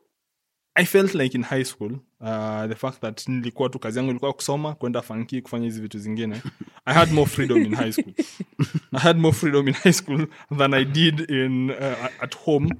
i 0.74 0.84
felt 0.84 1.14
like 1.14 1.38
in 1.38 1.42
high 1.44 1.64
school 1.64 1.92
uh, 2.20 2.66
the 2.68 2.74
fact 2.74 3.00
that 3.00 3.28
nilikuwa 3.28 3.68
tu 3.68 3.78
kazi 3.78 3.98
yangu 3.98 4.10
ilikuwa 4.10 4.32
kusoma 4.32 4.74
kwenda 4.74 5.02
fanki 5.02 5.42
kufanya 5.42 5.64
hizi 5.64 5.80
vitu 5.80 5.98
zingine 5.98 6.42
i 6.84 6.94
had 6.94 7.12
more 7.12 7.30
freedom 7.30 7.62
in 7.62 7.74
high 7.74 7.92
school. 7.92 8.12
I 8.92 8.98
had 8.98 9.18
more 9.20 9.36
freedom 9.36 9.68
in 9.68 9.74
high 9.74 9.92
school 9.92 10.26
than 10.58 10.74
i 10.74 10.84
did 10.84 11.30
in 11.30 11.70
uh, 11.70 12.04
at 12.20 12.36
home 12.44 12.70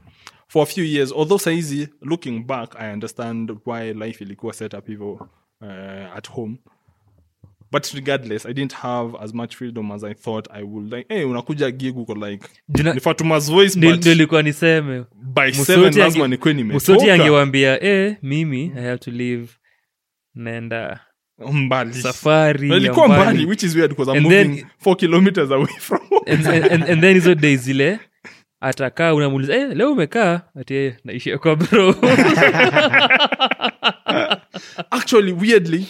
for 0.48 0.62
a 0.62 0.66
few 0.66 0.84
years 0.84 1.12
although 1.12 1.38
saizi 1.38 1.88
looking 2.02 2.44
back 2.46 2.76
i 2.80 2.92
understand 2.92 3.52
why 3.66 3.92
life 3.92 4.24
ilikuwa 4.24 4.52
set 4.52 4.74
up 4.74 4.86
hivo 4.86 5.28
uh, 5.60 6.16
at 6.16 6.30
home. 6.30 6.56
But 7.72 7.86
regardless 7.94 8.46
i 8.46 8.54
didn't 8.54 8.72
have 8.74 9.18
as 9.20 9.34
much 9.34 9.56
freedom 9.56 9.92
as 9.92 10.04
i 10.04 10.14
thought 10.14 10.48
i 10.52 10.62
would. 10.62 10.92
Like 10.92 11.14
hey 11.14 11.24
unakuja 11.24 11.70
gig 11.70 11.96
uko 11.98 12.14
like 12.14 12.46
Jina- 12.68 12.94
ni 12.94 13.00
Fatuma's 13.00 13.50
voice 13.50 13.78
Ndio- 13.78 13.90
but 13.90 14.00
ndio 14.00 14.12
ilikuwa 14.12 14.42
niseme 14.42 15.04
lazima 15.96 16.28
nikwe 16.28 16.54
nimetoka. 16.54 17.14
angewambia 17.14 17.82
eh, 17.84 18.16
mimi 18.22 18.72
i 18.76 18.82
have 18.84 18.98
to 18.98 19.10
leave 19.10 19.48
naenda 20.34 21.00
mbali. 21.52 21.94
safari 21.94 22.66
mbali. 22.66 22.90
mbali. 22.90 23.46
which 23.46 23.62
is 23.62 23.74
weird 23.74 23.90
because 23.90 24.10
i'm 24.10 24.16
And 24.16 24.26
moving 24.26 24.56
then- 24.60 24.66
four 24.78 24.96
kilometers 24.96 25.50
away 25.50 25.66
from 25.78 26.00
and, 26.26 26.46
and, 26.46 26.64
and, 26.72 26.84
and 26.84 27.00
then 27.00 27.14
hizo 27.14 27.34
days 27.34 27.60
zile 27.60 27.98
atakaa 28.60 29.14
unamuuliza 29.14 29.56
eh, 29.56 29.76
leo 29.76 29.92
umekaa? 29.92 30.40
Ati 30.60 30.74
"Eh, 30.74 30.96
naishia 31.04 31.38
kwa 31.38 31.56
bro. 31.56 31.94
Actually 34.90 35.32
weirdly 35.32 35.86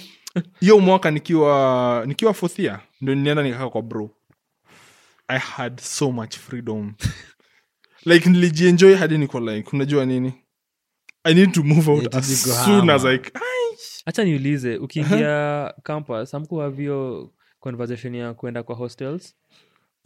hiyo 0.61 0.79
mwaka 0.79 1.11
nikiwa 1.11 2.05
nikiwa 2.07 2.35
fothia 2.35 2.81
ndo 3.01 3.15
nilienda 3.15 3.43
nikakaa 3.43 3.69
kwa 3.69 3.83
bro. 3.83 4.11
I 5.29 5.39
had 5.39 5.81
so 5.83 6.13
much 6.13 6.37
freedom. 6.37 6.95
Like 8.05 8.31
nilijienjoy 8.31 8.95
hadi 8.95 9.19
niko 9.19 9.41
like 9.41 9.71
unajua 9.73 10.07
nini? 10.07 10.33
I 11.25 11.35
need 11.35 11.53
to 11.53 11.63
move 11.63 11.91
out 11.91 12.15
as 12.15 12.43
soon 12.65 12.91
as 12.91 13.05
i 13.05 13.21
hacha 14.05 14.25
niulize 14.25 14.77
ukiingia 14.77 15.75
campus 15.83 16.35
amkuhavyo 16.35 17.31
conversation 17.61 18.15
ya 18.15 18.35
kuenda 18.35 18.63
kwa 18.63 18.75
hostels 18.75 19.35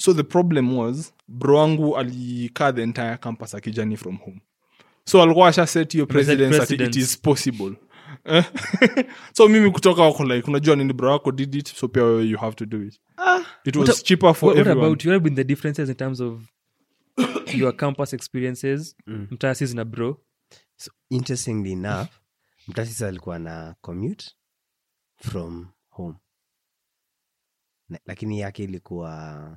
so 0.01 0.15
the 0.15 0.23
problem 0.23 0.79
was 0.79 1.15
bro 1.29 1.59
wangu 1.59 1.97
alikaa 1.97 2.73
the 2.73 2.83
entire 2.83 3.17
campus 3.17 3.55
akijani 3.55 3.97
from 3.97 4.17
home. 4.17 4.41
So 5.05 5.23
alikuwa 5.23 5.49
asha 5.49 5.67
set 5.67 5.93
hiyo 5.93 6.07
presidence 6.07 6.63
ati 6.63 6.75
it 6.75 6.97
is 6.97 7.21
possible. 7.21 7.77
So 9.37 9.49
mimi 9.49 9.71
kutoka 9.71 10.03
wako 10.03 10.25
like 10.25 10.49
unajua 10.51 10.77
nini 10.77 10.93
bro 10.93 11.11
wako 11.11 11.33
did 11.33 11.55
it 11.55 11.69
so 11.69 11.89
pia 11.89 12.03
you 12.03 12.39
have 12.39 12.57
to 12.57 12.67
do 12.67 12.83
it. 12.83 13.01
It 13.65 13.77
was 13.77 13.89
What 13.89 14.05
cheaper 14.05 14.35
for 14.35 14.49
what, 14.49 14.67
what 14.67 14.79
about 14.79 15.05
you? 15.05 15.13
have 15.13 15.25
been 15.25 15.35
the 15.35 15.45
differences 15.45 15.89
in 15.89 15.95
terms 15.95 16.21
of 16.21 16.43
your 17.55 17.77
campus 17.77 18.13
experiences? 18.13 18.97
Mtasis 19.07 19.75
na 19.75 19.85
bro. 19.85 20.21
So, 20.77 20.91
interestingly 21.11 21.73
enough, 21.73 22.09
mtasis 22.69 23.03
alikuwa 23.03 23.39
na 23.39 23.75
commute 23.81 24.25
from 25.17 25.67
home. 25.91 26.15
Na, 27.89 27.99
lakini 28.07 28.41
yake 28.41 28.65
ilikuwa 28.65 29.57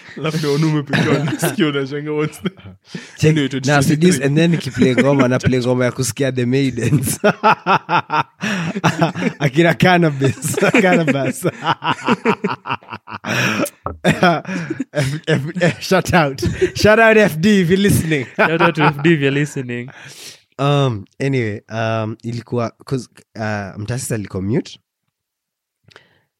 labda 0.17 0.49
wanaume 0.49 0.83
pekee 0.83 1.63
unashanga 1.69 2.11
what's 2.11 2.41
the- 2.43 2.49
Check- 3.17 3.31
Ndio, 3.31 3.47
2023. 3.47 3.67
na 3.67 3.83
seduce 3.83 4.23
and 4.25 4.37
then 4.37 4.51
nikiplay 4.51 4.95
ngoma 4.95 5.27
naplay 5.27 5.59
ngoma 5.59 5.85
ya 5.85 5.91
kusikia 5.91 6.31
the 6.31 6.45
maidens. 6.45 7.19
Akina 9.39 9.73
cannabis 9.73 10.55
cannabis. 10.81 11.45
F- 14.03 14.43
F- 15.27 15.51
F- 15.61 15.81
shout 15.81 16.13
out. 16.13 16.41
Shout 16.75 16.99
out 16.99 17.17
fd 17.17 17.45
if 17.45 17.69
you're 17.69 17.81
listening. 17.81 18.25
Shout 18.35 18.61
out 18.61 18.75
to 18.75 18.81
FD 18.81 19.05
if 19.13 19.19
you're 19.21 19.31
listening. 19.39 19.89
um 20.59 21.05
anyway 21.19 21.61
um 21.69 22.17
ilikuwa 22.23 22.71
'cause, 22.85 23.09
uh, 23.35 23.79
mtasisi 23.81 24.13
alicommute 24.13 24.79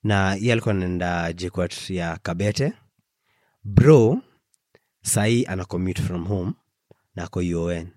na 0.03 0.37
iye 0.37 0.53
alikuwa 0.53 0.73
naenda 0.73 1.33
jekwat 1.33 1.89
ya 1.89 2.19
kabete 2.23 2.73
bro 3.63 4.21
sahii 5.01 5.45
ana 5.45 5.65
commute 5.65 6.01
from 6.01 6.25
home 6.27 6.53
na 7.15 7.23
ako 7.23 7.39
un 7.39 7.87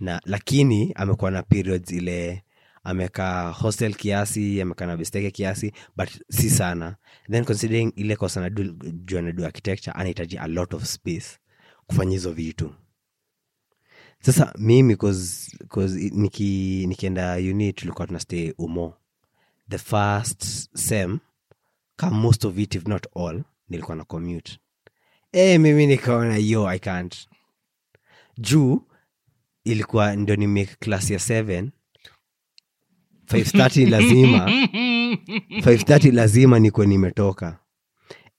na 0.00 0.20
lakini 0.24 0.92
amekuwa 0.94 1.30
na 1.30 1.42
periods 1.42 1.90
ile 1.92 2.44
amekaa 2.84 3.50
hostel 3.50 3.94
kiasi 3.94 4.60
amekaa 4.62 4.86
na 4.86 4.96
besteke 4.96 5.30
kiasi 5.30 5.72
but 5.96 6.08
si 6.30 6.50
sana. 6.50 6.96
Then 7.30 7.44
considering 7.44 7.92
ile 7.96 8.16
kosa 8.16 8.50
juu 8.50 9.18
anadu 9.18 9.44
architecture 9.44 9.92
anahitaji 9.92 10.38
a 10.38 10.46
lot 10.46 10.76
of 10.76 10.84
space 10.84 11.38
kufanya 11.86 12.12
hizo 12.12 12.32
vitu. 12.32 12.74
Sasa 14.20 14.54
mimi 14.58 14.96
cause, 14.96 16.10
niki, 16.12 16.86
nikienda 16.86 17.34
uni 17.36 17.72
tulikuwa 17.72 18.06
tuna 18.06 18.20
stay 18.20 18.52
umo. 18.58 18.94
The 19.70 19.78
first 19.78 20.44
sem 20.76 21.18
ka 21.96 22.10
most 22.10 22.44
of 22.44 22.58
it 22.58 22.74
if 22.74 22.86
not 22.86 23.06
all 23.16 23.42
nilikuwa 23.68 23.96
na 23.96 24.04
commute. 24.04 24.58
E, 25.32 25.58
mimi 25.58 25.86
nikaona 25.86 26.36
yo 26.36 26.68
i 26.68 26.78
can't. 26.78 27.28
Juu 28.38 28.82
ilikuwa 29.64 30.16
ndo 30.16 30.36
ni 30.36 30.46
make 30.46 30.76
class 30.80 31.10
ya 31.10 31.18
7 31.18 31.68
530 33.26 33.90
lazima. 33.90 34.46
530 34.48 36.12
lazima 36.12 36.58
nikuwe 36.58 36.86
nimetoka. 36.86 37.58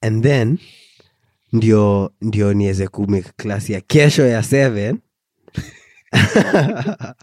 And 0.00 0.22
then 0.22 0.58
ndio 1.52 2.12
ndio 2.20 2.54
niweze 2.54 2.88
kumake 2.88 3.30
class 3.36 3.70
ya 3.70 3.80
kesho 3.80 4.26
ya 4.26 4.40
7 4.40 4.96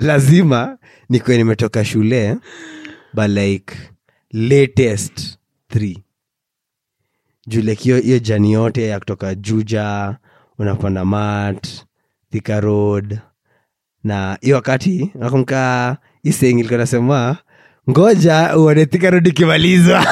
lazima 0.00 0.78
nikuwe 1.08 1.36
nimetoka 1.36 1.84
shule 1.84 2.36
but 3.14 3.28
like 3.28 3.74
latest 4.32 5.38
three. 5.68 5.98
Juu 7.46 7.60
hiyo 8.00 8.18
jani 8.18 8.52
yote 8.52 8.86
ya 8.86 8.98
kutoka 8.98 9.34
juja 9.34 10.16
unapanda 10.58 11.04
mat 11.04 11.68
thika 12.30 12.60
road 12.60 13.18
na 14.04 14.38
hiyo 14.40 14.56
wakati 14.56 15.10
nakumka 15.14 15.96
iseng 16.22 16.58
ngoja 17.90 18.56
uone 18.56 18.86
thika 18.86 19.10
road 19.10 19.26
ikimalizwa 19.28 20.04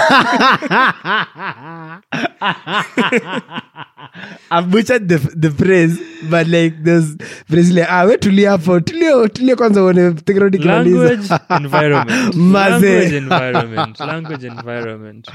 I've 4.51 4.71
butchered 4.71 5.09
the, 5.09 5.19
the 5.19 5.51
phrase 5.51 5.99
but 6.31 6.47
like 6.49 6.83
there's 6.83 7.17
phrase 7.49 7.71
like 7.73 7.87
ah 7.91 8.05
we 8.07 8.17
tulia 8.17 8.51
hapo 8.51 8.81
tulio 8.81 9.29
tulio 9.29 9.57
kwanza 9.57 9.83
uone 9.83 10.13
tikarudi 10.13 10.59
language 10.59 11.15
ikimalizwa 11.15 11.41
environment. 11.61 12.35
Maze. 12.55 12.87
language 12.91 13.17
environment. 13.17 14.01
Language 14.01 14.47
environment. 14.47 15.29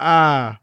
Ah 0.00 0.54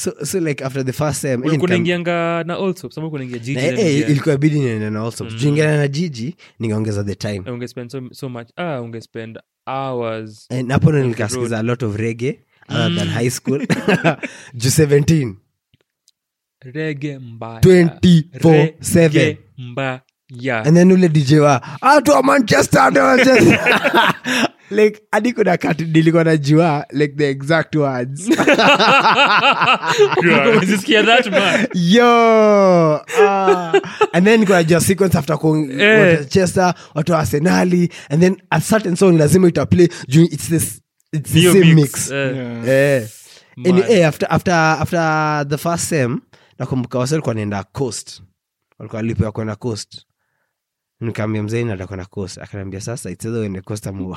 so 0.00 0.12
so 0.24 0.38
like 0.40 0.64
after 0.64 0.82
the 0.84 0.92
first 0.92 1.20
sem 1.20 1.44
eh, 1.44 1.58
kunaingianga 1.58 2.44
na 2.44 2.54
also 2.54 2.90
sababu 2.90 3.10
kunaingia 3.10 3.38
jiji 3.38 3.54
na, 3.60 3.66
eh, 3.66 3.78
eh, 3.78 4.10
ilikuwa 4.10 4.36
bidi 4.36 4.58
niende 4.60 4.90
na 4.90 5.00
also 5.00 5.24
juingana 5.24 5.76
na 5.76 5.88
jiji 5.88 6.36
ningeongeza 6.58 7.04
the 7.04 7.14
time. 7.14 7.50
Unge 7.50 7.68
spend 7.68 7.90
so, 7.90 8.02
so 8.12 8.28
much 8.28 8.48
ah 8.56 8.80
ungespend 8.80 9.38
hours 9.66 10.46
and 10.50 10.72
hapo 10.72 10.92
ndo 10.92 11.04
nikasikiza 11.04 11.58
a 11.58 11.62
lot 11.62 11.86
of 11.86 11.96
rege 11.96 12.40
other 12.68 12.94
than 12.96 13.08
high 13.08 13.30
school. 13.30 13.66
Ju 14.54 14.68
17 14.68 15.34
rege 16.60 17.18
mbaya. 17.18 17.60
24/7. 17.60 19.36
Mbaya. 19.58 20.00
And 20.64 20.76
then 20.76 20.92
ule 20.92 21.08
dj 21.08 21.32
wa 21.32 21.82
atu 21.82 22.10
wa 22.10 22.22
manchester 22.22 22.92
manchester 22.92 23.58
like 24.70 25.00
hadi 25.12 25.32
kuna 25.32 25.56
kati 25.56 25.84
nilikuwa 25.84 26.24
najua 26.24 26.86
like 26.90 27.14
the 27.16 27.30
exact 27.30 27.74
words 27.74 28.28
Umezisikia 30.56 31.02
that 31.02 31.26
man 31.30 31.66
yo 31.74 32.94
uh, 32.94 33.74
and 34.12 34.24
then 34.26 34.46
kuna 34.46 34.64
jua 34.64 34.80
sequence 34.80 35.18
after 35.18 35.38
kuchester 35.38 36.68
Eh. 36.68 36.74
watu 36.94 37.12
wa 37.12 37.18
arsenali 37.18 37.92
and 38.08 38.22
then 38.22 38.36
a 38.50 38.60
certain 38.60 38.96
song 38.96 39.18
lazima 39.18 39.48
itaplay 39.48 39.88
juu 40.08 40.22
it's 40.24 40.48
this 40.48 40.80
it's 41.12 41.32
the 41.32 41.42
same 41.42 41.64
mix, 41.74 41.74
mix, 41.74 42.10
eh. 42.10 42.36
Yeah. 42.36 42.68
Eh. 42.68 43.08
Mad. 43.56 43.84
eh, 43.90 44.08
after, 44.08 44.28
after, 44.30 44.54
after 44.54 45.46
the 45.48 45.58
first 45.58 45.84
sem 45.88 46.20
nakumbuka 46.58 46.98
wasi 46.98 47.14
walikuwa 47.14 47.34
naenda 47.34 47.64
coast 47.64 48.22
walikuwa 48.78 49.02
lipo 49.02 49.32
kwenda 49.32 49.56
coast 49.56 50.06
nikaambia 51.00 51.42
mzee 51.42 51.64
nata 51.64 51.86
kwenda 51.86 52.04
coast 52.04 52.38
akaniambia 52.38 52.80
sasa 52.80 53.10
iteza 53.10 53.38
uende 53.40 53.60
coast 53.60 53.86
ama 53.86 54.16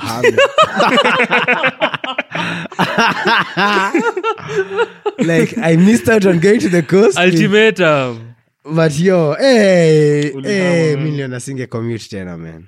like 5.18 5.56
i 5.62 5.76
missed 5.76 6.08
out 6.08 6.24
on 6.24 6.40
going 6.40 6.58
to 6.58 6.68
the 6.68 6.82
coast 6.82 7.18
ultimatum. 7.18 8.34
But 8.74 8.98
yo 9.00 9.34
hey, 9.34 10.32
hey, 10.42 10.96
milion 10.96 11.32
asinge 11.34 11.66
commute 11.66 12.08
tena 12.08 12.36
man. 12.36 12.64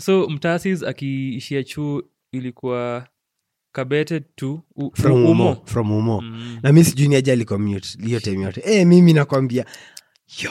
So 0.00 0.28
mtasis 0.28 0.82
akiishia 0.82 1.62
chuo 1.64 2.02
ilikuwa 2.32 3.06
kabete 3.72 4.20
tu 4.20 4.60
u- 4.76 4.90
from 4.94 5.12
umo, 5.12 5.30
umo? 5.30 5.62
from 5.64 5.90
umo. 5.92 6.20
Mm. 6.20 6.58
na 6.62 6.72
mi 6.72 6.84
sijui 6.84 7.08
ni 7.08 7.16
aje 7.16 7.32
alicommute 7.32 7.88
hiyo 8.06 8.20
time 8.20 8.44
yote. 8.44 8.60
Hey, 8.60 8.84
mimi 8.84 9.12
nakwambia 9.12 9.64
yo 10.42 10.50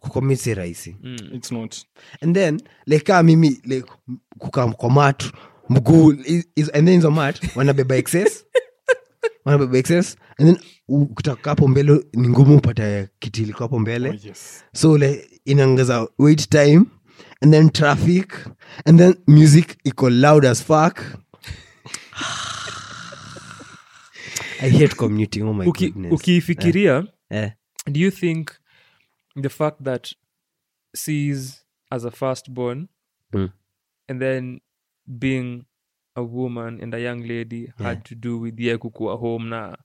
kucommute 0.00 0.36
si 0.42 0.54
rahisi. 0.54 0.96
Mm. 1.02 1.16
it's 1.34 1.52
not. 1.52 1.76
And 2.22 2.34
then 2.36 2.60
like 2.86 3.04
kaa 3.04 3.22
mimi 3.22 3.60
like 3.64 3.86
kukaa 4.38 4.68
kwa 4.72 4.90
mat 4.90 5.24
mguu 5.68 6.12
is- 6.12 6.46
is- 6.56 6.70
and 6.74 6.86
then 6.86 6.94
hizo 6.94 7.10
mat 7.10 7.40
wanabeba 7.56 7.96
excess. 7.96 8.44
Wanabeba 9.44 9.78
excess. 9.78 10.16
And 10.38 10.48
then 10.48 10.64
ukitaka 10.88 11.50
hapo 11.50 11.68
mbele 11.68 12.04
ni 12.14 12.28
ngumu 12.28 12.56
upate 12.56 13.08
kiti 13.18 13.44
liko 13.44 13.58
hapo 13.64 13.78
mbele. 13.78 14.08
Oh, 14.08 14.14
yes. 14.24 14.64
So 14.74 14.98
like 14.98 15.40
inaongeza 15.44 16.08
wait 16.18 16.48
time 16.48 16.84
and 17.42 17.52
then 17.52 17.70
traffic 17.70 18.32
and 18.86 18.98
then 18.98 19.14
music 19.26 19.76
iko 19.84 20.10
loud 20.10 20.44
as 20.44 20.62
fuck. 20.64 21.00
I 24.62 24.68
hate 24.68 24.94
commuting 24.96 25.42
oh 25.48 25.52
my 25.54 25.64
Uki- 25.66 25.86
goodness. 25.92 26.12
ukiifikiria 26.12 27.04
eh. 27.30 27.50
do 27.90 28.00
you 28.00 28.10
think 28.10 28.50
the 29.42 29.48
fact 29.48 29.82
that 29.82 30.12
sees 30.96 31.66
as 31.90 32.04
a 32.04 32.10
firstborn 32.10 32.88
Mm. 33.32 33.50
and 34.08 34.20
then 34.20 34.60
being 35.06 35.64
a 36.14 36.22
woman 36.22 36.82
and 36.82 36.94
a 36.94 36.98
young 36.98 37.22
lady 37.22 37.72
had 37.78 38.02
to 38.02 38.14
do 38.14 38.40
with 38.40 38.60
ye 38.60 38.78
kukua 38.78 39.14
home 39.16 39.48
na 39.48 39.78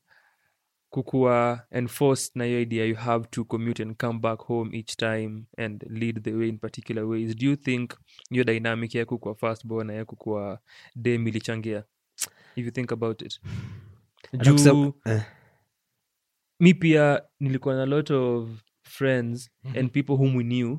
kukua 0.90 1.66
enforced 1.72 2.36
na 2.36 2.44
hiyo 2.46 2.62
idea 2.62 2.86
you 2.86 2.96
have 2.96 3.28
to 3.30 3.46
commute 3.46 3.84
and 3.84 3.96
come 3.98 4.20
back 4.20 4.40
home 4.40 4.78
each 4.78 4.96
time 4.96 5.44
and 5.58 5.84
lead 5.90 6.24
the 6.24 6.34
way 6.34 6.50
in 6.50 6.58
particular 6.58 7.06
ways. 7.06 7.36
Do 7.36 7.46
you 7.46 7.56
think 7.56 7.94
hiyo 8.30 8.44
dynamic 8.44 8.96
ya 8.96 9.06
kukua 9.06 9.36
firstborn 9.36 9.88
na 9.88 9.94
ya 9.94 10.06
kukua 10.06 10.60
dem 10.96 11.28
ilichangia? 11.28 11.84
If 12.56 12.66
you 12.66 12.72
think 12.72 12.92
about 12.92 13.22
it. 13.22 13.42
Juu 14.34 14.94
eh. 15.06 15.22
mi 16.60 16.74
pia 16.74 17.22
nilikuwa 17.40 17.76
na 17.76 17.86
lot 17.86 18.14
of 18.14 18.50
friends 18.96 19.50
and 19.76 19.92
people 19.92 20.14
whom 20.16 20.36
we 20.36 20.44
knew 20.44 20.78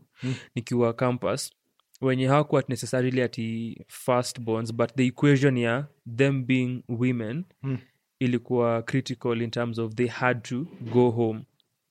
nikiwa 0.54 0.92
campus 0.92 1.52
wenye 2.00 2.26
hawakuwa 2.26 2.64
necessarily 2.68 3.22
ati 3.22 3.78
first 3.88 4.40
bonds 4.40 4.74
but 4.74 4.94
the 4.94 5.06
equation 5.06 5.56
ya 5.58 5.86
them 6.16 6.44
being 6.46 6.82
women 6.88 7.44
Mm. 7.62 7.78
ilikuwa 8.18 8.82
critical 8.82 9.42
in 9.42 9.50
terms 9.50 9.78
of 9.78 9.94
they 9.94 10.06
had 10.06 10.40
to 10.40 10.66
go 10.92 11.10
home. 11.10 11.40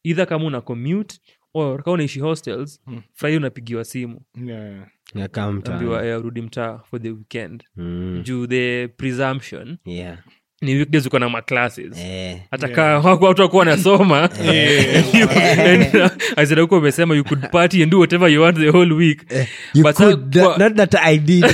Either 0.04 0.28
kama 0.28 0.46
una 0.46 0.62
commute 0.62 1.20
or 1.54 1.84
kama 1.84 1.94
unaishi 1.94 2.20
hostels 2.20 2.82
Mm. 2.88 3.02
friday 3.14 3.38
unapigiwa 3.38 3.84
simu. 3.86 4.22
Yeah. 4.46 4.88
Yeah, 5.16 5.30
ambiwa 5.38 6.06
eh, 6.06 6.22
rudi 6.22 6.42
mtaa 6.42 6.78
for 6.78 7.02
the 7.02 7.10
weekend. 7.12 7.64
Mm. 7.76 8.22
juu 8.26 8.48
the 8.48 8.88
presumption 8.88 9.78
yeah 9.86 10.24
ni 10.62 10.76
weekdays 10.76 11.06
uko 11.06 11.20
na 11.20 11.30
maclasses. 11.30 11.98
Eh. 11.98 12.38
hata 12.52 12.68
kaa 12.68 13.00
wako 13.00 13.26
watu 13.26 13.42
wakuwa 13.42 13.60
wanasoma. 13.60 14.30
Aizinakuwa 16.36 16.80
umesema 16.80 17.16
you 17.16 17.24
could 17.24 17.50
party 17.52 17.84
and 17.84 17.92
do 17.92 18.00
whatever 18.00 18.30
you 18.32 18.42
want 18.42 18.58
the 18.58 18.70
whole 18.70 18.94
week. 18.94 19.22
You 19.74 19.84
But 19.84 19.96
could, 19.96 20.34
sa- 20.36 20.42
that- 20.42 20.58
not 20.60 20.76
that 20.76 20.96
I 20.96 21.18
did. 21.18 21.44
you 21.46 21.52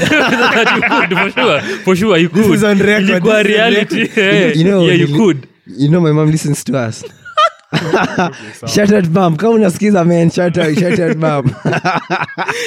could, 0.89 1.13
for 1.17 1.31
sure, 1.31 1.61
for 1.61 1.95
sure 1.95 2.17
you 2.21 2.29
This 2.29 2.47
is 2.47 2.63
on 2.63 2.77
record, 2.79 3.09
Ilikuwa 3.09 3.43
this 3.43 3.51
is 3.51 3.59
on 3.59 3.71
reality. 3.71 3.99
Record. 3.99 4.17
Eh, 4.35 4.53
You 4.57 4.63
know, 4.63 4.81
yeah, 4.85 4.99
you 4.99 5.07
nili- 5.07 5.17
could. 5.17 5.47
you 5.77 5.87
know 5.89 6.01
my 6.01 6.11
mom 6.11 6.31
listens 6.31 6.63
to 6.63 6.87
us. 6.87 7.05
Shout 8.75 8.91
kama 9.37 9.49
unasikiza 9.55 10.05
man 10.05 10.29
shout 10.29 10.57
out, 10.57 10.79
shout 10.79 10.99
out 10.99 11.17
mom. 11.17 11.51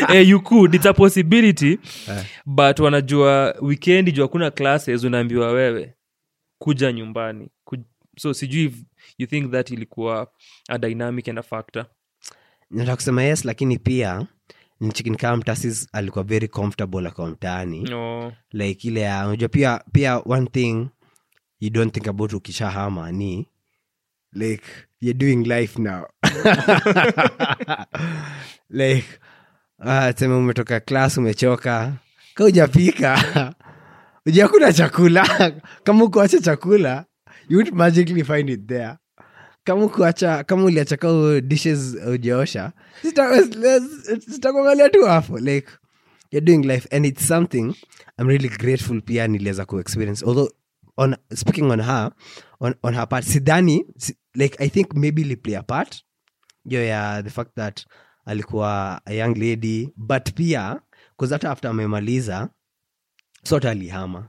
Eh, 0.09 0.29
you 0.29 0.41
could. 0.41 0.75
It's 0.75 0.87
a 0.87 0.93
possibility. 0.93 1.79
But 2.47 2.79
wanajua 2.81 3.55
weekend 3.63 4.13
juu 4.15 4.23
hakuna 4.23 4.51
classes 4.51 5.05
unaambiwa 5.05 5.53
wewe 5.53 5.95
kuja 6.65 6.93
nyumbani. 6.93 7.49
Kuj... 7.65 7.81
so 8.19 8.35
sijui 8.35 8.65
if 8.65 8.75
you 9.19 9.27
think 9.27 9.53
that 9.53 9.71
ilikuwa 9.71 10.31
a 10.69 10.79
dynamic 10.79 11.29
and 11.29 11.39
a 11.39 11.43
factor. 11.43 11.87
Nataka 12.71 12.97
kusema 12.97 13.23
yes 13.23 13.45
lakini 13.45 13.79
pia 13.79 14.27
nchikin 14.81 15.17
kama 15.17 15.37
mtasis 15.37 15.89
alikuwa 15.93 16.25
very 16.25 16.49
comfortable 16.49 17.09
akiwa 17.09 17.29
mtaani. 17.29 17.83
No. 17.83 18.33
like 18.53 18.89
ile 18.89 19.09
unajua 19.09 19.49
pia 19.49 19.81
pia 19.93 20.19
one 20.19 20.47
thing 20.47 20.89
you 21.61 21.71
don't 21.71 21.95
think 21.95 22.09
about 22.09 22.33
ukishahama 22.33 23.13
ni 23.13 23.49
like 24.33 24.65
you're 25.01 25.19
doing 25.19 25.45
life 25.45 25.83
now. 25.83 26.05
Like 28.71 29.07
uh, 29.79 30.11
seme 30.17 30.35
umetoka 30.35 30.81
class 30.81 31.19
umechoka 31.19 31.93
ka 32.35 33.55
ujakula 34.27 34.73
chakula. 34.73 35.53
Kama 35.85 36.05
ukuacha 36.05 36.39
chakula 36.41 37.05
you 37.49 37.59
would 37.59 37.75
magically 37.75 38.25
find 38.25 38.51
it 38.51 38.67
there. 38.67 38.97
Kama 39.65 39.85
ukuacha 39.85 40.45
kama 40.45 40.65
uliacha 40.65 41.41
dishes 41.41 41.97
ujaosha 42.07 42.73
zitakuangalia 44.27 44.89
tu 44.89 45.05
hapo 45.05 45.39
like 45.39 45.69
you're 46.31 46.45
doing 46.45 46.67
life 46.67 46.89
and 46.97 47.07
it's 47.07 47.27
something 47.29 47.75
i'm 48.19 48.29
really 48.29 48.49
grateful 48.49 49.01
pia 49.03 49.29
niliweza 49.29 49.65
kuexperience. 49.65 50.25
Although 50.27 50.51
on 50.97 51.17
speaking 51.35 51.71
on 51.71 51.81
her 51.81 52.13
on, 52.61 52.75
on 52.83 52.95
her 52.95 53.09
part 53.09 53.25
sidhani 53.25 53.85
like 54.35 54.57
i 54.65 54.69
think 54.69 54.95
maybe 54.95 55.23
iliplay 55.23 55.57
a 55.57 55.63
part 55.63 56.05
yo 56.65 56.85
ya 56.85 57.23
the 57.23 57.31
fact 57.31 57.55
that 57.57 57.87
alikuwa 58.27 59.01
a 59.05 59.13
young 59.13 59.35
lady 59.35 59.89
but 59.97 60.33
pia 60.35 60.81
bcause 61.17 61.35
hata 61.35 61.51
after 61.51 61.71
amemaliza 61.71 62.49
sote 63.45 63.69
alihama? 63.69 64.29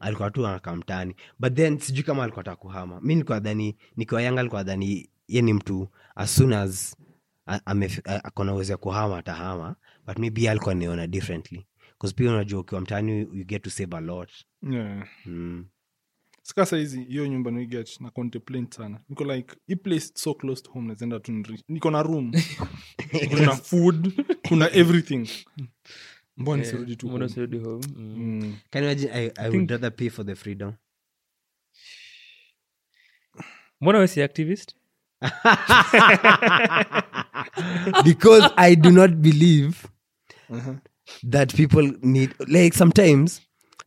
Alikuwa 0.00 0.30
tu 0.30 0.46
anakaa 0.46 1.06
but 1.38 1.54
then 1.54 1.78
sijui 1.78 2.02
kama 2.02 2.22
alikuwa 2.22 2.44
ta 2.44 2.56
kuhama. 2.56 3.00
Mi 3.00 3.14
nikuadhani 3.14 3.76
nikiwa 3.96 4.22
yanga 4.22 4.40
alikuwa 4.40 4.62
dhani 4.62 5.08
ye 5.28 5.42
ni 5.42 5.52
mtu 5.52 5.88
as 6.16 6.34
soon 6.36 6.52
as 6.52 6.96
akona 8.04 8.54
uwezo 8.54 8.72
ya 8.72 8.76
kuhama 8.76 9.18
atahama. 9.18 9.76
But 10.06 10.18
maybe 10.18 10.50
alikuwa 10.50 10.74
niona 10.74 11.06
differently. 11.06 11.66
Bcause 11.98 12.14
pia 12.14 12.30
unajua 12.30 12.60
ukiwa 12.60 12.80
mtaani 12.80 13.18
you 13.20 13.44
get 13.44 13.62
to 13.62 13.70
save 13.70 13.96
a 13.96 14.00
lot. 14.00 14.32
Yeah. 14.70 15.08
mm. 15.26 15.66
sika 16.42 16.66
saizi 16.66 17.04
hiyo 17.04 17.26
nyumba 17.26 17.50
niget 17.50 18.00
na 18.00 18.10
contemplate 18.10 18.76
sana. 18.76 19.00
Niko 19.08 19.24
like 19.24 19.56
i 19.68 19.76
place 19.76 20.10
so 20.14 20.34
close 20.34 20.62
to 20.62 20.70
home 20.70 20.88
nazaenda 20.88 21.20
tu 21.20 21.44
niko 21.68 21.90
na 21.90 22.02
room. 22.02 22.32
Kuna 23.30 23.56
food 23.56 24.24
kuna 24.48 24.70
everything 24.72 25.28
mbona 26.38 26.62
nisirudi 26.62 26.96
tu 26.96 27.08
Mbona 27.08 27.28
home? 27.28 27.58
home? 27.58 27.82
Mm. 27.96 28.16
Mm. 28.16 28.56
can 28.70 28.84
you 28.84 28.90
imagine 28.90 29.12
i, 29.12 29.30
I 29.36 29.48
would 29.50 29.70
rather 29.70 29.90
pay 29.96 30.08
for 30.10 30.26
the 30.26 30.34
freedom 30.34 30.72
mbona 33.80 33.98
we 33.98 34.08
si 34.08 34.22
activist 34.22 34.74
because 38.04 38.50
i 38.56 38.74
do 38.76 38.90
not 38.90 39.10
believe 39.10 39.86
Uh-huh. 40.50 40.74
that 41.30 41.54
people 41.54 41.92
need 42.02 42.34
like 42.48 42.72
sometimes 42.74 43.40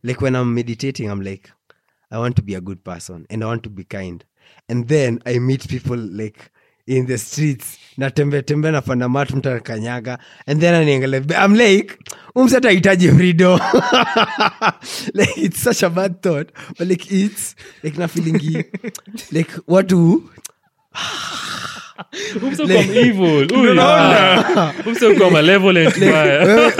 like 0.04 0.20
when 0.20 0.36
i'm 0.36 0.54
meditating 0.54 1.10
i'm 1.10 1.20
like 1.20 1.50
i 2.10 2.18
want 2.18 2.36
to 2.36 2.42
be 2.42 2.54
a 2.54 2.60
good 2.60 2.84
person 2.84 3.26
and 3.30 3.42
i 3.42 3.46
want 3.46 3.62
to 3.64 3.70
be 3.70 3.84
kind 3.84 4.24
and 4.68 4.88
then 4.88 5.20
i 5.26 5.38
meet 5.38 5.66
people 5.68 5.96
like 5.96 6.50
in 6.86 7.06
the 7.06 7.18
streets. 7.18 7.78
Natembe 7.98 8.42
tembe 8.42 8.70
nafanya 8.70 9.08
matu 9.08 9.36
mtu 9.36 9.50
anakanyaga. 9.50 10.18
And 10.46 10.60
then 10.60 10.74
aniangalia 10.74 11.44
i'm 11.44 11.54
like 11.54 11.98
umse 12.34 12.56
atahitaji 12.56 13.16
freedom. 13.16 13.60
Like 15.14 15.36
it's 15.38 15.58
such 15.62 15.82
a 15.82 15.90
bad 15.90 16.22
thought. 16.22 16.50
But 16.78 16.88
like 16.88 17.10
it's 17.12 17.54
like 17.82 17.98
na 17.98 18.06
feelingi 18.06 18.64
like 19.32 19.50
watu 19.68 20.22
umsekuwa 24.86 25.30
malevolent 25.30 25.96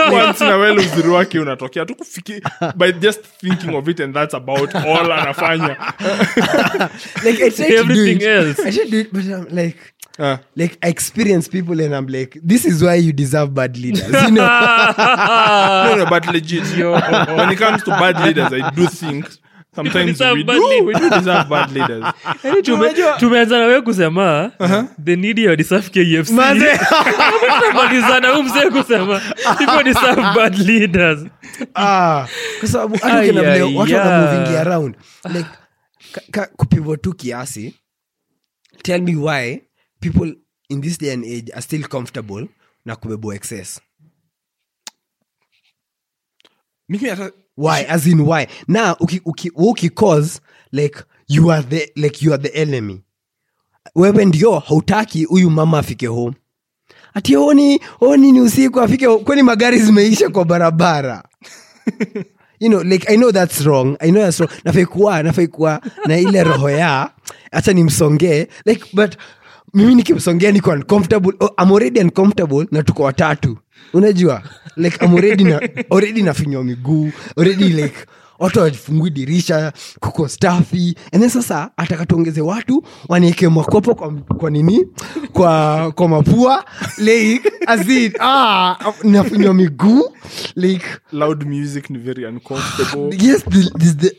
na 0.41 0.57
well 0.57 0.79
uzuri 0.79 1.09
wake 1.09 1.39
unatokea 1.41 1.87
tu 1.87 1.95
kufiki 1.95 2.43
by 2.77 2.93
just 2.93 3.21
thinking 3.41 3.75
of 3.75 3.89
it 3.89 4.01
and 4.01 4.15
that's 4.15 4.35
about 4.35 4.75
all 4.75 5.13
anafanya 5.13 5.69
like 7.25 7.45
i 7.45 7.51
do 7.85 8.07
it. 8.07 8.23
else. 8.23 8.69
i 8.69 8.73
try 8.73 8.91
do 8.91 8.99
it 9.01 9.13
but 9.13 9.25
i'm 9.25 9.47
like 9.59 9.79
Ah. 10.19 10.39
like 10.57 10.77
I 10.83 10.89
experience 10.91 11.49
people 11.49 11.81
and 11.81 11.95
I'm 11.95 12.07
like, 12.07 12.39
this 12.43 12.67
is 12.67 12.83
why 12.83 12.97
you 12.97 13.13
deserve 13.13 13.55
bad 13.55 13.79
leaders. 13.79 14.07
You 14.09 14.31
know, 14.31 14.47
no, 15.89 15.95
no, 15.97 16.07
but 16.11 16.27
legit. 16.27 16.65
when 16.77 17.51
it 17.51 17.59
comes 17.59 17.83
to 17.85 17.91
bad 17.91 18.21
leaders, 18.21 18.53
I 18.53 18.71
do 18.71 18.87
think 18.87 19.27
sometimes 19.75 20.21
we 20.21 20.45
bad 20.45 20.57
do, 20.57 20.85
we 20.85 20.95
do 20.95 21.11
deserve 21.11 21.49
bad 21.49 21.73
leaders. 21.73 22.05
Tumeanza 23.19 23.59
nawe 23.59 23.81
kusema 23.83 24.53
the 25.05 25.17
needy 25.17 25.47
are 25.49 25.57
deserve 25.57 25.91
KFC. 25.91 26.31
Manze. 26.33 26.65
Mzee 28.43 28.71
kusema 28.71 29.21
people 29.59 29.85
deserve 29.85 30.23
bad 30.35 30.59
leaders 30.59 31.27
ah, 31.75 32.27
kwa 32.61 32.69
sababu 32.69 32.95
watu 33.77 33.97
around. 34.59 34.97
Like 35.35 35.49
ka- 36.31 36.47
tu 36.97 37.15
kiasi 37.15 37.75
tell 38.83 39.03
me 39.03 39.17
why 39.17 39.63
people 40.01 40.35
in 40.69 40.81
this 40.81 40.99
day 40.99 41.13
and 41.13 41.25
age 41.25 41.53
are 41.53 41.63
still 41.63 41.89
comfortable 41.89 42.49
na 42.85 42.97
kubebwa 42.97 43.35
excess. 43.35 43.81
Mimi 46.89 47.09
hata 47.09 47.33
why? 47.57 47.85
As 47.89 48.07
in 48.07 48.21
why? 48.21 48.47
Na 48.69 48.97
uki, 49.01 49.21
uki, 49.25 49.51
uki 49.55 49.89
cause 49.95 50.41
like 50.73 50.99
you 51.29 51.51
are 51.51 51.63
the 51.63 51.93
like 51.97 52.23
you 52.25 52.33
are 52.33 52.43
the 52.43 52.55
enemy. 52.55 53.03
Wewe 53.95 54.25
ndio 54.25 54.59
hautaki 54.59 55.25
huyu 55.25 55.51
mama 55.51 55.79
afike 55.79 56.07
home. 56.07 56.35
Ati 57.15 57.37
oni 57.37 57.81
oni 58.01 58.33
ni 58.33 58.41
usiku 58.41 58.81
afike 58.81 59.09
kwani 59.19 59.43
magari 59.43 59.79
zimeisha 59.79 60.29
kwa 60.29 60.45
barabara? 60.45 61.23
You 62.61 62.69
know 62.69 62.83
like 62.83 63.09
i 63.09 63.17
know 63.17 63.33
that's 63.33 63.61
wrong. 63.67 63.97
I 64.01 64.11
know 64.11 64.23
that's 64.23 64.39
wrong. 64.41 64.51
Nafaikuwa 64.65 65.23
nafaikuwa 65.23 65.81
na 66.07 66.19
ile 66.19 66.45
roho 66.45 66.71
ya 66.71 67.11
hata 67.53 67.73
nimsongee. 67.73 68.47
Like 68.65 68.85
but 68.93 69.17
mimi 69.75 69.95
nikimsongea 69.95 70.53
niko 70.53 70.71
uncomfortable. 70.71 71.33
Oh, 71.41 71.51
I'm 71.63 71.73
already 71.73 72.01
uncomfortable 72.01 72.67
na 72.71 72.83
tuko 72.83 73.03
watatu. 73.03 73.59
Unajua 73.93 74.43
like 74.77 75.05
I'm 75.05 75.15
already 75.15 75.45
na 75.45 75.61
already 75.91 76.23
nafinywa 76.23 76.65
miguu 76.65 77.13
already 77.37 77.69
like 77.69 77.97
watu 78.39 78.59
wafungui 78.59 79.11
dirisha 79.11 79.73
kuko 80.01 80.29
stafi 80.29 80.95
ene 81.13 81.29
sasa 81.31 81.71
atakatuongeze 81.77 82.41
watu 82.41 82.85
wanieke 83.09 83.49
makopo 83.49 83.95
kwa, 83.95 84.13
kwa 84.13 84.51
nini? 84.51 84.87
Kwa 85.33 85.93
kwa 85.93 86.09
mapua. 86.09 86.65
Like 86.99 87.53
as 87.67 87.89
in, 87.89 88.13
ah, 88.21 88.77
nafinywa 89.05 89.55
miguu. 89.55 90.13
Like 90.57 90.87
loud 91.13 91.45
music 91.47 91.91
ni 91.91 91.99
very 91.99 92.25
uncomfortable. 92.27 93.17
yes 93.27 93.45
the, 93.45 93.71
this, 93.79 93.97
the, 93.97 94.17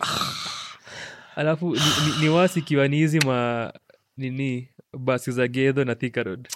alafu 1.36 1.66
ni, 1.74 1.80
ni, 1.82 2.22
ni 2.24 2.30
wasi 2.30 2.60
ikiwa 2.60 2.88
ni 2.88 2.98
hizi 2.98 3.20
ma 3.20 3.74
nini 4.18 4.68
basi 4.98 5.32
za 5.32 5.48
gedho 5.48 5.84
na 5.84 5.96
thikarod 5.96 6.48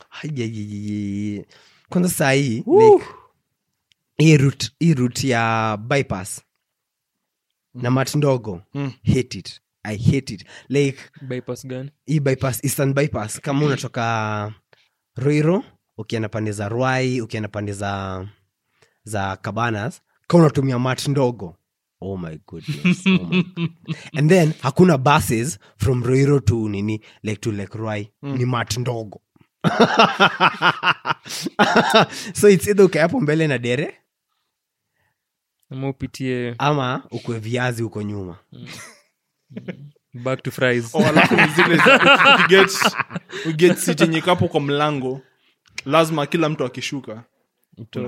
kwanza 1.90 2.10
saa 2.10 2.32
hii 2.32 2.64
like, 2.68 3.06
hii 4.18 4.38
route- 4.38 4.72
hii 4.80 4.94
route 4.94 5.28
ya 5.28 5.78
bypass 5.78 6.42
na 7.74 7.92
mat 7.92 8.16
ndogo 8.16 8.62
Mm. 8.74 8.92
hate 9.06 9.40
it. 9.40 9.62
I 9.84 9.98
hate 9.98 10.34
it. 10.34 10.46
Like 10.70 10.98
bypass 11.22 11.68
gani? 11.68 11.92
hii 12.06 12.20
bypass 12.20 12.64
eastern 12.64 12.94
bypass 12.94 13.42
kama 13.42 13.66
unatoka 13.66 14.54
roiro 15.16 15.64
ukienda 15.98 16.30
pande 16.30 16.52
za 16.52 16.70
rwai 16.70 17.22
ukienda 17.22 17.50
pande 17.50 17.74
za 17.74 18.26
za 19.04 19.36
cabanas 19.38 20.02
kama 20.28 20.44
unatumia 20.44 20.80
mat 20.80 21.08
ndogo. 21.08 21.58
Oh 22.02 22.18
my 22.18 22.40
goodness 22.48 23.08
oh 23.08 23.28
my 23.28 23.44
God. 23.44 23.70
and 24.16 24.30
then 24.30 24.54
hakuna 24.62 24.98
buses 24.98 25.60
from 25.78 26.04
roiro 26.04 26.40
to 26.40 26.70
nini 26.70 27.02
like 27.24 27.42
to 27.42 27.52
like 27.52 27.78
rwai 27.78 28.12
ni 28.22 28.46
mat 28.46 28.78
ndogo. 28.78 29.22
So 32.34 32.50
its 32.50 32.68
either 32.68 32.86
ukae 32.86 33.08
mbele 33.08 33.48
na 33.48 33.58
dere 33.58 33.98
ama 35.72 35.90
upitie 35.90 36.56
ama 36.58 37.04
ukwe 37.12 37.40
viazi 37.40 37.84
huko 37.84 38.02
nyuma. 38.02 38.38
Back 40.14 40.44
to 40.44 40.52
fries. 40.52 40.96
Oh, 40.96 41.06
alafu 41.06 41.36
ni 41.36 41.48
zile 41.48 41.76
za- 41.78 41.98
ukiget- 42.38 42.96
ukiget 43.50 43.78
seat 43.78 44.02
yenye 44.02 44.22
kapo 44.22 44.48
kwa 44.48 44.60
mlango. 44.62 45.22
Lazima 45.86 46.26
kila 46.26 46.50
mtu 46.50 46.66
akishuka 46.66 47.24
Utoke. 47.78 48.06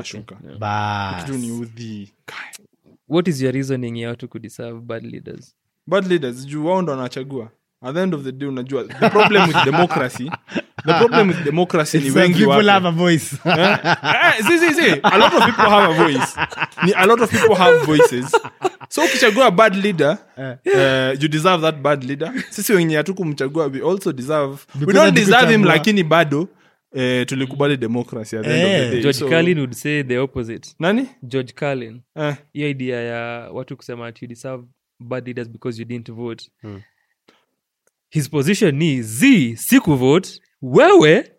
kitu 1.25 1.37
ni 1.37 1.51
udhi 1.51 2.13
what 3.07 3.27
is 3.27 3.41
your 3.41 3.53
reasoning 3.53 3.97
ya 4.01 4.09
watu 4.09 4.27
kudeserve 4.27 4.79
bad 4.79 5.03
leaders? 5.05 5.55
Bad 5.87 6.07
leaders 6.07 6.45
juu 6.45 6.65
wao 6.65 6.81
ndo 6.81 6.91
wanachagua 6.91 7.51
at 7.81 7.93
the 7.95 8.01
end 8.01 8.13
of 8.13 8.23
the 8.23 8.31
day 8.31 8.47
unajua 8.47 8.83
the 8.83 9.09
problem 9.09 9.47
with 9.47 9.63
democracy 9.65 10.31
the 10.85 10.93
problem 10.93 11.27
with 11.27 11.43
democracy 11.43 11.97
ni 11.99 12.09
wengi 12.11 12.45
people 12.45 12.69
have 12.69 12.87
a 12.87 12.91
voice. 12.91 13.37
Eh? 13.45 13.77
Eh, 14.03 14.43
see, 14.47 14.57
see, 14.59 14.73
see. 14.73 14.99
a 15.03 15.17
lot 15.17 15.35
of 15.37 15.45
people 15.45 15.69
have 15.69 15.93
a 15.93 16.03
voice 16.03 16.35
ni 16.85 16.93
a 16.93 17.05
lot 17.05 17.23
of 17.23 17.31
people 17.31 17.55
have 17.55 17.77
voices 17.85 18.31
so 18.89 19.01
ukichagua 19.03 19.45
a 19.45 19.51
bad 19.51 19.75
leader 19.75 20.17
uh, 20.37 21.21
you 21.23 21.27
deserve 21.27 21.61
that 21.61 21.75
bad 21.75 22.03
leader 22.03 22.33
sisi 22.49 22.73
wenye 22.73 22.95
hatukumchagua 22.97 23.65
we 23.65 23.91
also 23.91 24.13
deserve 24.13 24.57
we 24.87 24.93
don't 24.93 25.15
deserve 25.15 25.51
him 25.51 25.63
lakini 25.63 26.03
bado 26.03 26.47
eh, 26.95 27.25
tulikubali 27.25 27.77
democracy 27.77 28.37
at 28.37 28.45
the 28.45 28.51
end 28.53 28.63
of 28.65 28.69
the 28.71 28.85
Eh. 28.85 28.91
day. 28.91 29.01
george 29.01 29.17
So- 29.19 29.29
carlin 29.29 29.57
would 29.57 29.73
say 29.73 30.03
the 30.03 30.17
opposite 30.17 30.69
nani 30.79 31.09
george 31.23 31.53
carlin 31.53 32.01
eh. 32.15 32.35
hiyo 32.53 32.69
idea 32.69 33.01
ya 33.01 33.49
watu 33.51 33.77
kusema 33.77 34.07
ati 34.07 34.25
you 34.25 34.29
deserve 34.29 34.63
bad 34.99 35.25
leaders 35.27 35.49
because 35.49 35.81
you 35.81 35.87
didn't 35.87 36.11
vote 36.11 36.45
his 38.09 38.29
position 38.29 38.75
ni 38.75 39.03
z 39.03 39.55
si 39.57 39.79
kuvote 39.79 40.29
wewe 40.61 41.31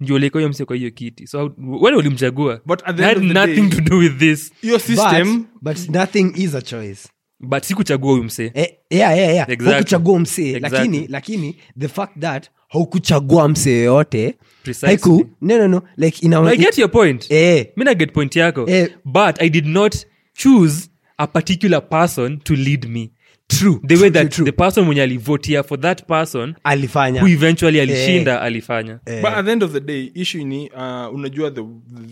ndio 0.00 0.14
ulikoyo 0.16 0.48
mse 0.48 0.64
kwa 0.64 0.76
hiyo 0.76 0.90
kiti. 0.90 1.26
So 1.26 1.54
wewe 1.58 1.96
ulimchagua. 1.96 2.60
But 2.66 2.80
at 2.84 2.96
the 2.96 3.02
end 3.02 3.14
had 3.14 3.18
of 3.20 3.26
the 3.32 3.34
nothing 3.34 3.68
day- 3.68 3.76
to 3.76 3.80
do 3.90 3.98
with 3.98 4.18
this. 4.18 4.52
your 4.62 4.80
system 4.80 5.44
But, 5.62 5.78
but 5.78 5.88
nothing 5.96 6.32
is 6.36 6.54
a 6.54 6.62
choice. 6.62 7.08
but 7.40 7.62
sikuchagua 7.64 8.10
huyu 8.12 8.24
mse 8.24 8.50
Eh, 8.54 8.68
yeah, 8.90 9.18
yeah, 9.18 9.34
yeah. 9.34 9.50
Exactly. 9.50 9.74
Hukuchagua 9.78 10.18
msee. 10.18 10.50
Exactly. 10.50 10.78
lakini 10.78 11.06
lakini 11.08 11.56
the 11.78 11.88
fact 11.88 12.18
that 12.20 12.50
haukuchagua 12.68 13.48
msee 13.48 13.76
yoyote 13.78 14.34
haiku 14.80 15.26
no 15.40 15.58
no 15.58 15.68
no. 15.68 15.82
Like 15.96 16.26
ina, 16.26 16.40
No, 16.40 16.48
i 16.48 16.56
get 16.56 16.78
your 16.78 16.90
point. 16.90 17.30
Eh, 17.30 17.66
mi 17.76 17.84
na 17.84 17.94
get 17.94 18.12
point 18.12 18.36
yako. 18.36 18.64
Eh. 18.70 18.88
but 19.04 19.40
i 19.42 19.50
did 19.50 19.66
not 19.66 19.96
choose 20.32 20.88
a 21.18 21.26
particular 21.26 21.88
person 21.88 22.38
to 22.38 22.54
lead 22.54 22.88
me 22.88 23.10
true. 23.48 23.80
The 23.84 23.96
way 23.96 24.10
that 24.10 24.30
true, 24.32 24.44
the 24.44 24.52
person 24.52 24.84
mwenye 24.84 25.02
alivotia 25.02 25.62
for 25.62 25.80
that 25.80 26.06
person 26.06 26.54
alifanya. 26.64 27.20
who 27.20 27.28
eventually 27.28 27.80
alishinda 27.80 28.40
alifanya. 28.40 29.00
But 29.04 29.32
at 29.32 29.44
the 29.44 29.52
end 29.52 29.62
of 29.62 29.72
the 29.72 29.80
day 29.80 30.10
issue 30.14 30.44
ni 30.44 30.70
uh, 30.70 31.14
unajua 31.14 31.50
the, 31.50 31.62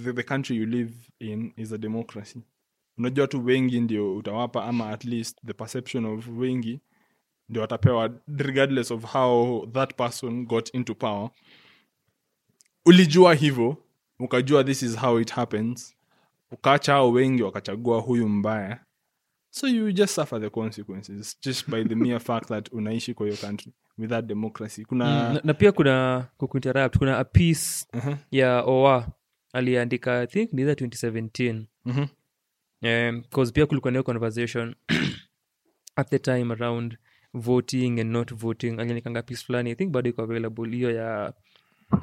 the, 0.05 0.13
the 0.13 0.23
country 0.23 0.57
you 0.57 0.67
live 0.67 0.93
in 1.21 1.53
is 1.57 1.73
a 1.73 1.79
democracy. 1.79 2.43
Unajua 2.99 3.27
tu 3.27 3.45
wengi 3.45 3.81
ndio 3.81 4.17
utawapa 4.17 4.65
ama 4.65 4.91
at 4.91 5.05
least 5.05 5.39
the 5.47 5.53
perception 5.53 6.05
of 6.05 6.29
wengi 6.39 6.81
ndio 7.49 7.63
watapewa 7.63 8.11
regardless 8.39 8.91
of 8.91 9.05
how 9.05 9.67
that 9.67 9.95
person 9.97 10.47
got 10.47 10.75
into 10.75 10.95
power. 10.95 11.31
Ulijua 12.87 13.35
hivyo 13.35 13.77
ukajua 14.19 14.65
this 14.65 14.83
is 14.83 14.97
how 14.99 15.21
it 15.21 15.31
happens. 15.33 15.97
Ukaacha 16.51 16.93
hao 16.93 17.13
wengi 17.13 17.43
wakachagua 17.43 18.01
huyu 18.01 18.29
mbaya 18.29 18.81
so 19.55 19.67
you 19.69 19.93
just 19.93 20.15
suffer 20.15 20.41
the 20.41 20.51
consequences 20.51 21.37
just 21.43 21.71
by 21.71 21.85
the 21.85 21.95
mere 21.95 22.19
fact 22.19 22.49
that 22.49 22.73
unaishi 22.73 23.15
kwa 23.15 23.27
hiyo 23.27 23.39
country 23.39 23.73
without 23.99 24.25
democracy 24.27 24.85
kuna 24.85 25.33
na, 25.33 25.41
na 25.45 25.55
pia 25.55 25.73
kuna 25.73 26.27
kukuinterrupt 26.37 26.99
kuna 26.99 27.19
a 27.19 27.25
piece 27.25 27.87
uh-huh. 27.93 28.17
ya 28.31 28.63
oa 28.67 29.09
aliandika 29.53 30.21
i 30.21 30.27
think 30.27 30.53
ni 30.53 30.63
either 30.63 30.89
2017 30.89 31.65
Mhm. 31.85 32.07
um, 32.83 33.23
cause 33.31 33.53
pia 33.53 33.67
kulikuwa 33.67 33.91
nayo 33.93 34.03
conversation 34.03 34.75
at 35.97 36.09
the 36.11 36.19
time 36.19 36.53
around 36.55 36.99
voting 37.35 38.01
and 38.01 38.11
not 38.11 38.35
voting 38.35 38.81
aliandikanga 38.81 39.23
piece 39.23 39.45
fulani 39.45 39.71
i 39.71 39.75
think 39.75 39.91
bado 39.91 40.11
iko 40.11 40.23
available 40.23 40.71
hiyo 40.77 40.91
ya 40.91 41.33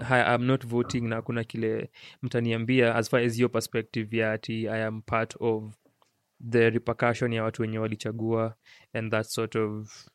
hi, 0.10 0.36
I'm 0.36 0.44
not 0.46 0.68
voting 0.68 1.02
na 1.02 1.22
kuna 1.22 1.44
kile 1.44 1.90
mtaniambia 2.22 2.96
as 2.96 3.10
far 3.10 3.22
as 3.22 3.40
your 3.40 3.52
perspective 3.52 4.18
ya 4.18 4.32
ati 4.32 4.68
i 4.68 4.84
am 4.84 5.02
part 5.02 5.36
of 5.40 5.64
the 6.50 6.70
repercussion 6.70 7.34
ya 7.34 7.44
watu 7.44 7.62
wenye 7.62 7.80
walichagua 7.80 8.56
and 8.94 9.12
that 9.12 9.26
sort 9.28 9.56
of 9.56 10.08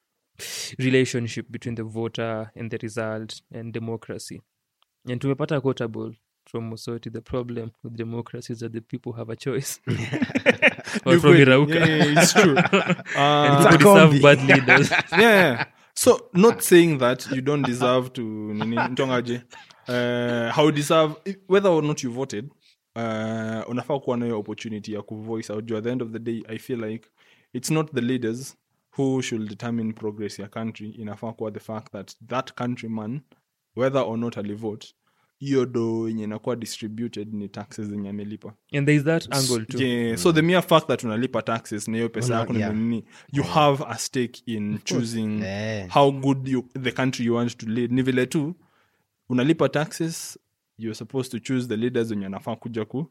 relationship 0.78 1.46
between 1.50 1.76
the 1.76 1.82
voter 1.82 2.50
and 2.56 2.70
the 2.70 2.76
result 2.76 3.42
and 3.54 3.72
democracy. 3.74 4.42
And 5.08 5.20
tumepata 5.20 5.60
quotable 5.60 6.14
from 6.46 6.70
musoti 6.70 7.10
the 7.10 7.20
problem 7.20 7.70
with 7.82 7.96
democracy 7.96 8.52
is 8.52 8.58
that 8.60 8.72
the 8.72 8.80
people 8.80 9.12
have 9.12 9.30
a 9.32 9.36
choice. 9.36 9.80
Or 11.06 11.18
from 11.18 11.34
irauka. 11.34 11.74
Yeah, 11.74 11.86
yeah, 11.86 12.22
it's 12.22 12.32
true. 12.32 12.56
and 13.16 13.68
people 13.68 13.94
deserve 13.94 14.22
bad 14.22 14.42
leaders. 14.44 14.90
Yeah, 15.12 15.20
yeah. 15.20 15.64
so 15.94 16.30
not 16.32 16.62
saying 16.62 16.98
that 16.98 17.26
you 17.30 17.40
don't 17.40 17.62
deserve 17.66 18.12
to 18.12 18.22
nini 18.54 18.76
ntongaje. 18.76 19.42
Uh, 19.88 20.50
how 20.52 20.70
deserve 20.70 21.16
whether 21.46 21.68
or 21.68 21.82
not 21.82 22.02
you 22.02 22.10
voted 22.10 22.50
uh, 22.96 23.70
unafaa 23.70 23.98
kuwa 23.98 24.16
nayo 24.16 24.38
opportunity 24.38 24.92
ya 24.92 25.02
kuvoice 25.02 25.52
out 25.52 25.72
at 25.72 25.84
the 25.84 25.90
end 25.90 26.02
of 26.02 26.10
the 26.10 26.18
day 26.18 26.42
i 26.48 26.58
feel 26.58 26.84
like 26.84 27.08
it's 27.52 27.70
not 27.70 27.92
the 27.94 28.00
leaders 28.00 28.56
who 28.96 29.22
should 29.22 29.48
determine 29.48 29.92
progress 29.92 30.38
ya 30.38 30.48
country. 30.48 30.90
Inafaa 30.90 31.32
kuwa 31.32 31.50
the 31.50 31.60
fact 31.60 31.92
that 31.92 32.16
that 32.26 32.54
countryman 32.54 33.20
whether 33.76 34.02
or 34.02 34.18
not 34.18 34.38
alivote 34.38 34.94
hiyo 35.38 35.66
do 35.66 36.08
yenye 36.08 36.24
inakuwa 36.24 36.56
distributed 36.56 37.34
ni 37.34 37.48
taxes 37.48 37.86
zenye 37.88 38.08
amelipa. 38.08 38.54
And 38.72 38.86
there 38.86 38.96
is 38.96 39.04
that 39.04 39.34
angle 39.34 39.64
too. 39.66 39.82
Yeah, 39.82 40.16
so 40.16 40.32
the 40.32 40.42
mere 40.42 40.62
fact 40.62 40.86
that 40.86 41.04
unalipa 41.04 41.42
taxes 41.42 41.88
na 41.88 41.96
hiyo 41.96 42.08
pesa 42.08 42.34
yako 42.34 42.52
ni 42.52 42.58
yeah. 42.58 42.74
nini? 42.74 43.04
You 43.32 43.42
have 43.42 43.84
a 43.88 43.98
stake 43.98 44.42
in 44.46 44.78
choosing 44.84 45.40
yeah. 45.40 45.88
how 45.88 46.12
good 46.12 46.48
you, 46.48 46.68
the 46.82 46.92
country 46.92 47.26
you 47.26 47.34
want 47.34 47.56
to 47.56 47.66
lead. 47.66 47.92
Ni 47.92 48.02
vile 48.02 48.26
tu 48.26 48.54
unalipa 49.28 49.68
taxes 49.68 50.38
you're 50.78 50.94
supposed 50.94 51.30
to 51.30 51.40
choose 51.40 51.68
the 51.68 51.76
leaders 51.76 52.10
wenye 52.10 52.26
anafaa 52.26 52.56
kuja 52.56 52.84
ku, 52.84 53.06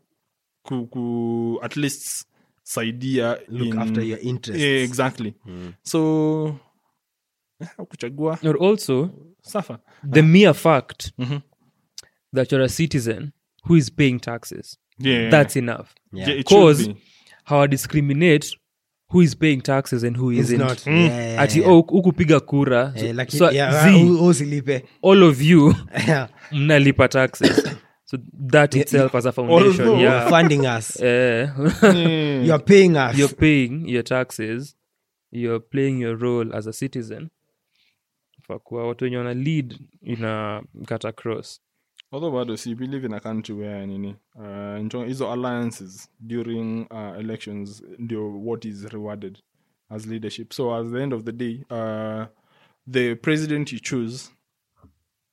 ku, 0.64 0.88
ku 0.88 1.59
at 1.64 1.76
least 1.78 2.26
saidia 2.64 3.39
look 3.47 3.68
in, 3.74 3.80
after 3.80 4.03
your 4.03 4.20
interests. 4.22 4.64
Yeah, 4.64 4.84
exactly. 4.84 5.34
So 5.84 6.59
eh, 7.61 7.68
kuchagua. 7.88 8.39
Or 8.43 8.57
also 8.57 9.09
suffer 9.41 9.80
the 10.11 10.22
mere 10.22 10.53
fact 10.53 11.11
Mhm. 11.18 11.41
that 12.34 12.51
you're 12.51 12.66
a 12.66 12.70
citizen 12.70 13.32
who 13.64 13.76
is 13.76 13.91
paying 13.91 14.20
taxes. 14.20 14.78
Yeah, 14.99 15.30
that's 15.32 15.55
enough. 15.55 15.93
Yeah. 16.14 16.28
yeah, 16.30 16.39
it 16.39 16.49
should 16.49 16.59
cause 16.61 16.88
be. 16.88 16.95
how 17.43 17.61
I 17.64 17.68
discriminate 17.68 18.57
who 19.14 19.22
is 19.22 19.36
paying 19.36 19.61
taxes 19.61 20.03
and 20.03 20.18
who 20.18 20.32
isn't. 20.32 20.57
not. 20.57 20.88
Yeah, 20.88 21.34
yeah, 21.34 21.41
ati 21.41 21.59
yeah. 21.59 21.70
oh, 21.70 21.82
hukupiga 21.84 22.39
kura. 22.39 22.93
Yeah, 22.95 23.14
like, 23.16 23.32
so, 23.32 23.51
yeah, 23.51 23.84
zi, 23.84 23.89
uh, 23.89 24.24
usilipe. 24.28 24.84
all 25.01 25.24
of 25.24 25.41
you 25.41 25.76
mnalipa 26.51 27.07
taxes. 27.07 27.64
So 28.05 28.18
that 28.49 28.76
itself 28.76 29.16
as 29.16 29.26
a 29.26 29.32
foundation 29.32 29.88
Although- 29.88 30.01
yeah. 30.01 30.30
funding 30.30 30.66
us. 30.66 30.99
Yeah. 30.99 31.53
mm. 31.55 32.45
you're 32.45 32.59
paying 32.59 32.97
us. 32.97 33.18
You're 33.18 33.36
paying 33.36 33.88
your 33.88 34.03
taxes. 34.03 34.76
You're 35.32 35.59
playing 35.59 36.01
your 36.01 36.16
role 36.16 36.55
as 36.55 36.68
a 36.68 36.74
citizen. 36.74 37.30
Kwa 38.64 38.88
watu 38.88 39.03
wenye 39.05 39.18
wana 39.18 39.34
lead 39.34 39.80
ina 40.01 40.64
cut 40.86 41.16
cross 41.16 41.61
although 42.14 42.32
bado 42.32 42.57
si 42.57 42.74
we 42.76 42.88
live 42.88 43.05
in 43.05 43.14
a 43.14 43.20
country 43.20 43.55
where 43.55 43.84
uh, 44.36 44.41
njo- 44.84 45.05
hizo 45.05 45.32
alliances 45.32 46.09
during 46.20 46.86
uh, 46.91 47.20
elections 47.20 47.84
what 48.45 48.66
is 48.66 48.84
rewarded 48.93 49.38
as 49.89 50.05
leadership 50.07 50.53
so 50.53 50.76
at 50.76 50.91
the 50.91 51.01
end 51.03 51.14
of 51.14 51.24
the 51.24 51.32
day 51.32 51.66
uh, 51.70 52.26
the 52.91 53.16
president 53.16 53.72
you 53.74 53.80
choose 53.80 54.32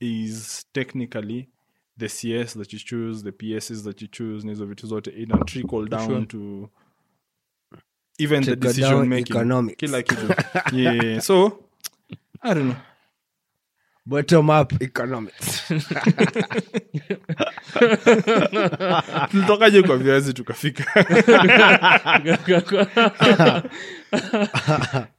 is 0.00 0.64
technically 0.72 1.48
the 1.98 2.08
cs 2.08 2.54
that 2.54 2.72
you 2.72 2.78
choose 2.78 3.22
the 3.24 3.32
pss 3.32 3.82
that 3.84 4.02
you 4.02 4.08
choose 4.08 4.46
na 4.46 4.52
hizo 4.52 4.66
vitu 4.66 4.86
zote 4.86 5.10
ina 5.10 5.38
trickle 5.44 5.88
down 5.88 6.06
Sure. 6.08 6.26
to 6.26 6.68
even 8.18 8.44
the 8.44 8.56
decision 8.56 9.08
making. 9.08 9.36
economics. 9.36 9.76
kila 9.76 10.02
kitu 10.02 10.26
yeah 10.76 11.20
so 11.20 11.64
i 12.40 12.54
don't 12.54 12.64
know 12.72 12.76
bottom 14.06 14.50
up. 14.50 14.72
Economics. 14.82 15.62
Tulitokaje 19.30 19.82
kwa 19.82 19.96
viazi 19.96 20.32
tukafika? 20.32 21.04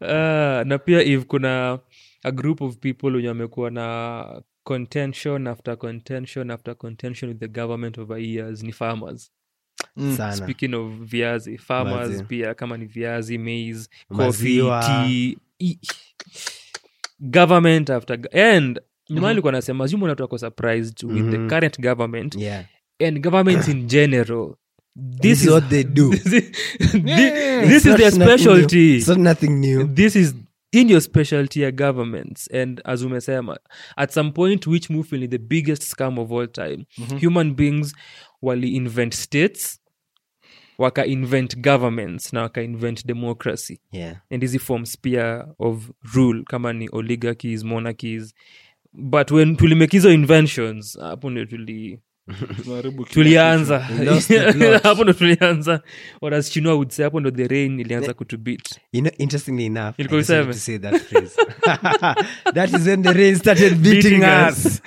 Na 0.65 0.77
pia 0.77 1.03
if 1.03 1.25
kuna 1.25 1.79
a 2.23 2.31
group 2.31 2.61
of 2.61 2.77
people 2.77 3.07
wenye 3.15 3.27
wamekuwa 3.27 3.71
na 3.71 4.41
contention 4.63 5.47
after 5.47 5.77
contention 5.77 6.51
after 6.51 6.75
contention 6.75 7.29
with 7.29 7.39
the 7.39 7.47
government 7.47 7.97
over 7.97 8.17
years 8.19 8.63
ni 8.63 8.71
farmers. 8.71 9.31
Sana. 10.17 10.35
Speaking 10.35 10.73
of 10.73 10.91
viazi 10.93 11.57
farmers 11.57 12.09
Mazi. 12.09 12.23
pia 12.23 12.53
kama 12.53 12.77
ni 12.77 12.85
viazi 12.85 13.37
maize 13.37 13.89
coffee 14.15 14.61
tea 14.61 15.37
government 17.21 17.89
after 17.89 18.19
and 18.51 18.79
nyuma 19.09 19.29
alikuwa 19.29 19.51
nasema 19.53 19.87
zuma 19.87 20.07
watu 20.07 20.21
wako 20.23 20.37
surprised 20.37 21.03
with 21.03 21.31
the 21.31 21.37
Mhm. 21.37 21.49
current 21.49 21.79
government 21.79 22.35
yeah. 22.35 22.65
and 23.07 23.21
governments 23.21 23.67
in 23.67 23.87
general. 23.87 24.53
This 25.11 25.21
this 25.21 25.43
is 25.43 25.49
what 25.49 25.69
they 25.69 25.83
do. 25.83 26.09
this 26.15 26.25
is, 26.33 26.43
Yeah. 27.05 27.67
this 27.69 27.85
is 27.85 27.95
their 27.95 28.11
specialty. 28.11 28.97
It's 28.97 29.07
not 29.07 29.17
nothing 29.17 29.49
new. 29.59 29.87
This 29.87 30.15
is 30.15 30.35
in 30.71 30.89
your 30.89 31.01
specialty 31.01 31.61
ya 31.61 31.71
governments. 31.71 32.49
And 32.53 32.81
as 32.83 33.03
umesema 33.03 33.59
at 33.97 34.11
some 34.11 34.31
point 34.31 34.67
which 34.67 34.89
move 34.89 35.17
ni 35.17 35.27
the 35.27 35.37
biggest 35.37 35.83
scam 35.83 36.17
of 36.19 36.31
all 36.31 36.47
time? 36.47 36.85
Human 37.19 37.53
beings 37.53 37.95
wali 38.41 38.75
invent 38.75 39.13
states 39.13 39.79
waka 40.77 41.05
invent 41.05 41.57
governments 41.57 42.33
na 42.33 42.41
wakainvent 42.41 43.05
democracy 43.05 43.79
yeah. 43.91 44.15
and 44.29 44.41
hizi 44.41 44.59
forms 44.59 44.97
pia 45.01 45.47
of 45.59 45.91
rule 46.13 46.43
kama 46.43 46.73
ni 46.73 46.89
oligarchies 46.91 47.63
monarchies 47.63 48.33
but 48.93 49.31
when 49.31 49.55
tulimake 49.55 49.97
hizo 49.97 50.11
inventions 50.13 50.99
hapo 50.99 51.29
ndio 51.29 51.45
tuli 51.45 51.99
tulianza. 53.09 53.79
Hapo 54.83 55.03
ndo 55.03 55.13
tulianza. 55.13 55.81
Or 56.21 56.33
as 56.33 56.57
would 56.57 56.91
say 56.91 57.03
hapo 57.03 57.19
ndo 57.19 57.31
the 57.31 57.47
rain 57.47 57.79
ilianza 57.79 58.13
kutubit 58.13 58.79
You 58.93 59.01
know, 59.01 59.11
interestingly 59.17 59.65
enough, 59.65 59.99
I 59.99 60.03
just 60.03 60.29
wanted 60.29 60.47
to 60.47 60.59
say 60.59 60.77
that 60.77 61.01
phrase. 61.01 61.35
that 62.53 62.73
is 62.73 62.85
when 62.87 63.03
the 63.03 63.13
rain 63.13 63.35
started 63.35 63.75
beating, 63.81 64.19
Beating 64.19 64.23
us. 64.23 64.65
us. 64.65 64.81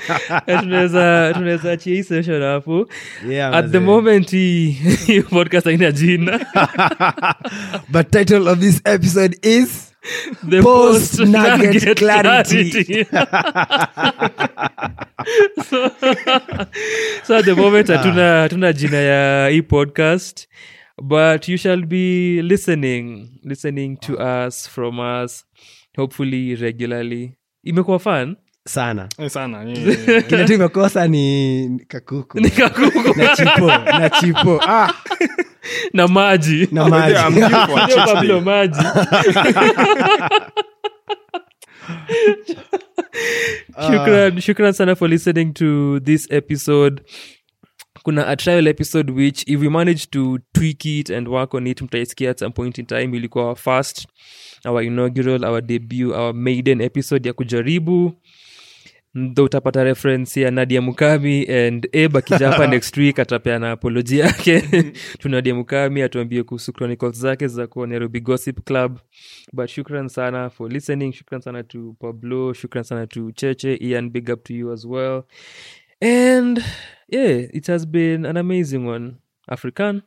Eh, 0.47 0.61
tunaweza 0.61 1.33
tunaweza 1.35 1.73
achia 1.73 1.95
hii 1.95 2.03
session 2.03 2.43
hapo. 2.43 2.89
Yeah, 3.29 3.55
at 3.55 3.71
the 3.71 3.81
moment 3.81 4.31
hii 4.31 5.23
podcast 5.31 5.65
haina 5.67 5.93
jina. 5.93 6.41
But 7.89 8.11
title 8.11 8.49
of 8.49 8.59
this 8.59 8.81
episode 8.85 9.39
is 9.43 9.94
the 10.51 10.63
Post 10.63 11.17
post 11.17 11.31
nugget 11.31 11.75
nugget 11.75 11.99
clarity. 11.99 12.71
clarity. 12.71 13.05
so, 15.71 15.89
so 17.25 17.37
at 17.39 17.45
the 17.45 17.55
moment 17.57 17.89
hatuna 17.89 18.41
hatuna 18.43 18.73
jina 18.73 18.97
ya 18.97 19.49
hii 19.49 19.63
podcast 19.63 20.49
but 21.03 21.49
you 21.49 21.57
shall 21.59 21.83
be 21.87 22.43
listening 22.43 23.29
listening 23.45 23.97
to 23.97 24.15
us 24.47 24.69
from 24.71 24.99
us 25.25 25.45
hopefully 25.97 26.55
regularly 26.57 27.33
imekuwa 27.65 27.99
fun 27.99 28.37
sana. 28.67 29.09
Eh, 29.19 29.31
sana 29.31 29.63
yeah, 29.63 29.79
yeah, 29.87 30.09
yeah. 30.09 30.27
Kile 30.27 30.45
tu 30.45 30.53
imekosa 30.55 31.09
ni 31.09 31.81
kakuku 31.89 32.41
Nikakuku. 32.41 33.19
na 33.19 33.29
chipo 33.37 33.67
na 33.99 34.11
chipo 34.11 34.61
ah, 34.69 34.95
na 35.93 36.09
maji. 36.09 36.69
Na 36.73 36.85
I'm 36.87 36.91
maji 36.91 37.49
due 37.49 37.61
for 37.67 37.79
a 37.79 37.87
Sio 37.89 38.05
cheat 38.05 38.07
Pablo 38.07 38.41
day. 38.41 38.45
maji. 38.45 38.85
Shukran 43.79 44.41
shukran 44.41 44.73
sana 44.75 44.95
for 44.97 45.09
listening 45.09 45.53
to 45.55 46.01
this 46.01 46.27
episode. 46.31 47.03
Kuna 48.05 48.25
a 48.27 48.37
trial 48.37 48.69
episode 48.69 49.11
which 49.11 49.45
if 49.47 49.61
we 49.61 49.69
manage 49.69 50.11
to 50.11 50.39
tweak 50.53 50.85
it 50.87 51.11
and 51.11 51.29
work 51.29 51.55
on 51.55 51.67
it 51.67 51.81
mtaisikia 51.83 52.31
at 52.31 52.39
some 52.39 52.53
point 52.53 52.79
in 52.79 52.87
time. 52.87 53.15
Ilikuwa 53.17 53.45
our 53.45 53.57
first 53.57 54.07
our 54.67 54.83
inaugural 54.83 55.45
our 55.45 55.61
debut 55.63 56.13
our 56.15 56.35
maiden 56.35 56.81
episode 56.81 57.29
ya 57.29 57.33
kujaribu 57.33 58.13
ndo 59.15 59.45
utapata 59.45 59.85
reference 59.85 60.41
ya 60.41 60.51
nadia 60.51 60.81
mukami 60.83 61.47
and 61.47 61.89
eb 61.93 62.17
akija 62.17 62.51
hapa 62.51 62.67
next 62.75 62.97
week 62.97 63.19
atapeana 63.19 63.71
apoloji 63.71 64.19
yake. 64.19 64.61
Tu 65.19 65.29
nadia 65.29 65.55
mukami 65.55 66.03
atuambie 66.03 66.43
kuhusu 66.43 66.73
chronicles 66.73 67.19
zake 67.19 67.49
za 67.49 67.67
kuwa 67.67 67.87
nairobi 67.87 68.21
gossip 68.21 68.65
club. 68.65 68.99
But 69.53 69.71
shukran 69.71 70.09
sana 70.09 70.51
for 70.51 70.73
listening 70.73 71.13
shukran 71.13 71.41
sana 71.41 71.63
to 71.63 71.97
pablo 72.01 72.53
shukran 72.53 72.85
sana 72.85 73.07
to 73.07 73.33
cheche 73.33 73.75
ian 73.81 74.11
big 74.11 74.31
up 74.31 74.45
to 74.45 74.55
you 74.55 74.73
as 74.73 74.85
well. 74.85 75.23
And 76.01 76.65
yeah 77.09 77.47
it 77.53 77.67
has 77.67 77.87
been 77.87 78.27
an 78.27 78.37
amazing 78.37 78.87
one. 78.87 79.17
African? 79.49 80.03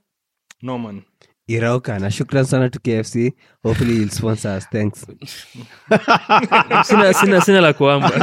No 0.61 0.77
man 0.77 1.03
irauka. 1.47 1.99
Na 1.99 2.11
shukran 2.11 2.45
sana 2.45 2.69
to 2.69 2.79
kfc 2.79 3.33
hopefully 3.63 3.95
you'll 3.95 4.09
sponsor 4.09 4.49
us. 4.57 4.65
Thanks. 4.71 5.05
Sina, 6.87 7.13
sina, 7.13 7.41
sina 7.41 7.61
la 7.61 7.73
kuamba 7.73 8.09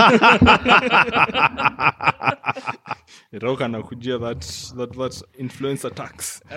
Rauka 3.33 3.65
anakujia 3.65 4.19
that, 4.19 4.41
that, 4.77 4.93
that 4.93 5.23
influencer 5.39 5.95
tax. 5.95 6.41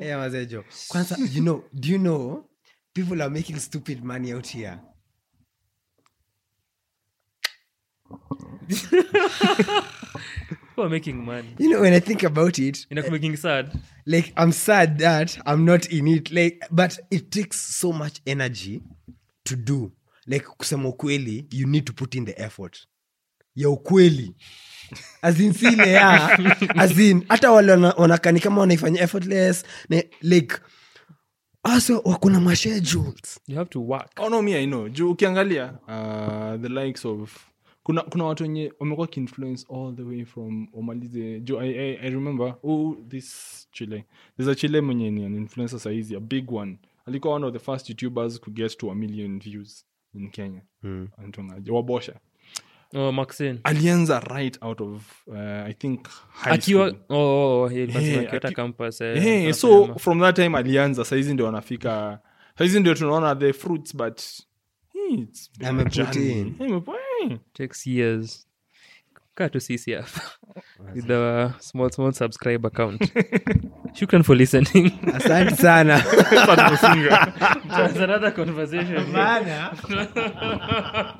Yeah, 0.00 0.18
mazejo. 0.18 0.64
Kwanza 0.88 1.16
you 1.32 1.42
know 1.42 1.64
do 1.74 1.88
you 1.88 1.98
know 1.98 2.44
people 2.94 3.22
are 3.22 3.30
making 3.30 3.58
stupid 3.58 4.04
money 4.04 4.32
out 4.32 4.46
here 4.46 4.78
Who 10.76 10.82
are 10.82 10.90
making 10.90 11.24
money? 11.24 11.54
You 11.58 11.68
know 11.70 11.80
when 11.82 11.92
i 11.94 12.00
think 12.00 12.22
about 12.24 12.58
it 12.58 12.86
inakumaking 12.90 13.36
sad. 13.38 13.72
like 14.06 14.32
i'm 14.36 14.52
sad 14.52 14.98
that 14.98 15.38
i'm 15.46 15.64
not 15.64 15.86
in 15.92 16.08
it 16.08 16.30
like 16.32 16.66
but 16.70 16.98
it 17.10 17.30
takes 17.30 17.60
so 17.80 17.92
much 17.92 18.20
energy 18.26 18.82
to 19.44 19.56
do. 19.56 19.92
Like 20.26 20.44
kusema 20.58 20.88
ukweli 20.88 21.46
you 21.52 21.66
need 21.66 21.84
to 21.84 21.92
put 21.92 22.14
in 22.14 22.24
the 22.24 22.42
effort. 22.42 22.86
Ya 23.56 23.68
ukweli. 23.70 24.34
Azin 25.22 25.52
si 25.52 25.66
ile 25.66 25.92
ya 25.92 26.38
azin 26.76 27.24
hata 27.28 27.50
wale 27.52 27.72
wanakani 27.72 28.40
kama 28.40 28.60
wanaifanya 28.60 29.00
effortless 29.02 29.64
ne, 29.90 30.10
like 30.22 30.56
asa 31.62 31.94
wako 32.04 32.30
na 32.30 32.40
mashedules 32.40 33.40
you 33.46 33.56
have 33.56 33.70
to 33.70 33.80
work. 33.80 34.10
Oh 34.20 34.28
no 34.28 34.42
me 34.42 34.54
i 34.62 34.66
know. 34.66 34.88
Juu 34.88 35.10
ukiangalia 35.10 35.64
uh, 35.88 36.62
the 36.62 36.68
likes 36.68 37.04
of 37.04 37.30
kuna 37.84 38.02
kuna 38.02 38.24
watu 38.24 38.42
wenye 38.42 38.72
wamekuwa 38.80 39.06
kiinfluence 39.06 39.66
all 39.74 39.96
the 39.96 40.02
way 40.02 40.24
from 40.24 40.68
wamalize 40.72 41.40
juu 41.40 41.60
I, 41.60 41.68
I, 41.78 41.96
i 42.02 42.10
remember 42.10 42.54
oh, 42.62 42.96
this 43.08 43.68
chile. 43.72 44.04
There's 44.36 44.48
a 44.52 44.54
chile 44.54 44.80
mwenye 44.80 45.10
ni 45.10 45.24
an 45.24 45.34
influencer 45.34 45.78
saizi 45.80 46.16
a 46.16 46.20
big 46.20 46.52
one. 46.52 46.78
Alikuwa 47.06 47.34
one 47.34 47.46
of 47.46 47.52
the 47.52 47.58
first 47.58 47.88
youtubers 47.90 48.40
to 48.40 48.50
get 48.50 48.76
to 48.78 48.90
a 48.90 48.94
million 48.94 49.38
views 49.40 49.86
in 50.14 50.30
kenya. 50.30 50.62
Hmm. 50.82 51.08
Anaitwanga- 51.18 51.72
wabosha. 51.72 52.20
Oh, 52.96 53.12
maxin 53.12 53.58
alianza 53.64 54.20
right 54.20 54.62
out 54.62 54.80
of 54.80 55.26
uh, 55.26 55.36
i 55.38 55.74
think 55.74 56.08
high 56.30 56.52
akiwa 56.54 56.94
oh, 57.08 57.66
aki- 57.66 58.54
campus 58.54 59.00
eh, 59.00 59.22
hey, 59.22 59.52
from 59.98 60.20
that 60.20 60.36
time 60.36 60.58
alianza 60.58 61.04
saizi 61.04 61.34
ndio 61.34 61.48
anafika 61.48 62.20
saizi 62.58 62.80
ndio 62.80 62.94
tunaona 62.94 63.36
the 63.36 63.52
fruits 63.52 63.96
but 63.96 64.20
hey, 64.92 65.14
it's 65.14 65.50
been 67.28 67.32
a 67.32 67.32
Ameput 67.32 67.32
journey. 67.32 67.32
in. 67.32 67.32
Hey, 67.32 67.36
amepu- 67.36 67.38
hey. 67.38 67.38
takes 67.54 67.86
years 67.86 68.46
kaa 69.34 69.48
tu 69.48 69.60
sisi 69.60 69.92
hapa 69.92 70.20
with 70.94 71.10
our 71.10 71.54
small 71.60 71.90
small 71.90 72.12
subscribe 72.12 72.66
account 72.66 73.02
shukran 73.94 74.22
for 74.24 74.36
listening 74.36 74.90
asante 75.14 75.56
sana 75.56 75.98
That's 77.68 77.96
another 77.98 78.30
conversation 78.30 79.12
Bana. 79.12 79.72